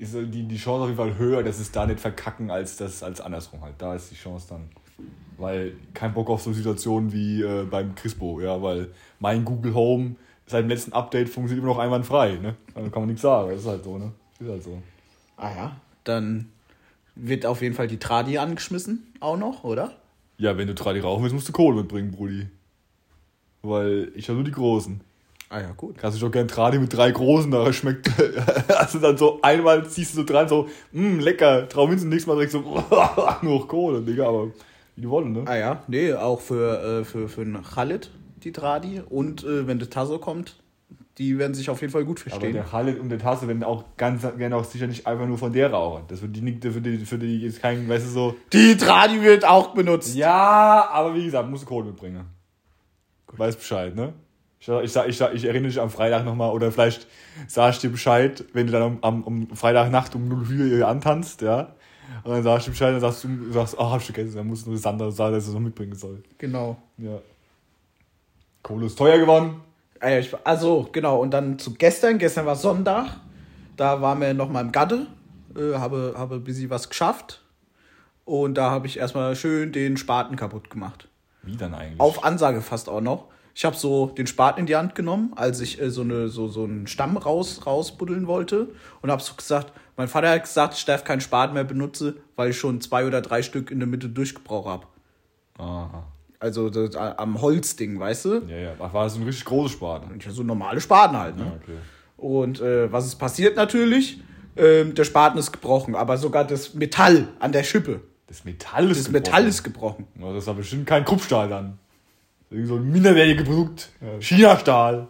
ist 0.04 0.14
die, 0.16 0.44
die 0.44 0.58
Chance 0.58 0.84
auf 0.84 0.88
jeden 0.90 0.98
Fall 0.98 1.18
höher, 1.18 1.44
dass 1.44 1.60
es 1.60 1.72
da 1.72 1.86
nicht 1.86 2.00
verkacken, 2.00 2.52
als 2.52 2.78
das 2.78 3.04
als 3.04 3.22
andersrum 3.22 3.62
halt. 3.62 3.76
Da 3.78 3.96
ist 3.96 4.12
die 4.12 4.16
Chance 4.16 4.48
dann. 4.50 4.70
Weil 5.38 5.74
kein 5.94 6.14
Bock 6.14 6.30
auf 6.30 6.42
so 6.42 6.54
Situationen 6.54 7.12
wie 7.12 7.42
äh, 7.42 7.64
beim 7.64 7.96
Crispo, 7.96 8.40
ja, 8.40 8.62
weil 8.62 8.90
mein 9.20 9.44
Google 9.44 9.74
Home 9.74 10.16
seit 10.46 10.64
dem 10.64 10.70
letzten 10.70 10.94
Update 10.94 11.30
funktioniert 11.30 11.64
immer 11.64 11.74
noch 11.74 11.80
einwandfrei, 11.80 12.36
ne? 12.36 12.56
Also 12.76 12.90
kann 12.92 13.02
man 13.02 13.08
nichts 13.08 13.24
sagen, 13.24 13.50
das 13.50 13.62
ist 13.62 13.68
halt 13.68 13.84
so, 13.84 13.98
ne? 13.98 14.12
Ist 14.40 14.50
halt 14.50 14.64
so. 14.64 14.82
Ah 15.38 15.50
ja. 15.56 15.76
Dann 16.04 16.50
wird 17.16 17.46
auf 17.46 17.62
jeden 17.62 17.76
Fall 17.76 17.88
die 17.88 18.00
Tradi 18.00 18.38
angeschmissen, 18.38 19.08
auch 19.20 19.38
noch, 19.38 19.64
oder? 19.64 19.94
Ja, 20.38 20.58
wenn 20.58 20.68
du 20.68 20.76
Tradi 20.76 21.00
rauchen 21.00 21.24
willst, 21.24 21.36
musst 21.36 21.48
du 21.48 21.54
Kohle 21.54 21.78
mitbringen, 21.78 22.12
Brudi. 22.12 22.48
Weil 23.62 24.12
ich 24.16 24.28
habe 24.28 24.38
nur 24.38 24.46
die 24.46 24.52
großen. 24.52 25.02
Ah 25.50 25.62
ja, 25.62 25.72
gut. 25.78 25.98
Kannst 25.98 26.20
du 26.20 26.26
doch 26.26 26.32
gern 26.32 26.48
Tradi 26.48 26.80
mit 26.80 26.92
drei 26.92 27.12
großen, 27.12 27.52
da 27.52 27.72
schmeckt. 27.72 28.10
Also 28.68 29.00
dann 29.00 29.18
so 29.18 29.40
einmal 29.42 29.88
ziehst 29.88 30.14
du 30.14 30.22
so 30.22 30.24
dran, 30.26 30.50
so, 30.50 30.68
mh, 30.92 31.22
lecker, 31.22 31.70
Trauminzen, 31.70 32.10
nächstes 32.10 32.28
Mal 32.28 32.34
direkt 32.34 32.52
so, 32.52 32.62
nur 33.42 33.68
Kohle, 33.68 34.02
Digga, 34.02 34.28
aber 34.28 34.48
wie 34.96 35.02
die 35.02 35.10
wollen, 35.10 35.32
ne? 35.32 35.44
Ah 35.46 35.56
ja, 35.56 35.84
nee, 35.88 36.14
auch 36.14 36.42
für, 36.42 37.02
äh, 37.02 37.06
für, 37.06 37.30
für 37.30 37.42
einen 37.42 37.64
Khalid, 37.64 38.10
die 38.44 38.52
Tradi. 38.52 39.02
Und 39.08 39.44
äh, 39.44 39.68
wenn 39.68 39.80
der 39.80 39.90
Tasso 39.90 40.18
kommt, 40.18 40.56
die 41.20 41.38
werden 41.38 41.54
sich 41.54 41.70
auf 41.70 41.80
jeden 41.82 41.94
Fall 41.94 42.06
gut 42.06 42.20
Aber 42.22 42.30
verstehen. 42.32 42.54
der 42.54 42.64
Khaled 42.64 43.00
und 43.00 43.10
der 43.10 43.20
Tasse 43.20 43.48
werden 43.48 43.64
auch 43.64 43.84
ganz 43.98 44.24
gerne 44.38 44.56
auch 44.56 44.64
sicher 44.64 44.88
nicht 44.88 45.06
einfach 45.06 45.28
nur 45.28 45.38
von 45.38 45.54
der 45.54 45.72
rauchen. 45.72 46.06
Das 46.08 46.22
wird 46.22 46.36
die 46.36 46.42
nicht, 46.42 46.64
für 46.64 46.82
die, 46.82 46.98
für 47.06 47.18
die 47.20 47.42
jetzt 47.42 47.62
kein, 47.62 47.88
weißt 47.88 48.06
du, 48.08 48.10
so. 48.10 48.36
die 48.52 48.76
Tradi 48.76 49.22
wird 49.22 49.46
auch 49.46 49.74
benutzt. 49.76 50.16
Ja, 50.16 50.90
aber 50.92 51.14
wie 51.16 51.26
gesagt, 51.26 51.50
musst 51.50 51.64
du 51.64 51.68
Kohle 51.68 51.86
mitbringen. 51.88 52.26
Weiß 53.36 53.56
Bescheid, 53.56 53.96
ne? 53.96 54.14
Ich, 54.60 54.66
sag- 54.68 54.84
ich, 54.84 54.92
sag- 55.18 55.34
ich, 55.34 55.44
ich 55.44 55.46
erinnere 55.46 55.70
dich 55.70 55.82
am 55.82 55.90
Freitag 55.90 56.24
nochmal 56.24 56.52
oder 56.52 56.72
vielleicht 56.72 57.08
sag 57.48 57.74
ich 57.74 57.80
dir 57.80 57.90
Bescheid, 57.90 58.44
wenn 58.54 58.68
du 58.68 58.74
dann 58.74 58.98
am, 59.02 59.24
am, 59.26 59.48
Freitagnacht 59.56 60.16
um 60.16 60.28
0 60.28 60.80
Uhr 60.80 60.88
antanzt, 60.88 61.42
ja. 61.42 61.76
Und 62.24 62.32
dann 62.32 62.44
sagst 62.44 62.68
du 62.68 62.72
Bescheid, 62.72 62.94
dann 62.94 63.02
sagst 63.02 63.24
du, 63.24 63.28
du 63.28 63.52
sagst, 63.52 63.76
ach, 63.78 63.92
hab 63.92 64.00
ich 64.00 64.06
vergessen, 64.06 64.36
dann 64.38 64.48
musst 64.48 64.66
du 64.66 64.70
nur 64.70 64.78
Sander 64.80 65.12
sagen, 65.12 65.34
dass 65.34 65.46
er 65.46 65.50
es 65.50 65.54
noch 65.54 65.60
mitbringen 65.62 65.96
soll. 65.96 66.24
Genau. 66.38 66.78
Ja. 66.98 67.18
Kohle 68.62 68.86
ist 68.86 68.98
teuer 68.98 69.18
geworden. 69.18 69.56
Ah 70.04 70.22
also, 70.44 70.90
genau. 70.92 71.20
Und 71.20 71.32
dann 71.32 71.58
zu 71.58 71.74
gestern. 71.74 72.18
Gestern 72.18 72.46
war 72.46 72.58
Sonntag. 72.58 73.22
Da 73.78 74.02
waren 74.02 74.20
wir 74.20 74.34
noch 74.34 74.50
mal 74.50 74.62
im 74.62 74.74
Gatte. 74.74 75.08
Äh, 75.56 75.76
habe, 75.76 76.14
habe 76.18 76.36
ein 76.36 76.44
bisschen 76.44 76.70
was 76.70 76.90
geschafft. 76.90 77.42
Und 78.26 78.56
da 78.56 78.70
habe 78.70 78.88
ich 78.88 78.98
erstmal 79.00 79.36
schön 79.36 79.72
den 79.72 79.96
Spaten 79.96 80.36
kaputt 80.36 80.70
gemacht. 80.70 81.08
Wie 81.42 81.56
dann 81.56 81.74
eigentlich? 81.74 82.00
Auf 82.00 82.24
Ansage 82.24 82.62
fast 82.62 82.90
auch 82.90 83.02
noch. 83.02 83.28
Ich 83.56 83.64
habe 83.66 83.76
so 83.76 84.08
den 84.08 84.28
Spaten 84.28 84.62
in 84.62 84.66
die 84.66 84.76
Hand 84.76 84.96
genommen, 84.96 85.34
als 85.36 85.62
ich 85.62 85.80
äh, 85.80 85.90
so, 85.90 86.02
eine, 86.02 86.28
so, 86.28 86.50
so 86.50 86.66
einen 86.66 86.88
Stamm 86.88 87.16
raus, 87.16 87.66
rausbuddeln 87.66 88.28
wollte. 88.28 88.68
Und 89.02 89.10
habe 89.10 89.22
so 89.22 89.36
gesagt, 89.36 89.72
mein 89.96 90.10
Vater 90.10 90.32
hat 90.32 90.44
gesagt, 90.44 90.74
ich 90.74 90.84
darf 90.84 91.06
keinen 91.06 91.22
Spaten 91.22 91.54
mehr 91.54 91.64
benutzen, 91.64 92.16
weil 92.36 92.50
ich 92.50 92.58
schon 92.60 92.82
zwei 92.82 93.06
oder 93.06 93.22
drei 93.22 93.42
Stück 93.42 93.72
in 93.72 93.80
der 93.80 93.88
Mitte 93.88 94.10
durchgebraucht 94.10 94.68
habe. 94.68 94.88
Aha. 95.60 96.08
Also 96.44 96.70
das, 96.70 96.94
am 96.98 97.42
Holzding, 97.42 97.98
weißt 97.98 98.26
du? 98.26 98.42
Ja, 98.50 98.58
ja. 98.58 98.72
Ach, 98.78 98.94
war 98.94 99.06
das 99.06 99.14
so 99.14 99.22
ein 99.22 99.26
richtig 99.26 99.46
großes 99.46 99.78
Spaten? 99.78 100.20
Ja, 100.20 100.30
so 100.30 100.44
normale 100.44 100.82
Spaten 100.82 101.18
halt, 101.18 101.38
ne? 101.38 101.46
Ja, 101.46 101.52
okay. 101.56 101.78
Und 102.18 102.60
äh, 102.60 102.92
was 102.92 103.06
ist 103.06 103.16
passiert 103.16 103.56
natürlich? 103.56 104.20
Ähm, 104.58 104.94
der 104.94 105.06
Spaten 105.06 105.38
ist 105.40 105.54
gebrochen, 105.54 105.96
aber 105.96 106.18
sogar 106.18 106.46
das 106.46 106.74
Metall 106.74 107.30
an 107.40 107.54
der 107.54 107.64
Schippe. 107.64 108.02
Das 108.28 108.44
Metall 108.44 108.92
ist 108.92 109.00
Das 109.06 109.10
Metall 109.10 109.48
ist 109.48 109.64
gebrochen. 109.64 110.06
Ja, 110.20 110.34
das 110.34 110.44
ist 110.44 110.50
aber 110.50 110.58
bestimmt 110.58 110.86
kein 110.86 111.06
Kruppstahl 111.06 111.48
dann. 111.48 111.80
Irgend 112.50 112.68
so 112.68 112.76
ein 112.76 112.92
minderwertiges 112.92 113.46
Produkt. 113.46 113.92
China-Stahl. 114.20 115.08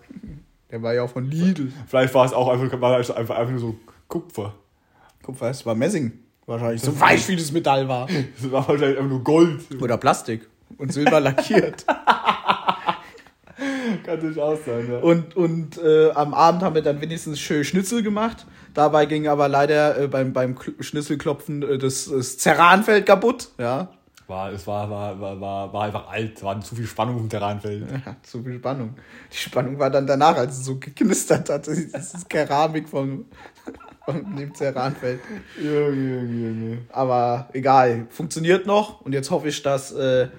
Der 0.70 0.84
war 0.84 0.94
ja 0.94 1.02
auch 1.02 1.10
von 1.10 1.26
Lidl. 1.26 1.74
Vielleicht 1.88 2.14
war 2.14 2.28
es 2.28 2.34
auch 2.34 2.48
einfach, 2.48 2.80
war 2.80 3.00
es 3.00 3.10
einfach, 3.10 3.38
einfach 3.38 3.52
nur 3.52 3.60
so 3.60 3.76
Kupfer. 4.08 4.54
Kupfer, 5.24 5.50
es 5.50 5.66
war 5.66 5.74
Messing. 5.74 6.12
Wahrscheinlich. 6.46 6.82
So 6.82 7.00
weich 7.00 7.28
wie 7.28 7.36
das 7.36 7.52
Metall 7.52 7.88
war. 7.88 8.08
Das 8.08 8.52
war 8.52 8.68
wahrscheinlich 8.68 9.00
einfach 9.00 9.10
nur 9.10 9.24
Gold. 9.24 9.82
Oder 9.82 9.98
Plastik. 9.98 10.48
Und 10.78 10.92
Silber 10.94 11.20
lackiert. 11.20 11.86
Kann 14.06 14.20
durchaus 14.20 14.66
sein, 14.66 14.92
ja. 14.92 14.98
Und, 14.98 15.36
und 15.36 15.78
äh, 15.78 16.12
am 16.12 16.34
Abend 16.34 16.64
haben 16.64 16.74
wir 16.76 16.82
dann 16.82 17.00
wenigstens 17.02 17.40
schön 17.40 17.64
Schnitzel 17.64 18.02
gemacht. 18.02 18.46
Dabei 18.74 19.06
ging 19.06 19.28
aber 19.28 19.48
leider 19.48 19.98
äh, 20.00 20.08
beim, 20.08 20.34
beim 20.34 20.56
Kl- 20.56 20.82
Schnitzelklopfen 20.82 21.62
äh, 21.64 21.78
das, 21.78 22.10
das 22.10 22.38
Zerranfeld 22.40 23.06
kaputt. 23.06 23.50
Ja. 23.60 23.90
War, 24.28 24.52
es 24.52 24.66
war, 24.66 24.90
war, 24.90 25.20
war, 25.20 25.40
war, 25.40 25.72
war 25.74 25.84
einfach 25.84 26.10
alt, 26.10 26.42
war 26.44 26.60
zu 26.62 26.76
viel 26.76 26.88
Spannung 26.88 27.20
im 27.20 27.30
Terranfeld. 27.30 27.86
ja. 27.92 28.16
Zu 28.24 28.42
viel 28.42 28.58
Spannung. 28.58 28.96
Die 29.32 29.38
Spannung 29.38 29.78
war 29.78 29.90
dann 29.92 30.08
danach, 30.08 30.36
als 30.38 30.58
es 30.58 30.66
so 30.66 30.80
geknistert 30.80 31.50
hat. 31.50 31.68
Das 31.68 31.78
ist 31.78 32.30
Keramik 32.30 32.90
vom, 32.90 33.26
von 34.06 34.36
dem 34.36 34.56
Zerranfeld. 34.56 35.20
Junge, 35.62 35.92
Junge, 35.92 36.48
Junge. 36.48 36.78
Aber 36.92 37.50
egal, 37.54 38.08
funktioniert 38.10 38.66
noch. 38.66 39.02
Und 39.02 39.14
jetzt 39.14 39.30
hoffe 39.30 39.50
ich, 39.50 39.62
dass 39.62 39.92
äh, 39.92 40.30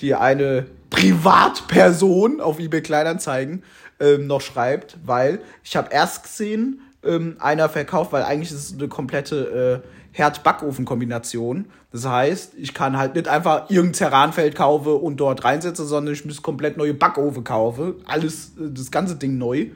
die 0.00 0.14
eine 0.14 0.66
Privatperson 0.90 2.40
auf 2.40 2.58
eBay 2.58 2.82
Kleinanzeigen 2.82 3.62
ähm, 4.00 4.26
noch 4.26 4.40
schreibt, 4.40 4.96
weil 5.04 5.40
ich 5.62 5.76
habe 5.76 5.88
erst 5.92 6.24
gesehen, 6.24 6.80
ähm, 7.04 7.36
einer 7.38 7.68
verkauft, 7.68 8.12
weil 8.12 8.22
eigentlich 8.22 8.50
ist 8.50 8.70
es 8.70 8.74
eine 8.74 8.88
komplette 8.88 9.82
äh, 9.84 9.88
Herd-Backofen-Kombination. 10.12 11.66
Das 11.92 12.06
heißt, 12.06 12.54
ich 12.56 12.72
kann 12.72 12.96
halt 12.96 13.14
nicht 13.14 13.28
einfach 13.28 13.68
irgendein 13.70 13.92
Terranfeld 13.94 14.54
kaufe 14.54 14.94
und 14.94 15.18
dort 15.18 15.44
reinsetze, 15.44 15.84
sondern 15.84 16.14
ich 16.14 16.24
muss 16.24 16.42
komplett 16.42 16.76
neue 16.76 16.94
Backofen 16.94 17.44
kaufen. 17.44 17.94
Alles, 18.06 18.52
äh, 18.58 18.70
das 18.72 18.90
ganze 18.90 19.16
Ding 19.16 19.38
neu. 19.38 19.66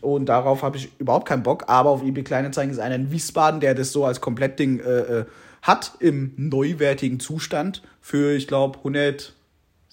Und 0.00 0.26
darauf 0.26 0.62
habe 0.62 0.76
ich 0.76 0.90
überhaupt 0.98 1.26
keinen 1.26 1.42
Bock. 1.42 1.64
Aber 1.68 1.90
auf 1.90 2.02
eBay 2.02 2.24
Kleinanzeigen 2.24 2.72
ist 2.72 2.78
einer 2.78 2.96
in 2.96 3.10
Wiesbaden, 3.10 3.60
der 3.60 3.74
das 3.74 3.92
so 3.92 4.04
als 4.04 4.20
Komplettding 4.20 4.80
äh, 4.80 5.20
äh, 5.20 5.24
hat 5.62 5.92
im 6.00 6.32
neuwertigen 6.36 7.18
Zustand 7.18 7.82
für, 8.00 8.36
ich 8.36 8.46
glaube, 8.46 8.78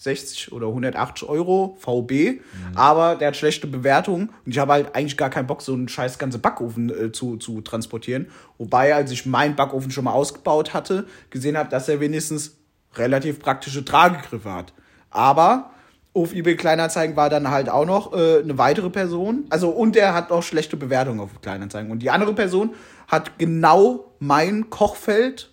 160 0.04 0.52
oder 0.52 0.68
180 0.68 1.28
Euro 1.28 1.78
VB. 1.80 2.42
Aber 2.76 3.16
der 3.16 3.30
hat 3.30 3.38
schlechte 3.38 3.68
Bewertungen 3.68 4.30
und 4.46 4.52
ich 4.52 4.60
habe 4.60 4.74
halt 4.74 4.96
eigentlich 4.96 5.18
gar 5.18 5.30
keinen 5.30 5.48
Bock, 5.48 5.62
so 5.62 5.74
einen 5.74 5.88
scheiß 5.88 6.18
ganze 6.18 6.40
Backofen 6.40 6.90
äh, 6.90 7.12
zu, 7.12 7.38
zu 7.38 7.62
transportieren. 7.62 8.28
Wobei, 8.58 8.94
als 8.94 9.12
ich 9.12 9.26
meinen 9.26 9.56
Backofen 9.56 9.92
schon 9.92 10.04
mal 10.04 10.14
ausgebaut 10.14 10.74
hatte, 10.74 11.06
gesehen 11.30 11.58
habe, 11.58 11.70
dass 11.70 11.88
er 11.88 12.00
wenigstens 12.00 12.58
relativ 12.96 13.40
praktische 13.40 13.86
Tragegriffe 13.86 14.52
hat. 14.52 14.74
Aber 15.10 15.72
auf 16.14 16.34
eBay 16.34 16.56
Kleinanzeigen 16.56 17.16
war 17.16 17.30
dann 17.30 17.50
halt 17.50 17.70
auch 17.70 17.86
noch 17.86 18.14
äh, 18.14 18.40
eine 18.40 18.58
weitere 18.58 18.90
Person. 18.90 19.46
Also, 19.50 19.70
und 19.70 19.96
der 19.96 20.14
hat 20.14 20.32
auch 20.32 20.44
schlechte 20.44 20.78
Bewertungen 20.78 21.20
auf 21.20 21.42
Kleinanzeigen. 21.42 21.92
Und 21.92 22.00
die 22.00 22.12
andere 22.12 22.34
Person 22.34 22.72
hat 23.08 23.40
genau 23.40 24.12
mein 24.20 24.70
Kochfeld 24.70 25.50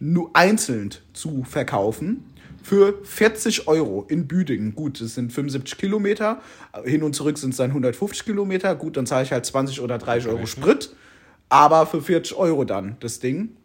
nur 0.00 0.30
einzeln 0.32 0.90
zu 1.12 1.44
verkaufen 1.44 2.29
für 2.70 3.00
40 3.02 3.66
Euro 3.66 4.06
in 4.08 4.28
Büdingen. 4.28 4.76
Gut, 4.76 5.00
das 5.00 5.16
sind 5.16 5.32
75 5.32 5.76
Kilometer. 5.76 6.40
Hin 6.84 7.02
und 7.02 7.16
zurück 7.16 7.36
sind 7.36 7.50
es 7.50 7.56
dann 7.56 7.70
150 7.70 8.24
Kilometer. 8.24 8.76
Gut, 8.76 8.96
dann 8.96 9.06
zahle 9.06 9.24
ich 9.24 9.32
halt 9.32 9.44
20 9.44 9.80
oder 9.80 9.98
30 9.98 10.30
Euro 10.30 10.46
Sprit. 10.46 10.94
Aber 11.48 11.84
für 11.84 12.00
40 12.00 12.36
Euro 12.36 12.62
dann 12.62 12.94
das 13.00 13.18
Ding. 13.18 13.56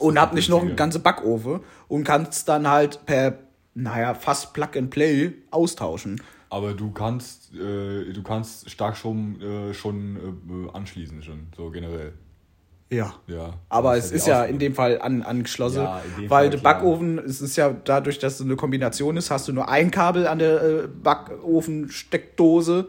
Und 0.00 0.20
hab 0.20 0.34
nicht 0.34 0.48
noch 0.48 0.62
einen 0.62 0.74
ganzen 0.74 1.00
Backofen 1.00 1.60
und 1.86 2.02
kannst 2.02 2.48
dann 2.48 2.68
halt 2.68 3.06
per, 3.06 3.38
naja, 3.74 4.14
fast 4.14 4.52
Plug 4.52 4.70
and 4.78 4.90
Play 4.90 5.34
austauschen. 5.52 6.20
Aber 6.50 6.74
du 6.74 6.90
kannst, 6.90 7.54
äh, 7.54 8.12
du 8.12 8.22
kannst 8.24 8.68
Starkstrom 8.68 9.40
äh, 9.40 9.74
schon 9.74 10.66
äh, 10.72 10.76
anschließen, 10.76 11.22
schon, 11.22 11.46
so 11.56 11.70
generell. 11.70 12.14
Ja. 12.94 13.14
Ja. 13.26 13.54
Aber 13.68 13.96
es 13.96 14.10
ist 14.12 14.26
ja 14.26 14.44
in 14.44 14.58
dem 14.58 14.74
Fall 14.74 15.00
an, 15.00 15.22
angeschlossen, 15.22 15.82
Ja, 15.82 16.02
weil 16.28 16.50
der. 16.50 16.58
Backofen, 16.58 17.18
es 17.18 17.40
ist 17.40 17.56
ja 17.56 17.74
dadurch, 17.84 18.18
dass 18.18 18.34
es 18.34 18.40
eine 18.42 18.56
Kombination 18.56 19.16
ist, 19.16 19.30
hast 19.30 19.48
du 19.48 19.52
nur 19.52 19.68
ein 19.68 19.90
Kabel 19.90 20.26
an 20.26 20.38
der 20.38 20.62
äh, 20.62 20.88
Backofensteckdose, 21.02 22.88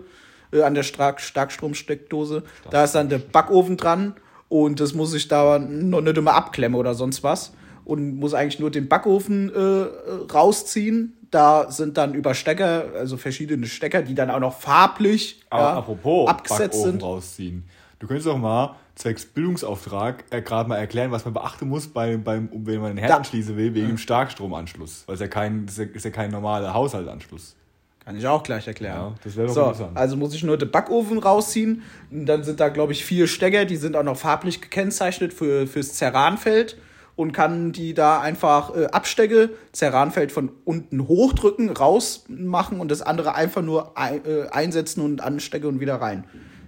äh, 0.52 0.62
an 0.62 0.74
der 0.74 0.84
Stark 0.84 1.22
Starkstromsteckdose. 1.22 2.44
Da 2.70 2.84
ist 2.84 2.96
dann 2.96 3.10
der 3.10 3.20
Backofen 3.20 3.78
dran 3.78 4.16
und 4.50 4.80
das 4.80 4.94
muss 4.94 5.14
ich 5.14 5.28
da 5.28 5.60
noch 5.60 6.02
nicht 6.02 6.18
immer 6.18 6.34
abklemmen 6.34 6.80
oder 6.80 6.94
sonst 6.94 7.24
was 7.24 7.54
und 7.84 8.18
muss 8.18 8.34
eigentlich 8.34 8.60
nur 8.60 8.72
den 8.72 8.88
Backofen 8.88 9.52
äh, 9.54 10.34
rausziehen. 10.34 11.14
Da 11.32 11.70
sind 11.72 11.98
dann 11.98 12.14
über 12.14 12.34
Stecker, 12.34 12.86
also 12.98 13.18
verschiedene 13.18 13.66
Stecker, 13.66 14.02
die 14.02 14.16
dann 14.16 14.30
auch 14.30 14.40
noch 14.40 14.58
farblich 14.58 15.42
ja, 15.52 15.78
apropos 15.78 16.30
abgesetzt 16.30 16.72
Backofen 16.72 16.92
sind. 16.92 17.04
rausziehen. 17.04 17.64
Du 18.00 18.08
könntest 18.08 18.28
doch 18.28 18.38
mal 18.38 18.76
zwecks 18.96 19.26
Bildungsauftrag 19.26 20.26
äh, 20.30 20.42
gerade 20.42 20.70
mal 20.70 20.78
erklären, 20.78 21.12
was 21.12 21.26
man 21.26 21.34
beachten 21.34 21.68
muss, 21.68 21.88
bei, 21.88 22.18
beim, 22.18 22.48
um, 22.50 22.66
wenn 22.66 22.82
man 22.82 22.92
einen 22.92 22.98
Herd 22.98 23.12
anschließen 23.12 23.56
will, 23.56 23.74
wegen 23.74 23.88
dem 23.88 23.98
Starkstromanschluss. 23.98 25.04
Weil 25.06 25.16
es 25.16 25.22
ja 25.22 25.28
kein, 25.28 25.66
das 25.66 25.78
ist 25.78 25.90
ja, 25.90 25.96
ist 25.96 26.06
ja 26.06 26.12
kein 26.12 26.32
normaler 26.32 26.74
Haushaltsanschluss. 26.74 27.56
Kann 28.04 28.18
ich 28.18 28.28
auch 28.28 28.44
gleich 28.44 28.68
erklären. 28.68 28.96
Ja, 28.96 29.16
das 29.24 29.36
wäre 29.36 29.48
doch 29.48 29.54
so, 29.54 29.62
interessant. 29.62 29.98
Also 29.98 30.16
muss 30.16 30.34
ich 30.36 30.44
nur 30.44 30.58
den 30.58 30.70
Backofen 30.70 31.18
rausziehen. 31.18 31.82
Und 32.12 32.28
dann 32.28 32.44
sind 32.44 32.60
da, 32.60 32.70
glaube 32.70 32.94
ich, 32.94 33.04
vier 33.04 33.28
Stecker, 33.28 33.66
die 33.66 33.78
sind 33.78 33.96
auch 33.96 34.04
noch 34.04 34.18
farblich 34.18 34.62
gekennzeichnet 34.62 35.34
für, 35.34 35.66
fürs 35.66 35.94
Zerranfeld. 35.94 36.78
Und 37.16 37.32
kann 37.32 37.72
die 37.72 37.94
da 37.94 38.20
einfach 38.20 38.76
äh, 38.76 38.88
abstecke, 38.88 39.52
Zerranfeld 39.72 40.34
von 40.34 40.52
unten 40.66 41.08
hochdrücken, 41.08 41.70
rausmachen 41.70 42.82
und 42.82 42.92
das 42.92 43.02
andere 43.02 43.36
einfach 43.36 43.62
nur 43.62 43.98
ein, 43.98 44.24
äh, 44.26 44.50
einsetzen 44.52 45.02
und 45.02 45.22
anstecke 45.22 45.68
und 45.68 45.80
wieder 45.80 45.96
rein. 45.96 46.26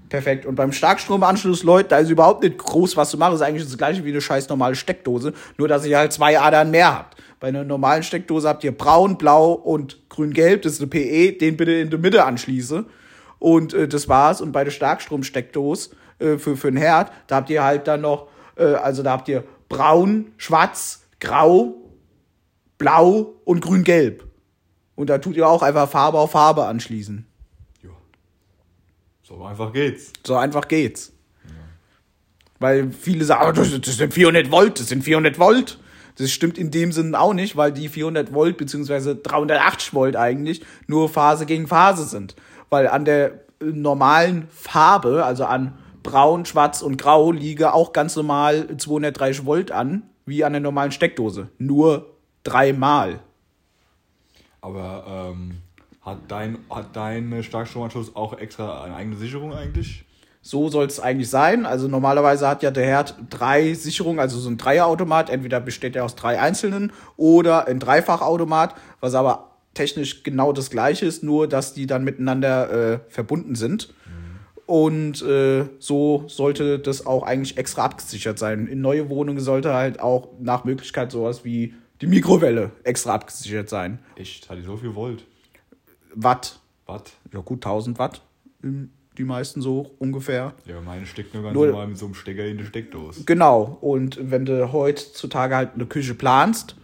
Perfekt. 0.09 0.45
Und 0.45 0.55
beim 0.55 0.71
Starkstromanschluss, 0.71 1.63
Leute, 1.63 1.89
da 1.89 1.97
ist 1.97 2.09
überhaupt 2.09 2.43
nicht 2.43 2.57
groß 2.57 2.95
was 2.95 3.09
zu 3.09 3.17
machen. 3.17 3.31
Das 3.31 3.41
ist 3.41 3.47
eigentlich 3.47 3.65
das 3.65 3.77
gleiche 3.77 4.05
wie 4.05 4.09
eine 4.09 4.21
scheiß 4.21 4.47
normale 4.47 4.75
Steckdose. 4.75 5.33
Nur, 5.57 5.67
dass 5.67 5.85
ihr 5.85 5.97
halt 5.97 6.13
zwei 6.13 6.39
Adern 6.39 6.71
mehr 6.71 6.93
habt. 6.93 7.17
Bei 7.39 7.49
einer 7.49 7.63
normalen 7.63 8.03
Steckdose 8.03 8.47
habt 8.47 8.63
ihr 8.63 8.75
braun, 8.75 9.17
blau 9.17 9.51
und 9.51 10.09
grün-gelb. 10.09 10.61
Das 10.61 10.73
ist 10.73 10.81
eine 10.81 10.87
PE. 10.87 11.33
Den 11.33 11.57
bitte 11.57 11.73
in 11.73 11.89
der 11.89 11.99
Mitte 11.99 12.23
anschließe. 12.23 12.85
Und 13.39 13.73
äh, 13.73 13.87
das 13.87 14.07
war's. 14.07 14.39
Und 14.39 14.53
bei 14.53 14.63
der 14.63 14.71
Starkstromsteckdose 14.71 15.89
äh, 16.19 16.37
für, 16.37 16.55
für 16.55 16.71
den 16.71 16.77
Herd, 16.77 17.11
da 17.27 17.37
habt 17.37 17.49
ihr 17.49 17.63
halt 17.63 17.87
dann 17.87 18.01
noch, 18.01 18.27
äh, 18.55 18.63
also 18.63 19.03
da 19.03 19.11
habt 19.11 19.27
ihr 19.27 19.43
braun, 19.67 20.31
schwarz, 20.37 21.03
grau, 21.19 21.75
blau 22.77 23.35
und 23.43 23.61
grün-gelb. 23.61 24.23
Und 24.95 25.09
da 25.09 25.17
tut 25.17 25.35
ihr 25.35 25.47
auch 25.47 25.61
einfach 25.61 25.89
Farbe 25.89 26.17
auf 26.17 26.31
Farbe 26.31 26.65
anschließen. 26.65 27.27
Ja. 29.29 29.35
So 29.35 29.43
einfach 29.43 29.73
geht's. 29.73 30.13
So 30.25 30.35
einfach 30.35 30.67
geht's. 30.67 31.13
Weil 32.59 32.91
viele 32.91 33.23
sagen, 33.25 33.41
"Aber 33.41 33.53
das, 33.53 33.79
das 33.81 33.97
sind 33.97 34.13
400 34.13 34.51
Volt, 34.51 34.79
das 34.79 34.87
sind 34.87 35.03
400 35.03 35.37
Volt. 35.37 35.79
Das 36.17 36.31
stimmt 36.31 36.57
in 36.57 36.71
dem 36.71 36.91
Sinne 36.91 37.19
auch 37.19 37.33
nicht, 37.33 37.55
weil 37.55 37.71
die 37.71 37.89
400 37.89 38.33
Volt 38.33 38.57
beziehungsweise 38.57 39.15
380 39.15 39.93
Volt 39.93 40.15
eigentlich 40.15 40.65
nur 40.87 41.09
Phase 41.09 41.45
gegen 41.45 41.67
Phase 41.67 42.05
sind. 42.05 42.35
Weil 42.69 42.87
an 42.87 43.05
der 43.05 43.33
äh, 43.61 43.65
normalen 43.65 44.47
Farbe, 44.49 45.23
also 45.23 45.45
an 45.45 45.77
Braun, 46.01 46.45
Schwarz 46.45 46.81
und 46.81 46.97
Grau, 46.97 47.31
liege 47.31 47.73
auch 47.73 47.93
ganz 47.93 48.15
normal 48.15 48.77
230 48.77 49.45
Volt 49.45 49.71
an, 49.71 50.03
wie 50.25 50.43
an 50.43 50.53
der 50.53 50.61
normalen 50.61 50.91
Steckdose. 50.91 51.49
Nur 51.59 52.15
dreimal. 52.43 53.19
Aber 54.61 55.33
ähm, 55.35 55.57
hat 56.07 56.19
dein, 56.29 56.57
hat 56.69 56.95
dein 56.95 57.43
Starkstromanschluss 57.43 58.15
auch 58.15 58.37
extra 58.37 58.83
eine 58.83 58.95
eigene 58.95 59.17
Sicherung 59.17 59.53
eigentlich? 59.53 60.05
So 60.41 60.69
soll 60.69 60.85
es 60.85 61.01
eigentlich 61.01 61.29
sein. 61.29 61.65
Also 61.65 61.89
normalerweise 61.89 62.47
hat 62.47 62.63
ja 62.63 62.71
der 62.71 62.85
Herd 62.85 63.15
drei 63.29 63.73
Sicherungen, 63.73 64.19
also 64.19 64.39
so 64.39 64.49
ein 64.49 64.57
Dreierautomat. 64.57 65.29
Entweder 65.29 65.59
besteht 65.59 65.97
er 65.97 66.05
aus 66.05 66.15
drei 66.15 66.39
einzelnen 66.39 66.93
oder 67.17 67.67
ein 67.67 67.79
Dreifachautomat, 67.79 68.75
was 69.01 69.13
aber 69.13 69.57
technisch 69.73 70.23
genau 70.23 70.53
das 70.53 70.69
gleiche 70.69 71.05
ist, 71.05 71.23
nur 71.23 71.47
dass 71.47 71.73
die 71.73 71.85
dann 71.85 72.05
miteinander 72.05 72.93
äh, 72.93 72.99
verbunden 73.09 73.55
sind. 73.55 73.93
Und 74.65 75.21
äh, 75.21 75.65
so 75.79 76.25
sollte 76.27 76.79
das 76.79 77.05
auch 77.05 77.23
eigentlich 77.23 77.57
extra 77.57 77.85
abgesichert 77.85 78.37
sein. 78.37 78.67
In 78.67 78.81
neue 78.81 79.09
Wohnungen 79.09 79.39
sollte 79.39 79.73
halt 79.73 80.01
auch 80.01 80.29
nach 80.39 80.65
Möglichkeit 80.65 81.11
sowas 81.11 81.45
wie 81.45 81.73
die 82.01 82.07
Mikrowelle 82.07 82.71
extra 82.83 83.13
abgesichert 83.13 83.69
sein. 83.69 83.99
Echt? 84.15 84.49
Hat 84.49 84.57
die 84.57 84.63
so 84.63 84.75
viel 84.75 84.93
Volt? 84.93 85.25
Watt. 86.13 86.59
Watt? 86.85 87.11
Ja 87.33 87.39
gut, 87.41 87.59
1000 87.65 87.99
Watt. 87.99 88.21
Die 88.63 89.23
meisten 89.23 89.61
so 89.61 89.91
ungefähr. 89.99 90.53
Ja, 90.65 90.79
meine 90.81 91.05
steckt 91.05 91.33
nur 91.33 91.43
ganz 91.43 91.53
Nur- 91.53 91.67
normal 91.67 91.87
mit 91.87 91.97
so 91.97 92.05
einem 92.05 92.13
Stecker 92.15 92.45
in 92.45 92.57
die 92.57 92.65
Steckdose. 92.65 93.23
Genau. 93.25 93.77
Und 93.81 94.19
wenn 94.31 94.45
du 94.45 94.71
heutzutage 94.71 95.55
halt 95.55 95.71
eine 95.75 95.85
Küche 95.85 96.13
planst, 96.13 96.75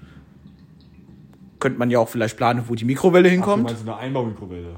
könnte 1.59 1.79
man 1.79 1.89
ja 1.91 1.99
auch 1.99 2.09
vielleicht 2.09 2.37
planen, 2.37 2.63
wo 2.67 2.75
die 2.75 2.85
Mikrowelle 2.85 3.27
Ach, 3.27 3.31
du 3.31 3.35
hinkommt. 3.35 3.63
meinst 3.63 3.81
eine 3.83 3.95
Einbaumikrowelle? 3.97 4.75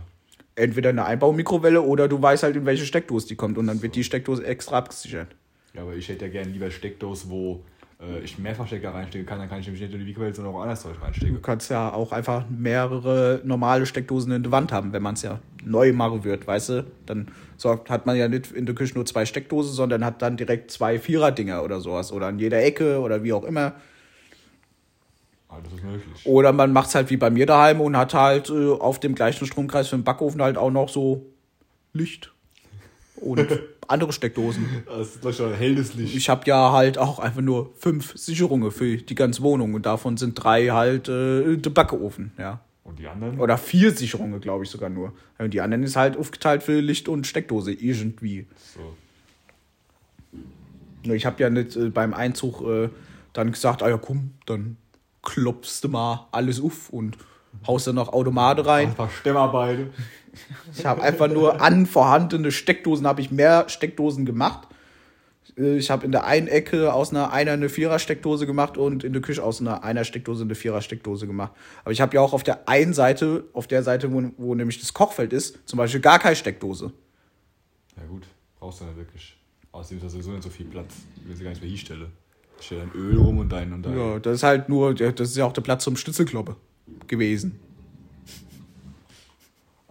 entweder 0.57 0.87
eine 0.91 1.03
Einbaumikrowelle 1.03 1.81
oder 1.81 2.07
du 2.07 2.21
weißt 2.21 2.43
halt, 2.43 2.55
in 2.55 2.65
welche 2.65 2.85
Steckdose 2.85 3.27
die 3.27 3.35
kommt 3.35 3.57
und 3.57 3.67
dann 3.67 3.81
wird 3.81 3.93
die 3.93 4.05
Steckdose 4.05 4.45
extra 4.45 4.77
abgesichert. 4.77 5.35
Ja, 5.73 5.81
aber 5.81 5.95
ich 5.95 6.07
hätte 6.07 6.23
ja 6.27 6.31
gerne 6.31 6.49
lieber 6.49 6.71
Steckdose, 6.71 7.29
wo 7.29 7.61
äh, 8.01 8.19
ich 8.19 8.37
Mehrfachstecker 8.37 8.93
reinstecken 8.93 9.25
kann, 9.25 9.39
dann 9.39 9.49
kann 9.49 9.59
ich 9.59 9.65
nämlich 9.65 9.81
nicht 9.81 9.91
nur 9.91 9.99
die 9.99 10.05
Mikrowelle, 10.05 10.33
sondern 10.33 10.53
auch 10.53 10.61
anderes 10.61 10.81
Zeug 10.81 10.95
reinstecken. 11.01 11.35
Du 11.35 11.41
kannst 11.41 11.69
ja 11.69 11.93
auch 11.93 12.11
einfach 12.11 12.45
mehrere 12.49 13.41
normale 13.43 13.85
Steckdosen 13.85 14.31
in 14.31 14.43
der 14.43 14.51
Wand 14.51 14.71
haben, 14.71 14.93
wenn 14.93 15.03
man 15.03 15.15
es 15.15 15.21
ja 15.21 15.39
neu 15.63 15.93
machen 15.93 16.23
wird, 16.23 16.45
weißt 16.45 16.69
du? 16.69 16.85
Dann 17.05 17.29
sorgt, 17.57 17.89
hat 17.89 18.05
man 18.05 18.15
ja 18.17 18.27
nicht 18.27 18.51
in 18.51 18.65
der 18.65 18.75
Küche 18.75 18.95
nur 18.95 19.05
zwei 19.05 19.25
Steckdosen, 19.25 19.73
sondern 19.73 20.03
hat 20.03 20.21
dann 20.21 20.37
direkt 20.37 20.71
zwei 20.71 20.99
Vierer-Dinger 20.99 21.63
oder 21.63 21.79
sowas. 21.79 22.11
Oder 22.11 22.27
an 22.27 22.39
jeder 22.39 22.63
Ecke 22.63 22.99
oder 22.99 23.23
wie 23.23 23.33
auch 23.33 23.43
immer. 23.43 23.73
Alles 25.47 25.71
ist 25.73 25.83
möglich. 25.83 26.25
Oder 26.25 26.51
man 26.51 26.73
macht 26.73 26.89
es 26.89 26.95
halt 26.95 27.09
wie 27.09 27.17
bei 27.17 27.29
mir 27.29 27.45
daheim 27.45 27.79
und 27.79 27.95
hat 27.95 28.13
halt 28.13 28.49
äh, 28.49 28.71
auf 28.71 28.99
dem 28.99 29.15
gleichen 29.15 29.45
Stromkreis 29.45 29.87
für 29.87 29.95
den 29.95 30.03
Backofen 30.03 30.41
halt 30.41 30.57
auch 30.57 30.71
noch 30.71 30.89
so 30.89 31.25
Licht 31.93 32.33
und 33.15 33.47
andere 33.87 34.11
Steckdosen. 34.11 34.83
Das 34.85 35.15
ist 35.15 35.25
doch 35.25 35.33
schon 35.33 35.51
ein 35.51 35.57
helles 35.57 35.93
Licht. 35.95 36.15
Ich 36.15 36.29
habe 36.29 36.41
ja 36.45 36.71
halt 36.71 36.97
auch 36.97 37.19
einfach 37.19 37.41
nur 37.41 37.71
fünf 37.77 38.17
Sicherungen 38.17 38.71
für 38.71 38.97
die 38.97 39.15
ganze 39.15 39.41
Wohnung 39.41 39.73
und 39.73 39.85
davon 39.85 40.17
sind 40.17 40.35
drei 40.35 40.67
halt 40.67 41.09
äh, 41.09 41.57
der 41.57 41.69
Backofen, 41.69 42.31
ja. 42.37 42.61
Und 42.83 42.99
die 42.99 43.07
anderen? 43.07 43.39
Oder 43.39 43.57
vier 43.57 43.91
Sicherungen, 43.91 44.39
glaube 44.39 44.63
ich 44.63 44.69
sogar 44.69 44.89
nur. 44.89 45.13
Und 45.39 45.53
die 45.53 45.61
anderen 45.61 45.83
ist 45.83 45.95
halt 45.95 46.17
aufgeteilt 46.17 46.61
für 46.61 46.79
Licht 46.79 47.07
und 47.09 47.25
Steckdose, 47.25 47.71
irgendwie. 47.71 48.45
So. 48.75 48.95
Ich 51.13 51.25
habe 51.25 51.41
ja 51.41 51.49
nicht 51.49 51.75
äh, 51.75 51.89
beim 51.89 52.13
Einzug 52.13 52.61
äh, 52.61 52.89
dann 53.33 53.51
gesagt, 53.51 53.81
ah 53.81 53.89
ja 53.89 53.97
komm, 53.97 54.31
dann 54.45 54.77
klopfst 55.23 55.81
du 55.83 55.89
mal 55.89 56.27
alles 56.31 56.61
auf 56.61 56.89
und 56.89 57.17
haust 57.65 57.87
dann 57.87 57.95
noch 57.95 58.13
Automate 58.13 58.65
rein. 58.65 58.89
Einfach 58.89 59.11
Stemmarbeit. 59.11 59.87
Ich 60.75 60.85
habe 60.85 61.01
einfach 61.01 61.27
nur 61.27 61.61
an 61.61 61.85
vorhandene 61.85 62.51
Steckdosen, 62.51 63.07
habe 63.07 63.21
ich 63.21 63.31
mehr 63.31 63.69
Steckdosen 63.69 64.25
gemacht. 64.25 64.67
Äh, 65.57 65.77
Ich 65.77 65.89
habe 65.89 66.05
in 66.05 66.11
der 66.11 66.25
einen 66.25 66.47
Ecke 66.47 66.93
aus 66.93 67.11
einer 67.11 67.31
Einer 67.31 67.51
eine 67.51 67.69
Vierer-Steckdose 67.69 68.45
gemacht 68.45 68.77
und 68.77 69.03
in 69.03 69.13
der 69.13 69.21
Küche 69.21 69.43
aus 69.43 69.61
einer 69.61 69.83
Einer 69.83 70.03
Steckdose 70.03 70.43
eine 70.43 70.55
Vierer-Steckdose 70.55 71.27
gemacht. 71.27 71.53
Aber 71.83 71.91
ich 71.91 72.01
habe 72.01 72.15
ja 72.15 72.21
auch 72.21 72.33
auf 72.33 72.43
der 72.43 72.67
einen 72.67 72.93
Seite, 72.93 73.45
auf 73.53 73.67
der 73.67 73.83
Seite, 73.83 74.11
wo, 74.11 74.31
wo 74.37 74.55
nämlich 74.55 74.79
das 74.79 74.93
Kochfeld 74.93 75.33
ist, 75.33 75.59
zum 75.65 75.77
Beispiel 75.77 76.01
gar 76.01 76.19
keine 76.19 76.35
Steckdose. 76.35 76.91
Ja 77.97 78.03
gut, 78.07 78.23
brauchst 78.59 78.81
du 78.81 78.85
nicht 78.85 78.97
wirklich. 78.97 79.37
Außerdem 79.71 79.97
ist 79.97 80.03
da 80.03 80.09
sowieso 80.09 80.31
nicht 80.31 80.43
so 80.43 80.49
viel 80.49 80.65
Platz, 80.67 80.93
wenn 81.25 81.35
sie 81.35 81.43
gar 81.43 81.49
nicht 81.49 81.61
mehr 81.61 81.69
hinstelle. 81.69 82.07
Ich 82.59 82.65
stelle 82.65 82.81
dann 82.81 82.91
Öl 82.91 83.17
rum 83.17 83.39
und 83.39 83.49
dein 83.51 83.73
und 83.73 83.83
dein. 83.83 83.97
Ja, 83.97 84.19
das 84.19 84.35
ist 84.35 84.43
halt 84.43 84.69
nur, 84.69 84.93
das 84.93 85.29
ist 85.29 85.35
ja 85.35 85.45
auch 85.45 85.51
der 85.53 85.61
Platz 85.61 85.83
zum 85.83 85.97
Schnitzelkloppe 85.97 86.55
gewesen. 87.07 87.59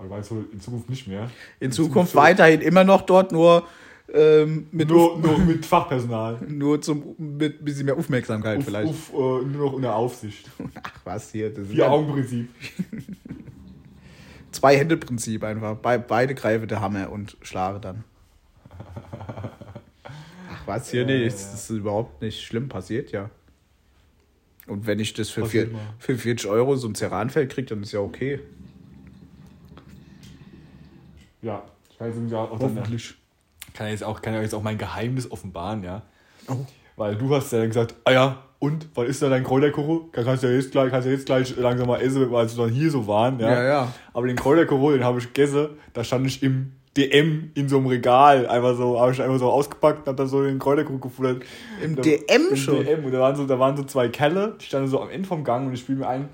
Aber 0.04 0.16
weißt 0.16 0.30
du, 0.30 0.44
in 0.52 0.60
Zukunft 0.60 0.90
nicht 0.90 1.06
mehr. 1.06 1.30
In 1.60 1.72
Zukunft 1.72 2.14
weiterhin 2.14 2.60
immer 2.60 2.84
noch 2.84 3.02
dort, 3.02 3.32
nur 3.32 3.64
ähm, 4.12 4.66
mit 4.70 4.88
Nur, 4.88 5.18
nur 5.18 5.38
mit 5.38 5.64
Fachpersonal. 5.64 6.38
nur 6.48 6.80
zum 6.80 7.14
mit 7.18 7.60
ein 7.60 7.64
bisschen 7.64 7.86
mehr 7.86 7.96
Aufmerksamkeit 7.96 8.58
Uff, 8.58 8.64
vielleicht. 8.64 8.88
uff, 8.88 9.12
äh, 9.12 9.16
nur 9.16 9.66
noch 9.66 9.72
unter 9.72 9.94
Aufsicht. 9.94 10.50
Ach 10.82 11.00
was 11.04 11.32
hier, 11.32 11.50
das 11.50 11.64
ist 11.64 11.72
Vier 11.72 11.90
Augenprinzip. 11.90 12.48
zwei 14.52 14.76
Hände 14.76 14.96
Prinzip 14.98 15.42
einfach. 15.42 15.76
Be 15.76 16.04
beide 16.06 16.34
greife 16.34 16.66
der 16.66 16.80
Hammer 16.80 17.10
und 17.10 17.36
schlage 17.42 17.80
dann. 17.80 18.04
Ach 20.04 20.66
was 20.66 20.90
hier, 20.90 21.06
nee, 21.06 21.24
das 21.24 21.54
ist 21.54 21.70
überhaupt 21.70 22.20
nicht 22.20 22.42
schlimm 22.42 22.68
passiert, 22.68 23.10
ja. 23.10 23.30
Und 24.66 24.86
wenn 24.86 24.98
ich 24.98 25.12
das 25.12 25.28
für, 25.28 25.44
vier, 25.44 25.68
für 25.98 26.16
40 26.16 26.48
Euro 26.48 26.76
so 26.76 26.88
ein 26.88 26.94
Ceranfeld 26.94 27.50
kriege, 27.50 27.68
dann 27.68 27.82
ist 27.82 27.92
ja 27.92 28.00
okay. 28.00 28.40
Ja, 31.44 31.62
ich 31.90 31.98
kann 31.98 32.07
jetzt 32.09 32.16
irgendwie 32.16 32.35
auch 32.35 32.59
dann, 32.59 32.74
kann 33.74 33.88
jetzt 33.88 34.02
auch, 34.04 34.22
kann 34.22 34.35
ja 34.35 34.40
jetzt 34.40 34.54
auch 34.54 34.62
mein 34.62 34.78
Geheimnis 34.78 35.30
offenbaren, 35.30 35.85
ja. 35.85 36.02
Oh. 36.48 36.57
Weil 36.96 37.16
du 37.16 37.35
hast 37.35 37.52
ja 37.52 37.59
dann 37.59 37.68
gesagt, 37.68 37.94
ah 38.04 38.12
ja, 38.12 38.42
und, 38.59 38.88
wann 38.94 39.07
ist 39.07 39.20
da 39.20 39.28
dein 39.28 39.44
Kräuterkoro? 39.44 40.09
Kannst 40.12 40.42
du 40.42 40.46
ja 40.48 40.54
jetzt 40.54 40.72
gleich, 40.72 40.90
kannst 40.90 41.07
du 41.07 41.12
jetzt 41.12 41.26
gleich 41.26 41.54
langsam 41.57 41.87
mal 41.88 42.00
essen, 42.00 42.30
weil 42.30 42.48
sie 42.48 42.57
dann 42.57 42.70
hier 42.70 42.90
so 42.90 43.07
waren, 43.07 43.38
ja. 43.38 43.52
Ja, 43.52 43.62
ja. 43.64 43.92
Aber 44.12 44.26
den 44.26 44.37
Kräuterkoro, 44.37 44.92
den 44.92 45.04
habe 45.04 45.18
ich 45.18 45.26
gegessen, 45.33 45.68
da 45.92 46.02
stand 46.02 46.26
ich 46.26 46.42
im 46.42 46.72
DM 46.96 47.50
in 47.54 47.68
so 47.68 47.78
einem 47.78 47.88
Regal, 47.88 48.46
einfach 48.46 48.76
so, 48.76 49.00
habe 49.00 49.12
ich 49.12 49.20
einfach 49.20 49.38
so 49.38 49.50
ausgepackt 49.50 50.00
und 50.00 50.07
hab 50.07 50.16
dann 50.16 50.28
so 50.28 50.42
den 50.44 50.59
Kräuterkoro 50.59 50.98
gefuttert. 50.98 51.42
Im 51.83 51.96
Da- 51.96 52.02
DM 52.02 52.20
im 52.50 52.57
schon? 52.57 52.85
DM. 52.85 53.04
Und 53.04 53.12
da 53.12 53.18
waren 53.20 53.35
so, 53.37 53.44
da 53.46 53.59
waren 53.59 53.76
so 53.76 53.83
zwei 53.85 54.09
Kerle, 54.09 54.54
die 54.61 54.64
standen 54.64 54.88
so 54.88 55.02
am 55.02 55.11
Ende 55.11 55.28
vom 55.28 55.42
Gang 55.44 55.66
und 55.66 55.74
ich 55.74 55.80
spiele 55.80 55.98
mir 55.98 56.09
ein, 56.09 56.28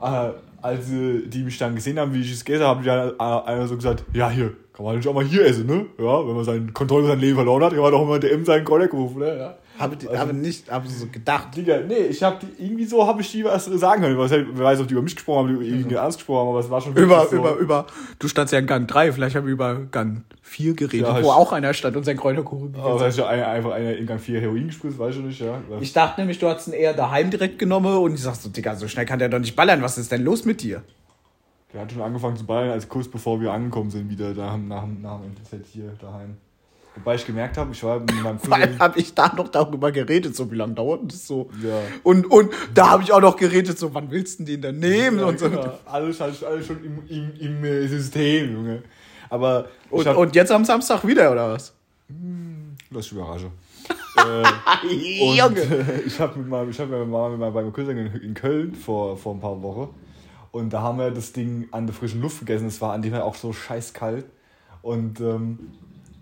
äh, 0.00 0.30
als 0.66 0.90
äh, 0.90 1.26
die 1.26 1.42
mich 1.42 1.58
dann 1.58 1.74
gesehen 1.74 1.98
haben, 1.98 2.12
wie 2.12 2.20
ich 2.20 2.32
es 2.32 2.44
gegessen 2.44 2.64
habe, 2.64 2.82
die 2.82 2.86
dann 2.86 3.12
äh, 3.18 3.48
einer 3.50 3.66
so 3.66 3.76
gesagt, 3.76 4.04
ja 4.12 4.28
hier, 4.28 4.52
kann 4.72 4.84
man 4.84 4.96
nicht 4.96 5.08
auch 5.08 5.14
mal 5.14 5.24
hier 5.24 5.46
essen, 5.46 5.66
ne? 5.66 5.86
Ja, 5.98 6.26
wenn 6.26 6.34
man 6.34 6.44
seinen 6.44 6.74
Kontrolle 6.74 7.06
sein 7.06 7.20
Leben 7.20 7.36
verloren 7.36 7.62
hat, 7.62 7.72
kann 7.72 7.82
man 7.82 7.92
doch 7.92 8.02
immer 8.02 8.18
DM 8.18 8.44
seinen 8.44 8.64
Kräuterkoro, 8.64 9.18
ne? 9.18 9.38
Ja. 9.38 9.54
Habe 9.78 9.96
Also- 10.08 10.18
hab 10.18 10.32
nicht, 10.32 10.70
habe 10.70 10.88
so 10.88 11.06
gedacht. 11.06 11.56
Digga, 11.56 11.80
nee, 11.86 11.94
ich 12.08 12.22
hab 12.22 12.40
die, 12.40 12.46
irgendwie 12.58 12.84
so 12.86 13.06
habe 13.06 13.20
ich 13.20 13.30
die 13.32 13.44
was 13.44 13.64
sagen 13.66 14.02
können. 14.02 14.16
Wer 14.18 14.64
weiß, 14.64 14.80
ob 14.80 14.88
die 14.88 14.94
über 14.94 15.02
mich 15.02 15.14
gesprochen 15.16 15.38
haben, 15.48 15.54
ob 15.56 15.60
die 15.62 15.66
über 15.68 15.76
irgendwie 15.76 15.94
ernst 15.96 16.18
gesprochen 16.18 16.40
haben, 16.40 16.48
aber 16.48 16.60
es 16.60 16.70
war 16.70 16.80
schon 16.80 16.94
Über, 16.96 17.26
so. 17.26 17.36
über, 17.36 17.54
über, 17.56 17.86
du 18.18 18.28
standst 18.28 18.52
ja 18.52 18.58
in 18.58 18.66
Gang 18.66 18.88
3, 18.88 19.12
vielleicht 19.12 19.36
haben 19.36 19.46
wir 19.46 19.52
über 19.52 19.74
Gang 19.90 20.22
4 20.42 20.74
geredet, 20.74 21.06
Ja, 21.06 21.14
wo 21.16 21.20
ich- 21.20 21.26
auch 21.26 21.52
einer 21.52 21.74
stand 21.74 21.96
und 21.96 22.04
sein 22.04 22.16
Kräuterkuchen 22.16 22.72
gegessen 22.72 22.84
Aber 22.86 22.98
vielleicht 22.98 23.20
einer, 23.20 23.48
einfach 23.48 23.72
einer 23.72 23.96
in 23.96 24.06
Gang 24.06 24.20
4 24.20 24.40
Heroin 24.40 24.66
gespritzt, 24.68 24.98
weiß 24.98 25.16
ich 25.16 25.22
nicht, 25.22 25.40
ja. 25.40 25.60
Ich 25.80 25.92
dachte 25.92 26.20
nämlich, 26.20 26.38
du 26.38 26.48
hast 26.48 26.68
ihn 26.68 26.72
eher 26.72 26.94
daheim 26.94 27.30
direkt 27.30 27.58
genommen 27.58 27.96
und 27.98 28.14
ich 28.14 28.22
sag 28.22 28.34
so, 28.36 28.48
Digga, 28.48 28.74
so 28.76 28.88
schnell 28.88 29.04
kann 29.06 29.18
der 29.18 29.28
doch 29.28 29.38
nicht 29.40 29.56
ballern. 29.56 29.82
Was 29.82 29.98
ist 29.98 30.10
denn 30.12 30.22
los 30.22 30.44
mit 30.44 30.62
dir? 30.62 30.82
Der 31.74 31.82
hat 31.82 31.92
schon 31.92 32.00
angefangen 32.00 32.36
zu 32.36 32.46
ballern, 32.46 32.70
als 32.70 32.88
kurz 32.88 33.08
bevor 33.08 33.40
wir 33.40 33.52
angekommen 33.52 33.90
sind, 33.90 34.08
wieder 34.08 34.32
da 34.32 34.56
nach, 34.56 34.86
nach 34.86 35.18
dem 35.20 35.32
NTZ 35.32 35.66
hier 35.72 35.92
daheim. 36.00 36.36
Wobei 36.96 37.14
ich 37.14 37.26
gemerkt 37.26 37.58
habe, 37.58 37.72
ich 37.72 37.82
war 37.84 38.00
mit 38.00 38.22
meinem 38.22 38.38
Cousin. 38.40 38.78
habe 38.78 38.98
ich 38.98 39.14
da 39.14 39.32
noch 39.34 39.48
darüber 39.48 39.92
geredet, 39.92 40.34
so 40.34 40.50
wie 40.50 40.56
lange 40.56 40.74
dauert 40.74 41.12
das 41.12 41.26
so. 41.26 41.50
Ja. 41.62 41.78
Und, 42.02 42.26
und 42.30 42.50
da 42.74 42.90
habe 42.90 43.02
ich 43.02 43.12
auch 43.12 43.20
noch 43.20 43.36
geredet, 43.36 43.78
so, 43.78 43.94
wann 43.94 44.10
willst 44.10 44.40
du 44.40 44.44
den 44.44 44.62
denn 44.62 44.78
nehmen? 44.78 45.18
Ja, 45.18 45.26
und, 45.26 45.38
so. 45.38 45.50
genau. 45.50 45.78
alles, 45.84 46.20
alles, 46.20 46.42
alles 46.42 46.66
schon 46.66 46.82
im, 46.82 47.06
im, 47.08 47.32
im 47.38 47.64
äh, 47.64 47.86
System, 47.86 48.52
Junge. 48.52 48.82
Aber 49.28 49.68
und, 49.90 50.06
hab, 50.06 50.16
und 50.16 50.34
jetzt 50.34 50.50
am 50.50 50.64
Samstag 50.64 51.06
wieder, 51.06 51.30
oder 51.30 51.52
was? 51.52 51.72
lass 52.90 53.04
dich 53.04 53.12
überraschen. 53.12 53.50
äh, 54.18 55.36
Junge. 55.36 55.60
äh, 55.60 56.00
ich 56.06 56.18
habe 56.18 56.38
mit 56.38 56.48
meinem, 56.48 56.70
ich 56.70 56.80
hab 56.80 56.88
mit 56.88 56.98
meiner 56.98 57.10
Mama 57.10 57.28
mit 57.30 57.38
meinem, 57.38 57.54
meinem 57.54 57.72
Cousin 57.72 57.98
in, 57.98 58.14
in 58.14 58.34
Köln 58.34 58.74
vor, 58.74 59.16
vor 59.16 59.34
ein 59.34 59.40
paar 59.40 59.60
Wochen. 59.62 59.94
Und 60.50 60.72
da 60.72 60.80
haben 60.80 60.98
wir 60.98 61.10
das 61.10 61.32
Ding 61.32 61.68
an 61.72 61.86
der 61.86 61.94
frischen 61.94 62.22
Luft 62.22 62.40
gegessen. 62.40 62.66
Es 62.66 62.80
war 62.80 62.92
an 62.92 63.02
dem 63.02 63.12
Tag 63.12 63.22
auch 63.22 63.34
so 63.34 63.52
scheiß 63.52 63.92
kalt. 63.92 64.24
Und 64.80 65.20
ähm, 65.20 65.72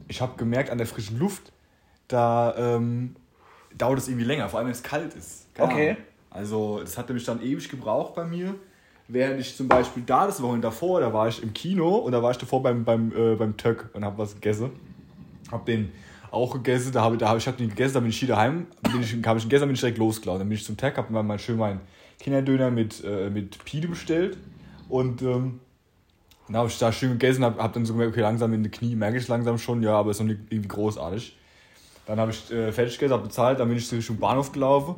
ich 0.08 0.20
habe 0.20 0.36
gemerkt, 0.36 0.70
an 0.70 0.78
der 0.78 0.86
frischen 0.86 1.18
Luft, 1.18 1.52
da 2.08 2.54
ähm, 2.56 3.16
dauert 3.76 3.98
es 3.98 4.08
irgendwie 4.08 4.26
länger, 4.26 4.48
vor 4.48 4.58
allem 4.58 4.66
wenn 4.66 4.74
es 4.74 4.82
kalt 4.82 5.14
ist. 5.14 5.54
Keine 5.54 5.72
Okay. 5.72 5.90
Ahnung. 5.90 6.02
Also, 6.30 6.80
das 6.80 6.98
hat 6.98 7.08
nämlich 7.08 7.24
dann 7.24 7.40
ewig 7.42 7.68
gebraucht 7.68 8.14
bei 8.14 8.24
mir. 8.24 8.54
Während 9.06 9.38
ich 9.38 9.56
zum 9.56 9.68
Beispiel 9.68 10.02
da 10.04 10.26
das 10.26 10.42
Wochenende 10.42 10.66
davor, 10.66 11.00
da 11.00 11.12
war 11.12 11.28
ich 11.28 11.42
im 11.42 11.52
Kino 11.52 11.96
und 11.96 12.12
da 12.12 12.22
war 12.22 12.30
ich 12.30 12.38
davor 12.38 12.62
beim, 12.62 12.84
beim, 12.84 13.12
äh, 13.14 13.36
beim 13.36 13.56
Töck 13.56 13.90
und 13.92 14.04
habe 14.04 14.18
was 14.18 14.34
gegessen. 14.34 14.70
Hab 15.52 15.66
den 15.66 15.92
auch 16.30 16.52
gegessen, 16.54 16.90
da 16.92 17.02
habe 17.02 17.16
da 17.16 17.28
hab, 17.28 17.36
ich 17.36 17.46
hab 17.46 17.56
den 17.56 17.68
gegessen, 17.68 17.94
dann 17.94 18.02
bin 18.02 18.10
ich 18.10 18.18
hier 18.18 18.28
daheim, 18.28 18.66
bin 18.90 19.02
ich, 19.02 19.14
hab 19.24 19.36
ich 19.36 19.46
dann 19.46 19.60
bin 19.60 19.72
ich 19.72 19.80
direkt 19.80 19.98
losgelaufen. 19.98 20.40
Dann 20.40 20.48
bin 20.48 20.56
ich 20.56 20.64
zum 20.64 20.76
Tag, 20.76 20.96
hab 20.96 21.10
mir 21.10 21.22
mal 21.22 21.38
schön 21.38 21.58
meinen 21.58 21.80
Kinderdöner 22.18 22.70
mit, 22.70 23.04
äh, 23.04 23.30
mit 23.30 23.62
Pide 23.64 23.86
bestellt 23.86 24.38
und 24.88 25.22
ähm, 25.22 25.60
dann 26.48 26.56
habe 26.56 26.68
ich 26.68 26.78
da 26.78 26.92
schön 26.92 27.12
gegessen, 27.12 27.44
hab, 27.44 27.58
hab 27.58 27.72
dann 27.72 27.84
so 27.86 27.94
gemerkt, 27.94 28.12
okay, 28.12 28.20
langsam 28.22 28.52
in 28.52 28.62
die 28.62 28.70
Knie 28.70 28.94
merke 28.94 29.18
ich 29.18 29.28
langsam 29.28 29.58
schon, 29.58 29.82
ja, 29.82 29.96
aber 29.96 30.10
ist 30.10 30.20
noch 30.20 30.26
nicht 30.26 30.40
irgendwie 30.50 30.68
großartig. 30.68 31.36
Dann 32.06 32.20
habe 32.20 32.32
ich 32.32 32.50
äh, 32.52 32.70
fertig 32.70 32.98
gegessen, 32.98 33.14
hab 33.14 33.22
bezahlt, 33.22 33.60
dann 33.60 33.68
bin 33.68 33.78
ich 33.78 33.90
Richtung 33.90 34.18
Bahnhof 34.18 34.52
gelaufen 34.52 34.96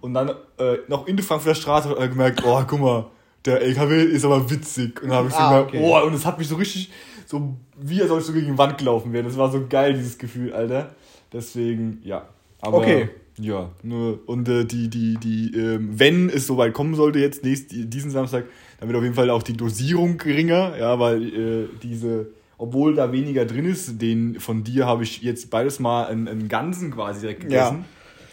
und 0.00 0.14
dann 0.14 0.30
äh, 0.58 0.78
noch 0.88 1.06
in 1.06 1.16
der 1.16 1.24
Frankfurter 1.24 1.54
Straße 1.54 1.88
hab 1.90 2.00
ich 2.00 2.10
gemerkt, 2.10 2.42
oh, 2.44 2.62
guck 2.66 2.80
mal, 2.80 3.06
der 3.44 3.60
LKW 3.62 4.02
ist 4.02 4.24
aber 4.24 4.50
witzig. 4.50 5.00
Und 5.00 5.08
dann 5.10 5.18
habe 5.18 5.28
ich 5.28 5.34
so 5.34 5.40
Ah, 5.40 5.50
gemerkt, 5.50 5.68
okay. 5.68 5.80
oh, 5.82 6.06
und 6.06 6.14
es 6.14 6.26
hat 6.26 6.38
mich 6.38 6.48
so 6.48 6.56
richtig, 6.56 6.90
so 7.26 7.56
wie 7.76 8.02
als 8.02 8.10
ob 8.10 8.18
ich 8.18 8.24
so 8.24 8.32
gegen 8.32 8.46
die 8.52 8.58
Wand 8.58 8.76
gelaufen 8.76 9.12
wäre. 9.12 9.24
Das 9.24 9.36
war 9.36 9.50
so 9.52 9.66
geil, 9.68 9.94
dieses 9.94 10.18
Gefühl, 10.18 10.52
Alter. 10.52 10.94
Deswegen, 11.32 12.00
ja. 12.02 12.28
Aber, 12.60 12.78
Okay. 12.78 13.08
Ja, 13.40 13.70
nur, 13.84 14.18
und 14.26 14.48
äh, 14.48 14.64
die, 14.64 14.90
die, 14.90 15.16
die, 15.16 15.56
ähm, 15.56 15.90
wenn 15.92 16.28
es 16.28 16.48
soweit 16.48 16.74
kommen 16.74 16.96
sollte 16.96 17.20
jetzt, 17.20 17.44
nächst, 17.44 17.70
diesen 17.70 18.10
Samstag, 18.10 18.46
dann 18.78 18.88
wird 18.88 18.96
auf 18.96 19.02
jeden 19.02 19.14
Fall 19.14 19.30
auch 19.30 19.42
die 19.42 19.56
Dosierung 19.56 20.18
geringer, 20.18 20.76
ja, 20.78 20.98
weil 20.98 21.22
äh, 21.22 21.68
diese, 21.82 22.28
obwohl 22.56 22.94
da 22.94 23.12
weniger 23.12 23.44
drin 23.44 23.66
ist, 23.66 24.00
den 24.00 24.38
von 24.40 24.64
dir 24.64 24.86
habe 24.86 25.02
ich 25.02 25.22
jetzt 25.22 25.50
beides 25.50 25.80
mal 25.80 26.06
einen, 26.06 26.28
einen 26.28 26.48
ganzen 26.48 26.92
quasi 26.92 27.20
direkt 27.20 27.40
gegessen. 27.42 27.84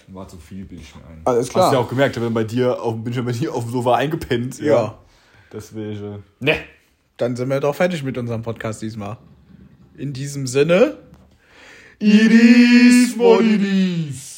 War 0.08 0.28
zu 0.28 0.38
viel, 0.38 0.66
bilde 0.66 0.84
ich 0.84 0.96
mir 0.96 1.02
ein. 1.08 1.22
Alles 1.24 1.50
klar. 1.50 1.66
Hast 1.66 1.72
du 1.72 1.78
ja 1.78 1.84
auch 1.84 1.90
gemerkt, 1.90 2.16
ich 2.16 2.22
bin 2.22 2.34
bei 2.34 2.44
dir 2.44 2.80
auf, 2.80 2.96
bin 3.04 3.12
schon 3.12 3.26
bei 3.26 3.32
dir 3.32 3.54
auf 3.54 3.64
dem 3.64 3.72
Sofa 3.72 3.96
eingepennt. 3.96 4.60
Ja. 4.60 5.00
Deswegen. 5.52 6.24
Ne. 6.40 6.58
Dann 7.18 7.36
sind 7.36 7.50
wir 7.50 7.60
doch 7.60 7.74
fertig 7.74 8.04
mit 8.04 8.18
unserem 8.18 8.44
Podcast 8.44 8.84
diesmal. 8.84 9.18
In 9.98 10.14
diesem 10.14 10.46
Sinne. 10.46 10.98
It 11.98 12.32
is 12.32 13.18
what 13.18 13.41
it 13.41 13.62
is. 13.62 14.35